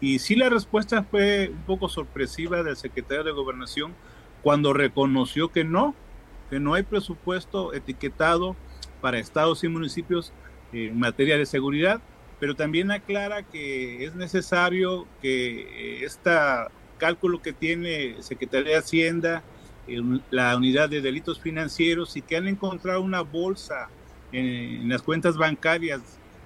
Y 0.00 0.18
sí 0.18 0.34
la 0.36 0.48
respuesta 0.48 1.02
fue 1.04 1.50
un 1.50 1.62
poco 1.62 1.88
sorpresiva 1.88 2.62
del 2.62 2.76
secretario 2.76 3.24
de 3.24 3.32
Gobernación 3.32 3.94
cuando 4.42 4.72
reconoció 4.72 5.50
que 5.50 5.64
no, 5.64 5.94
que 6.50 6.60
no 6.60 6.74
hay 6.74 6.82
presupuesto 6.82 7.72
etiquetado 7.74 8.56
para 9.00 9.18
estados 9.18 9.64
y 9.64 9.68
municipios 9.68 10.32
en 10.72 10.98
materia 10.98 11.36
de 11.36 11.46
seguridad 11.46 12.00
pero 12.38 12.54
también 12.54 12.90
aclara 12.90 13.42
que 13.42 14.04
es 14.04 14.14
necesario 14.14 15.06
que 15.22 16.04
este 16.04 16.30
cálculo 16.98 17.40
que 17.40 17.52
tiene 17.52 18.16
Secretaría 18.20 18.72
de 18.72 18.78
Hacienda, 18.78 19.42
la 20.30 20.56
unidad 20.56 20.88
de 20.88 21.00
delitos 21.00 21.40
financieros 21.40 22.16
y 22.16 22.22
que 22.22 22.36
han 22.36 22.48
encontrado 22.48 23.00
una 23.00 23.22
bolsa 23.22 23.88
en, 24.32 24.88
las 24.88 25.02
cuentas 25.02 25.36
bancarias 25.36 26.00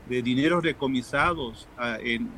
de 0.08 0.22
dinero 0.22 0.60
recomisados 0.60 1.66
a, 1.76 1.98
en, 2.00 2.30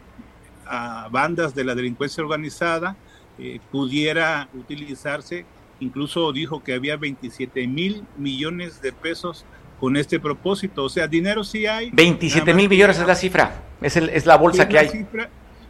bandas 1.10 1.54
de 1.54 1.64
la 1.64 1.74
delincuencia 1.74 2.22
organizada, 2.22 2.96
eh, 3.42 3.60
pudiera 3.72 4.48
utilizarse. 4.54 5.44
Incluso 5.80 6.32
dijo 6.32 6.62
que 6.62 6.74
había 6.74 6.96
27 6.96 7.66
mil 7.66 8.04
millones 8.16 8.80
de 8.80 8.92
pesos 8.92 9.44
con 9.80 9.96
este 9.96 10.20
propósito. 10.20 10.84
O 10.84 10.88
sea, 10.88 11.08
dinero 11.08 11.42
sí 11.42 11.66
hay. 11.66 11.90
27 11.90 12.54
mil 12.54 12.68
millones 12.68 13.00
es 13.00 13.06
la 13.06 13.16
cifra, 13.16 13.64
es, 13.80 13.96
el, 13.96 14.10
es 14.10 14.26
la 14.26 14.36
bolsa 14.36 14.68
que 14.68 14.78
hay. 14.78 15.06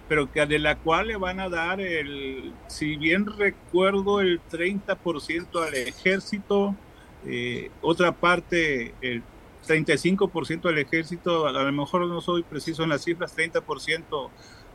pero 0.07 0.31
que 0.31 0.45
de 0.45 0.59
la 0.59 0.77
cual 0.77 1.07
le 1.07 1.17
van 1.17 1.41
a 1.41 1.49
dar, 1.49 1.81
el, 1.81 2.53
si 2.67 2.97
bien 2.97 3.25
recuerdo, 3.25 4.21
el 4.21 4.43
30% 4.51 5.67
al 5.67 5.75
ejército, 5.75 6.77
eh, 7.25 7.71
otra 7.81 8.13
parte, 8.13 8.93
el 9.01 9.23
35% 9.67 10.69
al 10.69 10.77
ejército, 10.77 11.47
a 11.47 11.53
lo 11.53 11.73
mejor 11.73 12.07
no 12.07 12.21
soy 12.21 12.43
preciso 12.43 12.83
en 12.83 12.91
las 12.91 13.05
cifras, 13.05 13.35
30% 13.35 14.29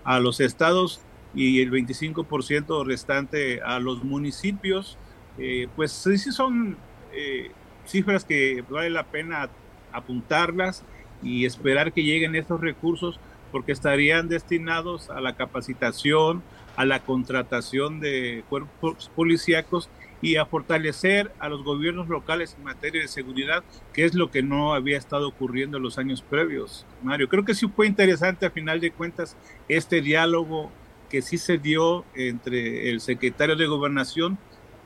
a 0.04 0.20
los 0.20 0.39
estados 0.39 1.02
y 1.34 1.61
el 1.61 1.71
25% 1.71 2.86
restante 2.86 3.61
a 3.61 3.80
los 3.80 4.03
municipios. 4.03 4.97
Eh, 5.38 5.67
pues 5.75 5.91
sí, 5.91 6.17
sí 6.17 6.32
son 6.32 6.78
eh, 7.13 7.51
cifras 7.86 8.25
que 8.25 8.63
vale 8.69 8.89
la 8.89 9.03
pena 9.03 9.49
apuntarlas 9.91 10.84
y 11.23 11.45
esperar 11.45 11.93
que 11.93 12.03
lleguen 12.03 12.36
estos 12.36 12.61
recursos 12.61 13.19
porque 13.51 13.71
estarían 13.71 14.28
destinados 14.28 15.09
a 15.09 15.21
la 15.21 15.36
capacitación, 15.36 16.43
a 16.75 16.86
la 16.86 16.99
contratación 16.99 17.99
de 17.99 18.43
cuerpos 18.49 19.09
policíacos 19.15 19.89
y 20.21 20.36
a 20.38 20.45
fortalecer 20.45 21.32
a 21.39 21.47
los 21.47 21.63
gobiernos 21.63 22.07
locales 22.07 22.55
en 22.57 22.63
materia 22.63 23.01
de 23.01 23.07
seguridad, 23.07 23.63
que 23.93 24.05
es 24.05 24.15
lo 24.15 24.32
que 24.32 24.41
no 24.41 24.73
había 24.73 24.97
estado 24.97 25.28
ocurriendo 25.28 25.78
en 25.78 25.84
los 25.84 25.97
años 25.97 26.21
previos. 26.21 26.86
Mario, 27.03 27.30
creo 27.30 27.45
que 27.45 27.53
sí 27.53 27.67
fue 27.67 27.88
interesante 27.88 28.45
a 28.45 28.51
final 28.51 28.80
de 28.80 28.91
cuentas 28.91 29.38
este 29.67 30.01
diálogo 30.01 30.71
que 31.10 31.22
sí 31.22 31.38
se 31.38 31.58
dio 31.58 32.05
entre 32.16 32.89
el 32.89 33.01
secretario 33.01 33.55
de 33.55 33.66
Gobernación 33.68 34.38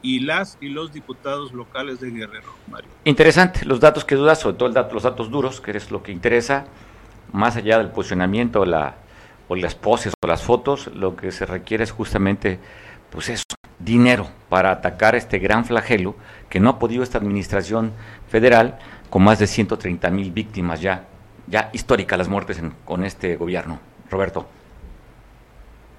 y 0.01 0.21
las 0.21 0.57
y 0.61 0.69
los 0.69 0.93
diputados 0.93 1.53
locales 1.53 1.99
de 1.99 2.09
Guerrero, 2.09 2.53
Mario. 2.69 2.89
Interesante, 3.05 3.65
los 3.65 3.79
datos 3.79 4.05
que 4.05 4.15
dudas, 4.15 4.39
sobre 4.39 4.57
todo 4.57 4.67
el 4.67 4.73
dato, 4.73 4.93
los 4.93 5.03
datos 5.03 5.29
duros, 5.29 5.61
que 5.61 5.71
es 5.71 5.91
lo 5.91 6.01
que 6.03 6.11
interesa, 6.11 6.65
más 7.31 7.55
allá 7.55 7.77
del 7.77 7.89
posicionamiento 7.89 8.61
o 8.61 8.65
las 9.55 9.75
poses 9.75 10.13
o 10.21 10.27
las 10.27 10.43
fotos, 10.43 10.87
lo 10.87 11.15
que 11.15 11.31
se 11.31 11.45
requiere 11.45 11.83
es 11.83 11.91
justamente, 11.91 12.59
pues 13.09 13.29
eso, 13.29 13.43
dinero 13.79 14.27
para 14.49 14.71
atacar 14.71 15.15
este 15.15 15.39
gran 15.39 15.65
flagelo 15.65 16.15
que 16.49 16.59
no 16.59 16.69
ha 16.69 16.79
podido 16.79 17.03
esta 17.03 17.17
administración 17.17 17.93
federal 18.27 18.77
con 19.09 19.23
más 19.23 19.39
de 19.39 19.47
130 19.47 20.09
mil 20.11 20.31
víctimas 20.31 20.81
ya, 20.81 21.07
ya 21.47 21.69
históricas 21.73 22.17
las 22.17 22.29
muertes 22.29 22.61
con 22.85 23.03
este 23.03 23.35
gobierno. 23.35 23.79
Roberto. 24.09 24.47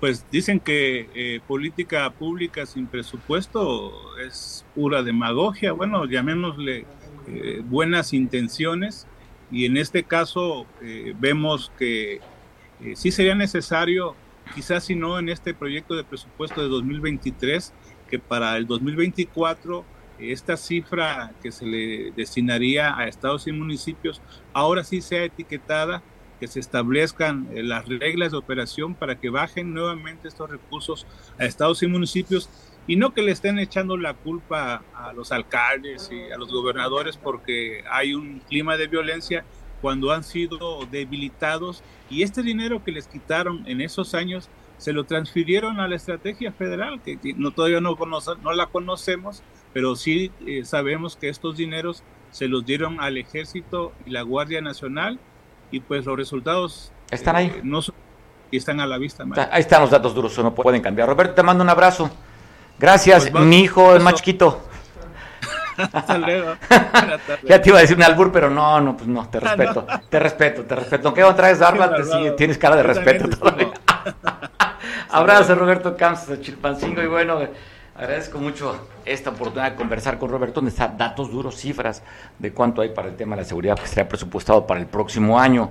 Pues 0.02 0.26
dicen 0.32 0.58
que 0.58 1.08
eh, 1.14 1.40
política 1.46 2.10
pública 2.10 2.66
sin 2.66 2.88
presupuesto 2.88 3.92
es 4.18 4.66
pura 4.74 5.00
demagogia, 5.00 5.70
bueno, 5.70 6.06
llamémosle 6.06 6.86
eh, 7.28 7.62
buenas 7.64 8.12
intenciones. 8.12 9.06
Y 9.52 9.64
en 9.64 9.76
este 9.76 10.02
caso 10.02 10.66
eh, 10.80 11.14
vemos 11.20 11.70
que 11.78 12.18
sí 12.96 13.12
sería 13.12 13.36
necesario, 13.36 14.16
quizás 14.56 14.82
si 14.82 14.96
no 14.96 15.20
en 15.20 15.28
este 15.28 15.54
proyecto 15.54 15.94
de 15.94 16.02
presupuesto 16.02 16.60
de 16.60 16.68
2023, 16.68 17.72
que 18.10 18.18
para 18.18 18.56
el 18.56 18.66
2024 18.66 19.84
esta 20.18 20.56
cifra 20.56 21.32
que 21.40 21.52
se 21.52 21.64
le 21.64 22.10
destinaría 22.16 22.98
a 22.98 23.06
estados 23.06 23.46
y 23.46 23.52
municipios 23.52 24.20
ahora 24.52 24.82
sí 24.82 25.00
sea 25.00 25.22
etiquetada, 25.22 26.02
que 26.42 26.48
se 26.48 26.58
establezcan 26.58 27.46
eh, 27.54 27.62
las 27.62 27.86
reglas 27.86 28.32
de 28.32 28.38
operación 28.38 28.96
para 28.96 29.20
que 29.20 29.30
bajen 29.30 29.72
nuevamente 29.72 30.26
estos 30.26 30.50
recursos 30.50 31.06
a 31.38 31.44
estados 31.44 31.84
y 31.84 31.86
municipios 31.86 32.50
y 32.88 32.96
no 32.96 33.14
que 33.14 33.22
le 33.22 33.30
estén 33.30 33.60
echando 33.60 33.96
la 33.96 34.14
culpa 34.14 34.82
a 34.92 35.12
los 35.12 35.30
alcaldes 35.30 36.10
y 36.10 36.32
a 36.32 36.36
los 36.38 36.50
gobernadores 36.50 37.16
porque 37.16 37.84
hay 37.88 38.14
un 38.14 38.40
clima 38.40 38.76
de 38.76 38.88
violencia 38.88 39.44
cuando 39.80 40.10
han 40.10 40.24
sido 40.24 40.84
debilitados 40.90 41.84
y 42.10 42.24
este 42.24 42.42
dinero 42.42 42.82
que 42.82 42.90
les 42.90 43.06
quitaron 43.06 43.62
en 43.68 43.80
esos 43.80 44.12
años 44.12 44.48
se 44.78 44.92
lo 44.92 45.04
transfirieron 45.04 45.78
a 45.78 45.86
la 45.86 45.94
estrategia 45.94 46.50
federal, 46.50 47.00
que 47.02 47.20
no, 47.36 47.52
todavía 47.52 47.80
no, 47.80 47.96
no 48.42 48.52
la 48.52 48.66
conocemos, 48.66 49.44
pero 49.72 49.94
sí 49.94 50.32
eh, 50.44 50.64
sabemos 50.64 51.14
que 51.14 51.28
estos 51.28 51.56
dineros 51.56 52.02
se 52.32 52.48
los 52.48 52.66
dieron 52.66 52.98
al 52.98 53.16
ejército 53.16 53.92
y 54.06 54.10
la 54.10 54.22
Guardia 54.22 54.60
Nacional 54.60 55.20
y 55.72 55.80
pues 55.80 56.04
los 56.04 56.16
resultados 56.16 56.92
están 57.10 57.34
ahí. 57.34 57.46
Eh, 57.46 57.60
no 57.64 57.80
están 58.52 58.78
a 58.80 58.86
la 58.86 58.98
vista. 58.98 59.24
Ahí 59.50 59.62
están 59.62 59.80
los 59.80 59.90
datos 59.90 60.14
duros, 60.14 60.38
no 60.38 60.54
pueden 60.54 60.80
cambiar. 60.80 61.08
Roberto, 61.08 61.34
te 61.34 61.42
mando 61.42 61.64
un 61.64 61.70
abrazo. 61.70 62.10
Gracias, 62.78 63.28
pues 63.30 63.44
mi 63.44 63.60
hijo 63.60 63.96
es 63.96 64.02
más 64.02 64.14
chiquito. 64.14 64.62
ya 67.44 67.62
te 67.62 67.70
iba 67.70 67.78
a 67.78 67.80
decir 67.80 67.96
un 67.96 68.02
albur, 68.02 68.30
pero 68.30 68.50
no, 68.50 68.80
no, 68.80 68.94
pues 68.94 69.08
no, 69.08 69.26
te 69.28 69.38
ah, 69.38 69.40
respeto, 69.40 69.86
te 70.08 70.18
respeto, 70.18 70.62
te 70.64 70.74
respeto. 70.76 71.08
Aunque 71.08 71.24
otra 71.24 71.48
vez 71.48 71.58
Darla, 71.58 71.96
tienes 72.36 72.58
cara 72.58 72.76
de 72.76 72.82
respeto 72.82 73.28
todavía. 73.30 73.70
Abrazo, 75.10 75.54
Roberto 75.54 75.96
Camps, 75.96 76.40
Chilpancingo, 76.40 77.02
y 77.02 77.06
bueno, 77.06 77.40
Agradezco 77.94 78.38
mucho 78.38 78.88
esta 79.04 79.30
oportunidad 79.30 79.72
de 79.72 79.76
conversar 79.76 80.18
con 80.18 80.30
Roberto, 80.30 80.56
donde 80.56 80.70
está 80.70 80.88
datos 80.88 81.30
duros, 81.30 81.56
cifras 81.56 82.02
de 82.38 82.52
cuánto 82.52 82.80
hay 82.80 82.88
para 82.88 83.08
el 83.08 83.16
tema 83.16 83.36
de 83.36 83.42
la 83.42 83.48
seguridad 83.48 83.78
que 83.78 83.86
será 83.86 84.08
presupuestado 84.08 84.66
para 84.66 84.80
el 84.80 84.86
próximo 84.86 85.38
año. 85.38 85.68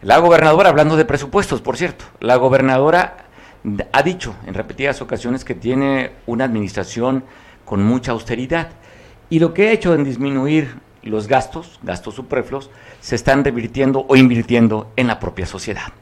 La 0.00 0.18
gobernadora, 0.18 0.70
hablando 0.70 0.96
de 0.96 1.04
presupuestos, 1.04 1.60
por 1.60 1.76
cierto, 1.76 2.06
la 2.20 2.36
gobernadora 2.36 3.28
ha 3.92 4.02
dicho 4.02 4.34
en 4.46 4.54
repetidas 4.54 5.02
ocasiones 5.02 5.44
que 5.44 5.54
tiene 5.54 6.12
una 6.26 6.44
administración 6.44 7.24
con 7.66 7.82
mucha 7.82 8.12
austeridad 8.12 8.68
y 9.28 9.38
lo 9.38 9.52
que 9.52 9.68
ha 9.68 9.72
hecho 9.72 9.94
en 9.94 10.04
disminuir 10.04 10.74
los 11.02 11.26
gastos, 11.26 11.80
gastos 11.82 12.14
superfluos, 12.14 12.70
se 13.00 13.14
están 13.14 13.44
revirtiendo 13.44 14.06
o 14.08 14.16
invirtiendo 14.16 14.90
en 14.96 15.06
la 15.06 15.20
propia 15.20 15.44
sociedad. 15.44 15.92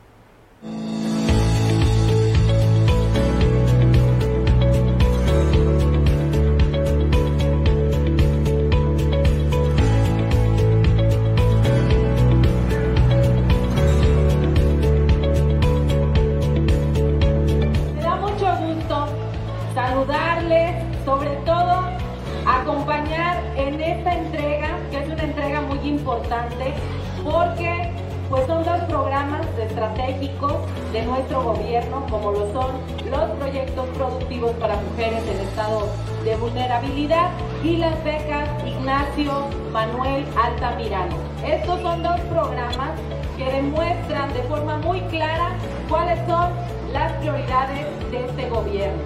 Programas 28.96 29.46
estratégicos 29.58 30.54
de 30.90 31.02
nuestro 31.02 31.42
gobierno, 31.42 32.06
como 32.08 32.32
lo 32.32 32.50
son 32.54 32.70
los 33.10 33.30
proyectos 33.38 33.86
productivos 33.90 34.52
para 34.52 34.76
mujeres 34.76 35.22
en 35.28 35.38
estado 35.48 35.86
de 36.24 36.34
vulnerabilidad 36.36 37.30
y 37.62 37.76
las 37.76 38.02
becas 38.04 38.48
Ignacio 38.64 39.32
Manuel 39.70 40.24
Altamirano. 40.42 41.14
Estos 41.46 41.78
son 41.82 42.02
dos 42.02 42.18
programas 42.32 42.92
que 43.36 43.44
demuestran 43.44 44.32
de 44.32 44.42
forma 44.44 44.78
muy 44.78 45.00
clara 45.12 45.50
cuáles 45.90 46.18
son 46.26 46.52
las 46.94 47.12
prioridades 47.20 47.84
de 48.10 48.24
este 48.24 48.48
gobierno. 48.48 49.02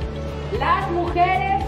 Las 0.61 0.88
mujeres, 0.93 1.64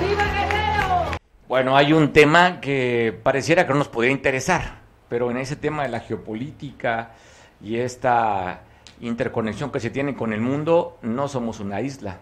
¡Viva 0.00 0.24
Guerrero! 0.24 1.16
Bueno, 1.48 1.76
hay 1.76 1.92
un 1.92 2.12
tema 2.12 2.60
que 2.60 3.18
pareciera 3.22 3.66
que 3.66 3.72
no 3.72 3.78
nos 3.78 3.88
podría 3.88 4.12
interesar, 4.12 4.80
pero 5.08 5.30
en 5.30 5.38
ese 5.38 5.56
tema 5.56 5.84
de 5.84 5.88
la 5.88 6.00
geopolítica 6.00 7.12
y 7.60 7.78
esta 7.78 8.62
interconexión 9.00 9.70
que 9.70 9.80
se 9.80 9.90
tiene 9.90 10.14
con 10.14 10.32
el 10.32 10.40
mundo, 10.40 10.98
no 11.02 11.28
somos 11.28 11.60
una 11.60 11.80
isla 11.80 12.18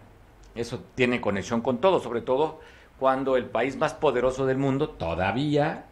eso 0.61 0.83
tiene 0.95 1.21
conexión 1.21 1.61
con 1.61 1.79
todo, 1.79 2.01
sobre 2.01 2.21
todo 2.21 2.61
cuando 2.99 3.37
el 3.37 3.47
país 3.47 3.77
más 3.77 3.95
poderoso 3.95 4.45
del 4.45 4.59
mundo, 4.59 4.91
todavía, 4.91 5.87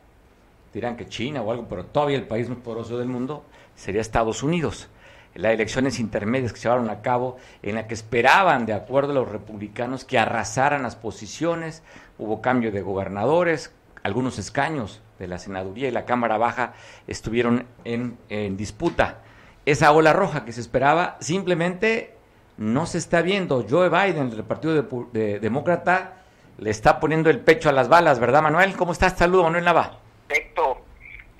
dirán 0.75 0.97
que 0.97 1.07
China 1.07 1.41
o 1.41 1.51
algo, 1.51 1.67
pero 1.69 1.87
todavía 1.87 2.19
el 2.19 2.27
país 2.27 2.49
más 2.51 2.59
poderoso 2.59 2.99
del 2.99 3.09
mundo 3.09 3.45
sería 3.75 4.03
Estados 4.03 4.43
Unidos. 4.43 4.89
Las 5.35 5.53
elecciones 5.53 6.01
intermedias 6.01 6.53
que 6.53 6.59
se 6.59 6.65
llevaron 6.65 6.91
a 6.91 7.01
cabo, 7.01 7.39
en 7.63 7.77
la 7.77 7.87
que 7.87 7.95
esperaban, 7.95 8.67
de 8.67 8.75
acuerdo 8.75 9.13
a 9.13 9.15
los 9.15 9.29
republicanos, 9.29 10.05
que 10.05 10.19
arrasaran 10.19 10.83
las 10.83 10.97
posiciones, 10.97 11.83
hubo 12.19 12.43
cambio 12.43 12.73
de 12.73 12.83
gobernadores, 12.83 13.73
algunos 14.03 14.39
escaños 14.39 15.01
de 15.19 15.29
la 15.29 15.39
senaduría 15.39 15.89
y 15.89 15.93
la 15.93 16.05
Cámara 16.05 16.37
Baja 16.39 16.75
estuvieron 17.07 17.67
en, 17.85 18.19
en 18.29 18.57
disputa. 18.57 19.23
Esa 19.65 19.93
ola 19.93 20.13
roja 20.13 20.45
que 20.45 20.53
se 20.53 20.61
esperaba 20.61 21.17
simplemente 21.21 22.18
no 22.59 22.87
se 22.87 22.99
está 22.99 23.23
viendo. 23.23 23.65
Joe 23.69 23.89
Biden, 23.89 24.31
del 24.31 24.45
Partido 24.45 24.83
de, 25.13 25.41
Demócrata, 25.41 26.23
le 26.59 26.71
está 26.71 27.01
poniendo 27.01 27.31
el 27.31 27.41
pecho 27.41 27.69
a 27.69 27.73
las 27.73 27.89
balas, 27.89 28.19
¿verdad, 28.19 28.43
Manuel? 28.43 28.77
¿Cómo 28.77 28.93
estás? 28.93 29.17
Saludo, 29.17 29.45
Manuel 29.45 29.65
Nava. 29.65 29.99
Perfecto. 30.27 30.85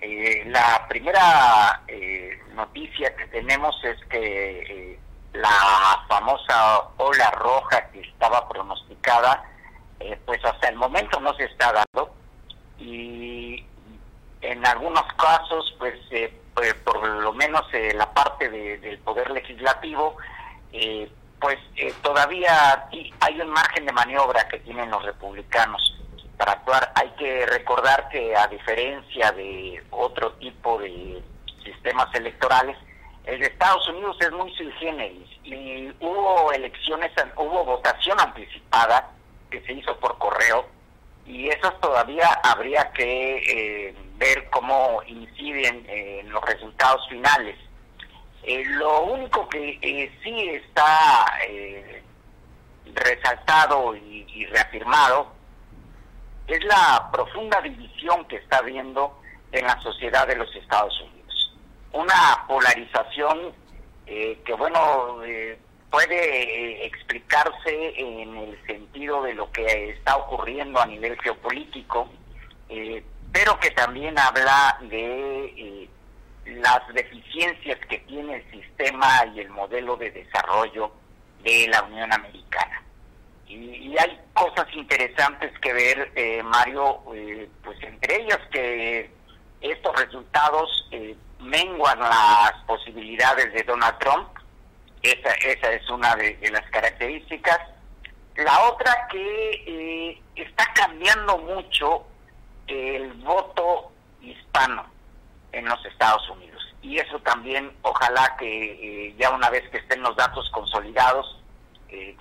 Eh, 0.01 0.45
la 0.47 0.87
primera 0.89 1.83
eh, 1.89 2.39
noticia 2.55 3.15
que 3.17 3.27
tenemos 3.27 3.77
es 3.85 4.03
que 4.07 4.93
eh, 4.93 4.99
la 5.33 6.05
famosa 6.09 6.89
ola 6.97 7.31
roja 7.33 7.91
que 7.91 8.01
estaba 8.01 8.49
pronosticada, 8.49 9.45
pues 10.25 10.43
hasta 10.45 10.69
el 10.69 10.77
momento 10.77 11.21
no 11.21 11.35
se 11.35 11.45
está 11.45 11.73
dando. 11.73 12.15
y 12.79 13.65
en 14.41 14.67
algunos 14.67 15.05
casos, 15.15 15.75
pues, 15.79 15.95
eh, 16.11 16.33
pues 16.55 16.75
por 16.75 17.07
lo 17.07 17.33
menos 17.33 17.63
eh, 17.73 17.93
la 17.95 18.13
parte 18.13 18.49
del 18.49 18.99
poder 18.99 19.31
legislativo, 19.31 20.17
eh, 20.73 21.11
pues 21.41 21.59
todavía 22.03 22.89
hay 23.21 23.41
un 23.41 23.49
margen 23.51 23.87
de 23.87 23.93
maniobra 23.93 24.49
que 24.49 24.59
tienen 24.61 24.91
los 24.91 25.05
republicanos 25.05 25.99
para 26.37 26.53
actuar. 26.53 26.93
Hay 26.95 27.11
que 27.19 27.47
recordar 27.47 28.09
que 28.09 28.35
a 28.35 28.47
diferencia 28.49 29.31
de 29.33 29.83
otro 29.91 30.33
tipo 30.35 30.79
de 30.79 31.23
sistemas 31.63 32.13
electorales, 32.15 32.77
el 33.25 33.41
de 33.41 33.47
Estados 33.47 33.87
Unidos 33.89 34.17
es 34.21 34.33
muy 34.33 34.55
sui 34.55 34.73
generis 34.79 35.29
y 35.45 35.91
hubo 36.01 36.51
elecciones, 36.53 37.13
hubo 37.37 37.65
votación 37.65 38.19
anticipada 38.19 39.11
que 39.51 39.61
se 39.63 39.75
hizo 39.75 39.97
por 39.99 40.17
correo 40.19 40.67
y 41.27 41.49
eso 41.49 41.71
todavía 41.75 42.27
habría 42.43 42.91
que 42.93 43.37
eh, 43.37 43.95
ver 44.17 44.49
cómo 44.51 45.03
inciden 45.07 45.85
en 45.89 46.31
los 46.31 46.43
resultados 46.45 47.07
finales. 47.09 47.57
Eh, 48.43 48.65
lo 48.67 49.03
único 49.03 49.49
que 49.49 49.79
eh, 49.83 50.19
sí 50.23 50.49
está 50.49 51.27
resaltado 52.95 53.95
y, 53.97 54.27
y, 54.29 54.47
reafirmado 54.47 55.33
es 56.47 56.65
la 56.65 57.11
profunda 57.13 57.61
división 57.61 58.25
que 58.27 58.37
está 58.37 58.59
habiendo 58.59 59.21
en 59.53 59.67
la 59.67 59.79
sociedad 59.83 60.27
de 60.27 60.37
los 60.37 60.55
Estados 60.57 60.99
Unidos. 61.01 61.57
Una 61.93 62.45
polarización 62.47 63.53
que, 64.07 64.55
bueno, 64.57 65.21
puede 65.91 66.43
eh, 66.43 66.87
explicarse 66.87 67.95
en 67.97 68.37
el 68.37 68.67
sentido 68.67 69.23
de 69.23 69.35
lo 69.35 69.51
que 69.51 69.91
está 69.91 70.17
ocurriendo 70.17 70.81
a 70.81 70.87
nivel 70.87 71.19
geopolítico, 71.21 72.09
eh, 72.69 73.03
pero 73.33 73.59
que 73.59 73.71
también 73.71 74.19
habla 74.19 74.79
de 74.83 75.45
eh, 75.45 75.89
las 76.57 76.81
deficiencias 76.95 77.79
que 77.89 77.99
tiene 77.99 78.37
el 78.37 78.51
sistema 78.51 79.25
y 79.35 79.41
el 79.41 79.51
modelo 79.51 79.97
de 79.97 80.11
desarrollo 80.11 80.93
de 81.43 81.69
la 81.69 81.83
Unión 81.83 82.13
Americana. 82.13 82.83
Y, 83.47 83.97
hay 83.99 84.21
cosas 84.35 84.67
interesantes 84.75 85.51
que 85.61 85.73
ver, 85.73 86.45
Mario, 86.45 87.03
pues 87.65 87.83
entre 87.83 88.23
ellas 88.23 88.39
que 88.53 89.11
estos 89.61 89.97
resultados 89.97 90.89
menguan 91.41 91.99
las 92.01 92.53
posibilidades 92.67 93.53
de 93.53 93.63
Donald 93.63 93.99
Trump, 93.99 94.29
esa, 95.03 95.31
esa 95.35 95.73
es 95.73 95.89
una 95.91 96.15
de, 96.17 96.39
las 96.51 96.69
características. 96.71 97.59
La 98.37 98.69
otra 98.69 99.09
que 99.11 99.51
eh, 99.67 100.23
está 100.37 100.65
cambiando 100.75 101.39
mucho 101.39 102.07
el 102.67 103.13
voto 103.15 103.93
hispano 104.21 104.98
en 105.53 105.65
los 105.67 105.85
Estados 105.87 106.29
Unidos. 106.31 106.63
Y 106.83 106.99
eso 106.99 107.19
también, 107.21 107.73
ojalá 107.83 108.37
que 108.39 109.09
eh, 109.09 109.15
ya 109.19 109.31
una 109.31 109.51
vez 109.51 109.69
que 109.71 109.79
estén 109.79 110.03
los 110.03 110.17
datos 110.17 110.49
consolidados, 110.51 111.41
eh, 111.89 112.17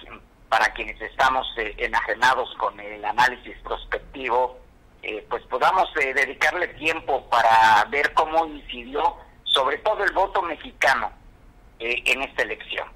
para 0.49 0.73
quienes 0.73 0.99
estamos 1.01 1.45
enajenados 1.57 2.53
con 2.57 2.79
el 2.79 3.03
análisis 3.03 3.57
prospectivo, 3.63 4.57
pues 5.29 5.43
podamos 5.43 5.93
dedicarle 5.93 6.69
tiempo 6.69 7.29
para 7.29 7.83
ver 7.89 8.13
cómo 8.13 8.45
incidió 8.45 9.17
sobre 9.57 9.77
todo 9.79 10.03
el 10.03 10.11
voto 10.11 10.41
mexicano 10.43 11.11
eh, 11.79 12.03
en 12.05 12.21
esta 12.21 12.43
elección. 12.43 12.87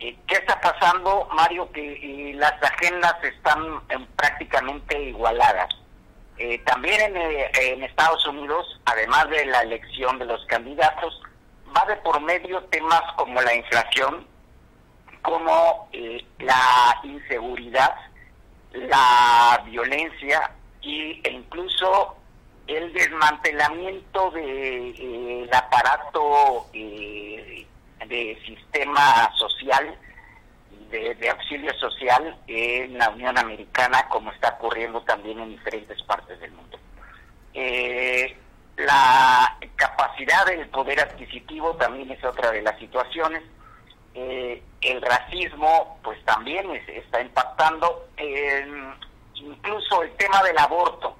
Eh, 0.00 0.16
¿Qué 0.28 0.36
está 0.36 0.60
pasando, 0.60 1.28
Mario? 1.34 1.70
Que 1.72 2.30
eh, 2.30 2.34
las 2.34 2.54
agendas 2.62 3.16
están 3.24 3.80
prácticamente 4.16 5.00
igualadas. 5.02 5.68
También 6.64 7.16
en, 7.16 7.82
Estados 7.82 8.26
Unidos, 8.26 8.80
además 8.84 9.28
de 9.30 9.46
la 9.46 9.62
elección 9.62 10.18
de 10.18 10.26
los 10.26 10.44
candidatos, 10.46 11.20
va 11.76 11.84
de 11.86 11.96
por 11.96 12.20
medio 12.20 12.62
temas 12.64 13.02
como 13.16 13.40
la 13.40 13.54
inflación, 13.54 14.26
como 15.22 15.88
la 16.38 17.00
inseguridad, 17.02 17.94
la 18.72 19.62
violencia 19.66 20.52
y, 20.80 21.20
e 21.24 21.30
incluso 21.30 22.16
el 22.66 22.92
desmantelamiento 22.92 24.30
del 24.30 25.50
aparato 25.52 26.66
de 26.72 28.38
sistema 28.46 29.30
social, 29.36 29.98
de, 30.90 31.30
auxilio 31.30 31.72
social 31.78 32.36
en 32.46 32.98
la 32.98 33.10
Unión 33.10 33.36
Americana, 33.38 34.08
como 34.08 34.32
está 34.32 34.50
ocurriendo 34.58 35.00
también 35.02 35.38
en 35.40 35.50
diferentes 35.50 36.02
partes 36.02 36.38
del 36.40 36.52
mundo. 36.52 36.78
Eh, 37.54 38.36
la 38.76 39.56
capacidad 39.76 40.46
del 40.46 40.68
poder 40.68 41.00
adquisitivo 41.00 41.74
también 41.76 42.10
es 42.10 42.22
otra 42.24 42.50
de 42.50 42.62
las 42.62 42.78
situaciones. 42.78 43.42
Eh, 44.14 44.62
el 44.80 45.02
racismo, 45.02 45.98
pues 46.02 46.22
también 46.24 46.70
está 46.88 47.20
impactando. 47.20 48.08
incluso 49.34 50.02
el 50.02 50.10
tema 50.16 50.42
del 50.42 50.58
aborto 50.58 51.16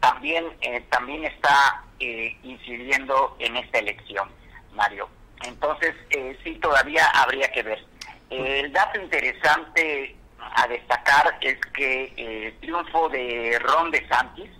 también, 0.00 0.44
eh, 0.60 0.80
también 0.90 1.24
está 1.24 1.84
incidiendo 1.98 3.36
en 3.38 3.56
esta 3.56 3.78
elección, 3.78 4.28
Mario. 4.74 5.08
Entonces, 5.44 5.94
eh, 6.10 6.38
sí, 6.44 6.54
todavía 6.56 7.06
habría 7.14 7.50
que 7.50 7.62
ver. 7.62 7.84
El 8.32 8.72
dato 8.72 9.00
interesante 9.00 10.16
a 10.54 10.66
destacar 10.66 11.38
es 11.40 11.58
que 11.74 12.12
el 12.16 12.58
triunfo 12.60 13.08
de 13.08 13.58
Ron 13.60 13.90
DeSantis 13.90 14.50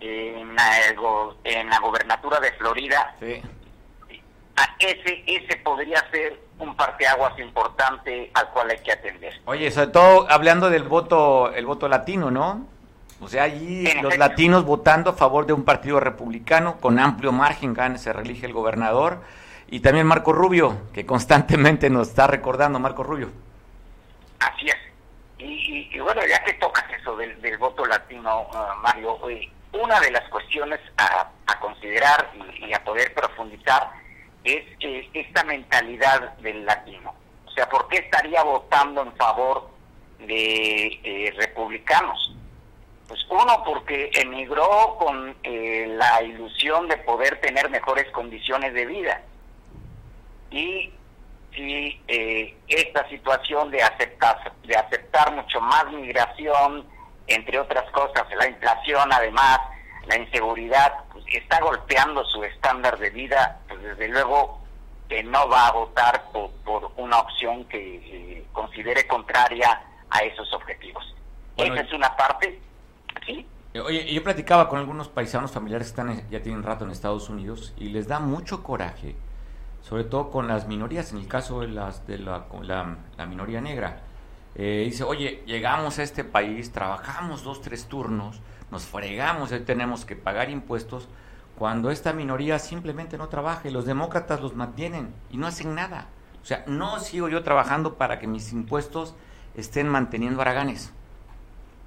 en 0.00 0.54
la, 0.54 0.78
en 1.44 1.68
la 1.68 1.78
gobernatura 1.78 2.40
de 2.40 2.52
Florida, 2.52 3.14
ese, 4.78 5.22
ese 5.26 5.56
podría 5.58 6.04
ser 6.10 6.40
un 6.58 6.76
parteaguas 6.76 7.38
importante 7.38 8.30
al 8.34 8.48
cual 8.50 8.70
hay 8.70 8.78
que 8.78 8.92
atender. 8.92 9.40
Oye, 9.44 9.70
sobre 9.70 9.88
todo 9.88 10.30
hablando 10.30 10.70
del 10.70 10.84
voto, 10.84 11.52
el 11.52 11.66
voto 11.66 11.88
latino, 11.88 12.30
¿no? 12.30 12.66
O 13.20 13.28
sea, 13.28 13.44
allí 13.44 13.84
los 14.02 14.18
latinos 14.18 14.64
votando 14.64 15.10
a 15.10 15.12
favor 15.12 15.46
de 15.46 15.52
un 15.52 15.64
partido 15.64 16.00
republicano 16.00 16.78
con 16.80 16.98
amplio 16.98 17.30
margen, 17.30 17.72
gana, 17.72 17.96
se 17.96 18.12
reelige 18.12 18.46
el 18.46 18.52
gobernador 18.52 19.20
y 19.72 19.80
también 19.80 20.06
Marco 20.06 20.34
Rubio, 20.34 20.82
que 20.92 21.06
constantemente 21.06 21.88
nos 21.88 22.08
está 22.08 22.26
recordando 22.26 22.78
Marco 22.78 23.02
Rubio. 23.02 23.30
Así 24.38 24.66
es. 24.66 24.76
Y, 25.38 25.98
bueno, 25.98 26.20
ya 26.28 26.44
que 26.44 26.52
tocas 26.54 26.84
eso 26.92 27.16
del, 27.16 27.56
voto 27.56 27.86
latino, 27.86 28.48
uh, 28.52 28.82
Mario, 28.82 29.18
una 29.72 29.98
de 29.98 30.10
las 30.10 30.28
cuestiones 30.28 30.78
a, 30.98 31.30
considerar 31.58 32.32
y, 32.60 32.70
a 32.74 32.84
poder 32.84 33.14
profundizar 33.14 33.92
es 34.44 34.62
esta 35.14 35.42
mentalidad 35.44 36.36
del 36.40 36.66
latino. 36.66 37.14
O 37.46 37.50
sea, 37.52 37.66
¿por 37.66 37.88
qué 37.88 37.96
estaría 37.96 38.42
votando 38.42 39.00
en 39.00 39.12
favor 39.14 39.70
de 40.18 41.00
eh, 41.02 41.34
republicanos? 41.38 42.36
Pues 43.08 43.24
uno, 43.30 43.64
porque 43.64 44.10
emigró 44.16 44.98
con 44.98 45.34
eh, 45.42 45.86
la 45.96 46.22
ilusión 46.22 46.88
de 46.88 46.98
poder 46.98 47.40
tener 47.40 47.70
mejores 47.70 48.10
condiciones 48.10 48.74
de 48.74 48.84
vida 48.84 49.22
y 50.52 50.92
si 51.54 52.00
eh, 52.08 52.56
esta 52.68 53.08
situación 53.08 53.70
de 53.70 53.82
aceptar, 53.82 54.52
de 54.64 54.76
aceptar 54.76 55.32
mucho 55.32 55.60
más 55.60 55.90
migración, 55.92 56.86
entre 57.26 57.58
otras 57.58 57.90
cosas, 57.90 58.24
la 58.36 58.48
inflación 58.48 59.12
además, 59.12 59.58
la 60.06 60.18
inseguridad, 60.18 60.92
pues, 61.12 61.24
está 61.28 61.60
golpeando 61.60 62.24
su 62.24 62.42
estándar 62.44 62.98
de 62.98 63.10
vida, 63.10 63.60
pues 63.68 63.82
desde 63.82 64.08
luego 64.08 64.60
que 65.08 65.22
no 65.22 65.48
va 65.48 65.68
a 65.68 65.72
votar 65.72 66.24
por, 66.32 66.50
una 66.96 67.18
opción 67.18 67.64
que 67.66 67.96
eh, 67.96 68.46
considere 68.52 69.06
contraria 69.06 69.82
a 70.10 70.20
esos 70.20 70.52
objetivos. 70.54 71.14
Esa 71.56 71.80
es 71.80 71.92
una 71.92 72.16
parte, 72.16 72.60
¿sí? 73.26 73.46
Oye, 73.78 74.12
yo 74.12 74.22
platicaba 74.22 74.68
con 74.68 74.78
algunos 74.78 75.08
paisanos 75.08 75.52
familiares 75.52 75.88
que 75.88 76.00
están 76.00 76.30
ya 76.30 76.42
tienen 76.42 76.62
rato 76.62 76.84
en 76.84 76.90
Estados 76.90 77.28
Unidos 77.28 77.74
y 77.78 77.88
les 77.88 78.06
da 78.06 78.20
mucho 78.20 78.62
coraje 78.62 79.16
sobre 79.82 80.04
todo 80.04 80.30
con 80.30 80.48
las 80.48 80.66
minorías, 80.66 81.12
en 81.12 81.18
el 81.18 81.28
caso 81.28 81.60
de, 81.60 81.68
las, 81.68 82.06
de 82.06 82.18
la, 82.18 82.46
la, 82.62 83.26
minoría 83.26 83.60
negra. 83.60 84.00
Eh, 84.54 84.84
dice, 84.84 85.02
oye, 85.02 85.42
llegamos 85.46 85.98
a 85.98 86.02
este 86.02 86.24
país, 86.24 86.72
trabajamos 86.72 87.42
dos, 87.42 87.60
tres 87.60 87.86
turnos, 87.86 88.40
nos 88.70 88.84
fregamos, 88.86 89.52
y 89.52 89.60
tenemos 89.60 90.04
que 90.04 90.14
pagar 90.14 90.50
impuestos, 90.50 91.08
cuando 91.58 91.90
esta 91.90 92.12
minoría 92.12 92.58
simplemente 92.58 93.18
no 93.18 93.28
trabaja 93.28 93.68
y 93.68 93.72
los 93.72 93.84
demócratas 93.84 94.40
los 94.40 94.54
mantienen 94.54 95.14
y 95.30 95.36
no 95.36 95.46
hacen 95.46 95.74
nada. 95.74 96.08
O 96.42 96.44
sea, 96.44 96.64
no 96.66 96.98
sigo 96.98 97.28
yo 97.28 97.42
trabajando 97.42 97.96
para 97.96 98.18
que 98.18 98.26
mis 98.26 98.52
impuestos 98.52 99.14
estén 99.56 99.88
manteniendo 99.88 100.40
haraganes. 100.40 100.92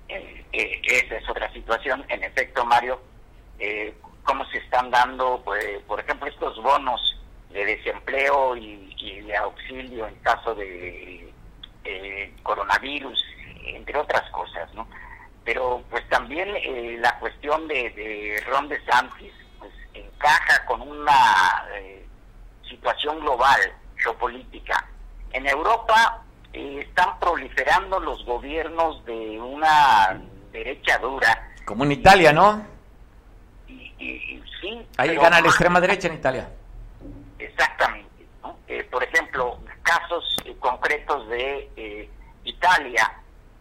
Eh, 0.07 0.45
eh, 0.53 0.81
esa 0.83 1.17
es 1.17 1.29
otra 1.29 1.51
situación. 1.51 2.05
En 2.09 2.23
efecto, 2.23 2.65
Mario, 2.65 3.01
cómo 4.23 4.45
se 4.45 4.59
están 4.59 4.91
dando, 4.91 5.41
pues, 5.43 5.81
por 5.87 5.99
ejemplo, 5.99 6.27
estos 6.27 6.61
bonos 6.61 7.15
de 7.55 7.65
desempleo 7.65 8.55
y, 8.57 8.81
de 9.21 9.37
auxilio 9.37 10.07
en 10.07 10.15
caso 10.15 10.53
de 10.55 11.31
eh, 11.85 12.33
coronavirus, 12.43 13.23
entre 13.65 13.97
otras 13.97 14.29
cosas, 14.31 14.71
¿no? 14.73 14.87
pero 15.43 15.81
pues 15.89 16.07
también 16.09 16.49
eh, 16.55 16.97
la 16.99 17.17
cuestión 17.19 17.67
de, 17.67 17.89
de 17.91 18.43
Ron 18.47 18.67
DeSantis 18.67 19.31
pues, 19.59 19.71
encaja 19.93 20.65
con 20.65 20.81
una 20.81 21.65
eh, 21.75 22.05
situación 22.69 23.19
global, 23.21 23.59
geopolítica. 23.97 24.85
En 25.31 25.47
Europa 25.47 26.23
están 26.51 27.19
proliferando 27.19 27.99
los 27.99 28.25
gobiernos 28.25 29.03
de 29.05 29.39
una 29.39 30.19
derecha 30.51 30.97
dura. 30.97 31.51
Como 31.65 31.83
en 31.83 31.91
Italia, 31.93 32.33
¿no? 32.33 32.65
Y, 33.67 33.93
y- 33.99 34.35
y 34.35 34.43
sí. 34.61 34.87
Ahí 34.97 35.15
gana 35.15 35.41
la 35.41 35.47
extrema 35.47 35.79
derecha 35.79 36.07
en 36.07 36.15
Italia. 36.15 36.49
Exactamente. 37.55 38.25
¿no? 38.43 38.57
Eh, 38.67 38.83
por 38.91 39.01
ejemplo, 39.03 39.57
casos 39.83 40.23
eh, 40.45 40.55
concretos 40.59 41.27
de 41.29 41.69
eh, 41.77 42.09
Italia, 42.43 43.13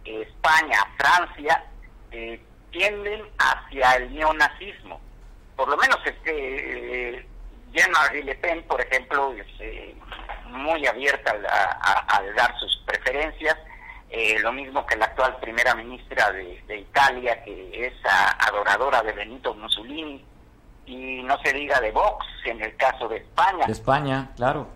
España, 0.05 0.79
Francia, 0.99 1.65
eh, 2.11 2.41
tienden 2.73 3.23
hacia 3.39 3.93
el 3.97 4.13
neonazismo. 4.13 5.01
Por 5.55 5.69
lo 5.69 5.77
menos 5.77 5.99
este, 6.05 7.25
Jean-Marie 7.73 8.25
Le 8.25 8.35
Pen, 8.35 8.65
por 8.65 8.81
ejemplo, 8.81 9.33
es 9.33 9.95
muy 10.47 10.85
abierta 10.87 11.31
al- 11.31 11.47
a, 11.47 12.23
dar 12.37 12.59
sus 12.59 12.77
preferencias. 12.85 13.57
Lo 14.43 14.53
mismo 14.53 14.85
que 14.87 14.97
la 14.97 15.07
actual 15.07 15.37
primera 15.41 15.75
ministra 15.75 16.31
de, 16.31 16.79
Italia, 16.79 17.43
que 17.45 17.87
es 17.87 17.95
adoradora 18.41 19.03
de 19.03 19.13
Benito 19.13 19.55
Mussolini, 19.55 20.25
y 20.87 21.23
no 21.23 21.39
se 21.43 21.53
diga 21.53 21.81
de 21.81 21.91
Vox 21.93 22.27
en 22.45 22.63
el 22.63 22.75
caso 22.77 23.09
de 23.09 23.19
España. 23.19 23.67
De 23.67 23.73
España, 23.73 24.31
claro. 24.37 24.69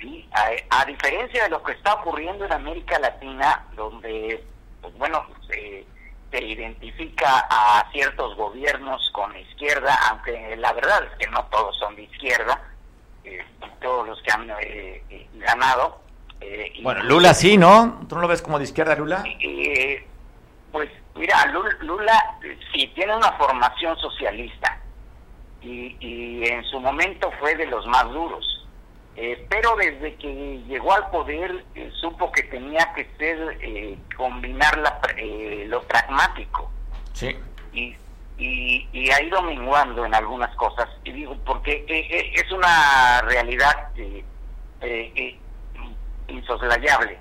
Sí, 0.00 0.28
a, 0.32 0.80
a 0.80 0.84
diferencia 0.84 1.44
de 1.44 1.50
lo 1.50 1.62
que 1.62 1.72
está 1.72 1.94
ocurriendo 1.94 2.44
en 2.44 2.52
América 2.52 2.98
Latina, 2.98 3.64
donde, 3.74 4.44
pues 4.80 4.96
bueno, 4.96 5.26
se, 5.48 5.84
se 6.30 6.44
identifica 6.44 7.46
a 7.50 7.84
ciertos 7.92 8.36
gobiernos 8.36 9.10
con 9.12 9.32
la 9.32 9.40
izquierda, 9.40 9.98
aunque 10.10 10.56
la 10.56 10.72
verdad 10.72 11.02
es 11.04 11.18
que 11.18 11.30
no 11.32 11.44
todos 11.46 11.76
son 11.78 11.96
de 11.96 12.02
izquierda, 12.02 12.60
eh, 13.24 13.44
todos 13.80 14.06
los 14.06 14.22
que 14.22 14.30
han 14.32 14.48
eh, 14.50 15.02
eh, 15.10 15.28
ganado. 15.34 16.00
eh, 16.40 16.72
Bueno, 16.82 17.02
Lula 17.02 17.34
sí, 17.34 17.56
¿no? 17.56 18.00
¿Tú 18.08 18.14
no 18.14 18.20
lo 18.22 18.28
ves 18.28 18.42
como 18.42 18.58
de 18.58 18.64
izquierda, 18.64 18.94
Lula? 18.94 19.24
pues 20.70 20.90
mira, 21.16 21.44
Lula, 21.46 21.70
Lula 21.80 22.38
sí 22.72 22.86
tiene 22.94 23.16
una 23.16 23.32
formación 23.32 23.96
socialista 23.98 24.77
y, 25.60 25.96
y 26.00 26.44
en 26.48 26.64
su 26.64 26.80
momento 26.80 27.30
fue 27.40 27.54
de 27.56 27.66
los 27.66 27.86
más 27.86 28.04
duros. 28.10 28.44
Eh, 29.16 29.44
pero 29.50 29.74
desde 29.74 30.14
que 30.14 30.60
llegó 30.68 30.92
al 30.92 31.10
poder 31.10 31.64
eh, 31.74 31.90
supo 32.00 32.30
que 32.30 32.44
tenía 32.44 32.92
que 32.94 33.04
ser 33.18 33.58
eh, 33.62 33.98
combinar 34.16 34.78
la, 34.78 35.00
lo 35.66 35.82
pragmático 35.82 36.70
Sí. 37.14 37.36
y, 37.72 37.96
y, 38.38 38.88
y 38.92 39.10
ha 39.10 39.20
ido 39.20 39.42
menguando 39.42 40.04
en 40.06 40.14
algunas 40.14 40.54
cosas. 40.54 40.88
Y 41.02 41.10
digo, 41.10 41.36
porque 41.44 41.84
es 42.36 42.52
una 42.52 43.20
realidad 43.22 43.88
insoslayable. 46.28 47.18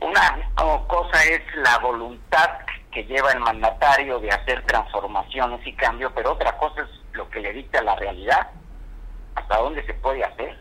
Una 0.00 0.50
cosa 0.88 1.24
es 1.24 1.40
la 1.56 1.78
voluntad 1.78 2.50
que 2.90 3.04
lleva 3.04 3.30
el 3.32 3.40
mandatario 3.40 4.18
de 4.18 4.30
hacer 4.30 4.64
transformaciones 4.66 5.64
y 5.66 5.72
cambio, 5.74 6.10
pero 6.14 6.32
otra 6.32 6.56
cosa 6.58 6.82
es 6.82 6.88
lo 7.20 7.28
que 7.28 7.40
le 7.40 7.52
dicta 7.52 7.82
la 7.82 7.94
realidad, 7.96 8.48
hasta 9.34 9.58
dónde 9.58 9.84
se 9.84 9.92
puede 9.92 10.24
hacer. 10.24 10.58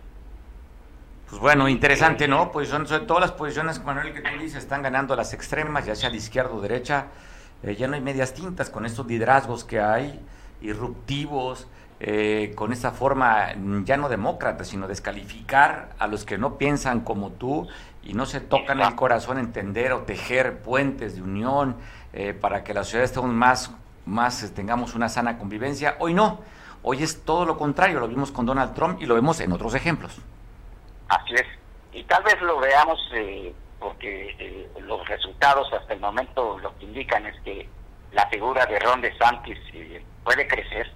Pues 1.29 1.39
bueno, 1.39 1.69
interesante, 1.69 2.27
¿no? 2.27 2.51
Pues 2.51 2.67
son 2.67 2.85
sobre 2.85 3.05
todas 3.05 3.21
las 3.21 3.31
posiciones, 3.31 3.81
Manuel, 3.85 4.13
que 4.13 4.19
tú 4.19 4.29
dices, 4.37 4.63
están 4.63 4.81
ganando 4.81 5.15
las 5.15 5.33
extremas, 5.33 5.85
ya 5.85 5.95
sea 5.95 6.09
de 6.09 6.17
izquierda 6.17 6.51
o 6.51 6.59
derecha. 6.59 7.07
Eh, 7.63 7.75
ya 7.75 7.87
no 7.87 7.95
hay 7.95 8.01
medias 8.01 8.33
tintas 8.33 8.69
con 8.69 8.85
estos 8.85 9.07
liderazgos 9.07 9.63
que 9.63 9.79
hay, 9.79 10.19
irruptivos, 10.59 11.67
eh, 12.01 12.51
con 12.55 12.73
esa 12.73 12.91
forma 12.91 13.53
mm, 13.55 13.85
ya 13.85 13.95
no 13.95 14.09
demócrata, 14.09 14.65
sino 14.65 14.85
descalificar 14.85 15.91
a 15.97 16.07
los 16.07 16.25
que 16.25 16.37
no 16.37 16.57
piensan 16.57 17.01
como 17.01 17.31
tú 17.31 17.69
y 18.03 18.13
no 18.13 18.25
se 18.25 18.41
tocan 18.41 18.81
el 18.81 18.95
corazón 18.95 19.37
entender 19.37 19.93
o 19.93 19.99
tejer 19.99 20.61
puentes 20.61 21.15
de 21.15 21.21
unión 21.21 21.77
eh, 22.11 22.33
para 22.33 22.65
que 22.65 22.73
la 22.73 22.83
sociedad 22.83 23.05
estemos 23.05 23.31
más, 23.31 23.71
más 24.09 24.43
eh, 24.43 24.49
tengamos 24.49 24.95
una 24.95 25.07
sana 25.07 25.37
convivencia. 25.37 25.95
Hoy 25.99 26.13
no, 26.13 26.41
hoy 26.83 27.03
es 27.03 27.23
todo 27.23 27.45
lo 27.45 27.57
contrario, 27.57 27.99
lo 27.99 28.07
vimos 28.07 28.31
con 28.31 28.45
Donald 28.45 28.73
Trump 28.73 29.01
y 29.01 29.05
lo 29.05 29.15
vemos 29.15 29.39
en 29.39 29.51
otros 29.51 29.73
ejemplos. 29.75 30.17
Así 31.07 31.33
es. 31.35 31.45
Y 31.93 32.03
tal 32.03 32.23
vez 32.23 32.39
lo 32.41 32.59
veamos 32.59 32.99
eh, 33.13 33.53
porque 33.79 34.35
eh, 34.39 34.69
los 34.81 35.07
resultados 35.07 35.71
hasta 35.73 35.93
el 35.93 35.99
momento 35.99 36.57
lo 36.59 36.77
que 36.77 36.85
indican 36.85 37.25
es 37.25 37.35
que 37.43 37.67
la 38.11 38.27
figura 38.27 38.65
de 38.65 38.79
Ron 38.79 39.01
DeSantis 39.01 39.57
eh, 39.73 40.03
puede 40.23 40.47
crecer. 40.47 40.91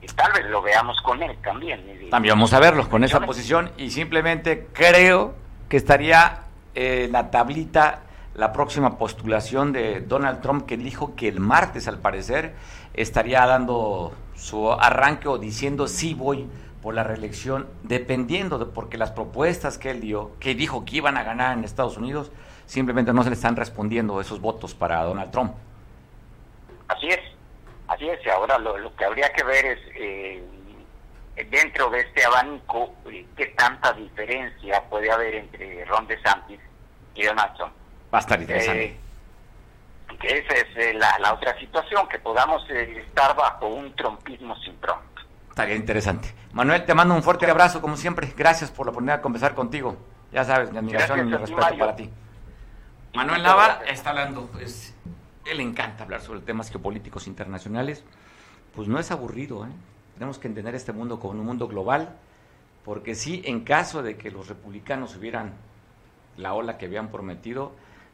Y 0.00 0.06
tal 0.06 0.32
vez 0.32 0.46
lo 0.46 0.62
veamos 0.62 1.00
con 1.02 1.22
él 1.22 1.36
también. 1.44 2.08
También 2.10 2.34
vamos 2.34 2.52
a 2.52 2.58
verlo 2.58 2.88
con 2.88 3.04
esa 3.04 3.20
posición 3.20 3.70
y 3.76 3.90
simplemente 3.90 4.66
creo 4.72 5.36
que 5.68 5.76
estaría 5.76 6.40
en 6.74 7.12
la 7.12 7.30
tablita 7.30 8.00
la 8.34 8.52
próxima 8.52 8.98
postulación 8.98 9.72
de 9.72 10.00
Donald 10.00 10.40
Trump 10.40 10.66
que 10.66 10.76
dijo 10.76 11.14
que 11.14 11.28
el 11.28 11.40
martes 11.40 11.86
al 11.88 11.98
parecer 11.98 12.54
estaría 12.94 13.44
dando 13.46 14.12
su 14.34 14.72
arranque 14.72 15.28
o 15.28 15.38
diciendo 15.38 15.86
sí 15.86 16.14
voy 16.14 16.48
por 16.82 16.94
la 16.94 17.04
reelección 17.04 17.68
dependiendo 17.82 18.58
de 18.58 18.66
porque 18.66 18.96
las 18.96 19.12
propuestas 19.12 19.78
que 19.78 19.90
él 19.90 20.00
dio, 20.00 20.32
que 20.40 20.54
dijo 20.54 20.84
que 20.84 20.96
iban 20.96 21.16
a 21.16 21.22
ganar 21.22 21.56
en 21.56 21.64
Estados 21.64 21.96
Unidos, 21.96 22.32
simplemente 22.66 23.12
no 23.12 23.22
se 23.22 23.30
le 23.30 23.34
están 23.34 23.54
respondiendo 23.54 24.20
esos 24.20 24.40
votos 24.40 24.74
para 24.74 25.02
Donald 25.02 25.30
Trump. 25.30 25.54
Así 26.88 27.08
es, 27.08 27.20
así 27.88 28.08
es. 28.08 28.18
Ahora 28.28 28.58
lo, 28.58 28.76
lo 28.78 28.94
que 28.96 29.04
habría 29.04 29.32
que 29.32 29.44
ver 29.44 29.64
es 29.64 29.78
eh, 29.94 30.42
dentro 31.50 31.90
de 31.90 32.00
este 32.00 32.24
abanico 32.24 32.94
eh, 33.06 33.26
qué 33.36 33.46
tanta 33.46 33.92
diferencia 33.92 34.82
puede 34.88 35.10
haber 35.10 35.34
entre 35.34 35.84
Ron 35.84 36.06
DeSantis 36.06 36.60
y 37.14 37.24
Donald 37.24 37.54
Trump. 37.56 37.72
Va 38.12 38.18
a 38.18 38.20
estar 38.20 38.40
interesante. 38.40 38.84
Eh, 38.84 38.96
que 40.20 40.38
esa 40.38 40.54
es 40.54 40.76
eh, 40.76 40.94
la, 40.94 41.18
la 41.18 41.34
otra 41.34 41.58
situación, 41.58 42.08
que 42.08 42.18
podamos 42.18 42.64
eh, 42.70 43.04
estar 43.06 43.34
bajo 43.34 43.66
un 43.66 43.94
trompismo 43.96 44.56
sin 44.58 44.76
Trump. 44.80 45.00
Estaría 45.48 45.74
interesante. 45.74 46.34
Manuel, 46.52 46.84
te 46.84 46.94
mando 46.94 47.14
un 47.14 47.22
fuerte 47.22 47.50
abrazo, 47.50 47.80
como 47.80 47.96
siempre. 47.96 48.32
Gracias 48.36 48.70
por 48.70 48.86
la 48.86 48.90
oportunidad 48.90 49.16
de 49.16 49.22
conversar 49.22 49.54
contigo. 49.54 49.96
Ya 50.32 50.44
sabes, 50.44 50.72
mi 50.72 50.78
admiración 50.78 51.20
y 51.20 51.24
mi 51.24 51.36
respeto 51.36 51.60
Mario. 51.60 51.78
para 51.78 51.96
ti. 51.96 52.10
Manuel 53.14 53.42
Nava 53.42 53.80
está 53.86 54.10
hablando, 54.10 54.46
pues, 54.46 54.94
él 55.44 55.60
encanta 55.60 56.04
hablar 56.04 56.22
sobre 56.22 56.40
temas 56.40 56.70
geopolíticos 56.70 57.26
internacionales. 57.26 58.04
Pues 58.74 58.88
no 58.88 58.98
es 58.98 59.10
aburrido, 59.10 59.66
¿eh? 59.66 59.70
Tenemos 60.14 60.38
que 60.38 60.48
entender 60.48 60.74
este 60.74 60.92
mundo 60.92 61.20
como 61.20 61.32
un 61.38 61.44
mundo 61.44 61.68
global, 61.68 62.16
porque 62.84 63.14
sí, 63.14 63.42
en 63.44 63.64
caso 63.64 64.02
de 64.02 64.16
que 64.16 64.30
los 64.30 64.48
republicanos 64.48 65.16
hubieran 65.16 65.52
la 66.38 66.54
ola 66.54 66.78
que 66.78 66.86
habían 66.86 67.08
prometido, 67.08 67.72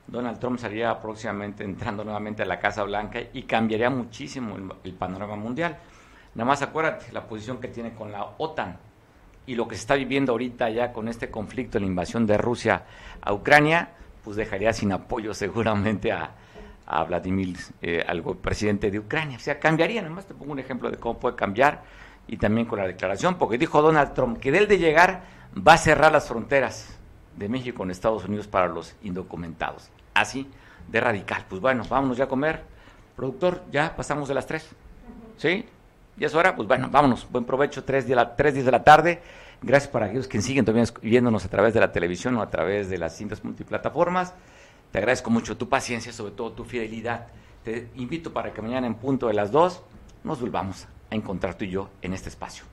Donald 0.09 0.38
Trump 0.38 0.56
estaría 0.56 0.98
próximamente 1.00 1.64
entrando 1.64 2.02
nuevamente 2.02 2.42
a 2.42 2.46
la 2.46 2.59
Casa 2.59 2.82
Blanca 2.82 3.20
y 3.32 3.42
cambiaría 3.42 3.90
muchísimo 3.90 4.56
el, 4.82 4.94
panorama 4.94 5.36
mundial. 5.36 5.76
Nada 6.34 6.48
más 6.48 6.62
acuérdate 6.62 7.12
la 7.12 7.26
posición 7.26 7.59
que 7.59 7.68
tiene 7.68 7.94
con 7.94 8.11
la 8.11 8.24
OTAN 8.38 8.78
y 9.46 9.54
lo 9.54 9.68
que 9.68 9.74
se 9.74 9.82
está 9.82 9.94
viviendo 9.94 10.32
ahorita 10.32 10.70
ya 10.70 10.92
con 10.92 11.09
este 11.09 11.30
conflicto, 11.30 11.78
la 11.78 11.86
invasión 11.86 12.26
de 12.26 12.38
Rusia 12.38 12.84
a 13.20 13.34
Ucrania, 13.34 13.90
pues 14.24 14.36
dejaría 14.36 14.72
sin 14.72 14.92
apoyo 14.92 15.34
seguramente 15.34 16.11
a, 16.11 16.30
a 16.86 17.04
Vladimir, 17.04 17.59
eh, 17.82 18.02
al 18.06 18.22
presidente 18.22 18.90
de 18.90 18.98
Ucrania. 18.98 19.36
O 19.36 19.40
sea, 19.40 19.59
cambiaría, 19.61 20.00
nada 20.00 20.14
más 20.14 20.26
te 20.26 20.32
pongo 20.32 20.52
un 20.52 20.59
ejemplo 20.59 20.90
de 20.90 20.96
cómo 20.96 21.18
puede 21.18 21.36
cambiar 21.36 21.82
y 22.26 22.38
también 22.38 22.66
con 22.66 22.78
la 22.78 22.86
declaración, 22.86 23.36
porque 23.36 23.59
dijo 23.59 23.82
Donald 23.82 24.14
Trump 24.14 24.38
que 24.38 24.50
de 24.52 24.59
él 24.59 24.68
de 24.68 24.78
llegar 24.78 25.24
va 25.54 25.74
a 25.74 25.78
cerrar 25.78 26.12
las 26.12 26.28
fronteras 26.28 26.98
de 27.36 27.48
México 27.48 27.78
con 27.78 27.90
Estados 27.90 28.24
Unidos 28.24 28.48
para 28.48 28.68
los 28.68 28.94
indocumentados. 29.02 29.90
Así 30.20 30.48
de 30.88 31.00
radical. 31.00 31.44
Pues 31.48 31.60
bueno, 31.60 31.84
vámonos 31.88 32.16
ya 32.16 32.24
a 32.24 32.28
comer. 32.28 32.62
Productor, 33.16 33.62
ya 33.70 33.94
pasamos 33.96 34.28
de 34.28 34.34
las 34.34 34.46
tres. 34.46 34.68
¿Sí? 35.36 35.64
¿Ya 36.16 36.26
es 36.26 36.34
hora? 36.34 36.56
Pues 36.56 36.66
bueno, 36.66 36.88
vámonos. 36.90 37.26
Buen 37.30 37.44
provecho, 37.44 37.84
tres 37.84 38.06
de 38.08 38.14
la, 38.14 38.34
de 38.64 38.70
la 38.72 38.82
tarde. 38.82 39.22
Gracias 39.62 39.90
para 39.90 40.06
aquellos 40.06 40.28
que 40.28 40.40
siguen 40.40 40.64
esc- 40.64 41.00
viéndonos 41.00 41.44
a 41.44 41.48
través 41.48 41.74
de 41.74 41.80
la 41.80 41.92
televisión 41.92 42.36
o 42.36 42.42
a 42.42 42.48
través 42.50 42.88
de 42.88 42.98
las 42.98 43.16
cintas 43.16 43.44
multiplataformas. 43.44 44.34
Te 44.92 44.98
agradezco 44.98 45.30
mucho 45.30 45.56
tu 45.56 45.68
paciencia, 45.68 46.12
sobre 46.12 46.32
todo 46.32 46.52
tu 46.52 46.64
fidelidad. 46.64 47.26
Te 47.64 47.88
invito 47.96 48.32
para 48.32 48.52
que 48.52 48.62
mañana 48.62 48.86
en 48.86 48.94
punto 48.94 49.26
de 49.28 49.34
las 49.34 49.50
dos 49.52 49.82
nos 50.24 50.40
volvamos 50.40 50.86
a 51.10 51.14
encontrar 51.14 51.54
tú 51.54 51.64
y 51.64 51.70
yo 51.70 51.90
en 52.02 52.14
este 52.14 52.28
espacio. 52.28 52.64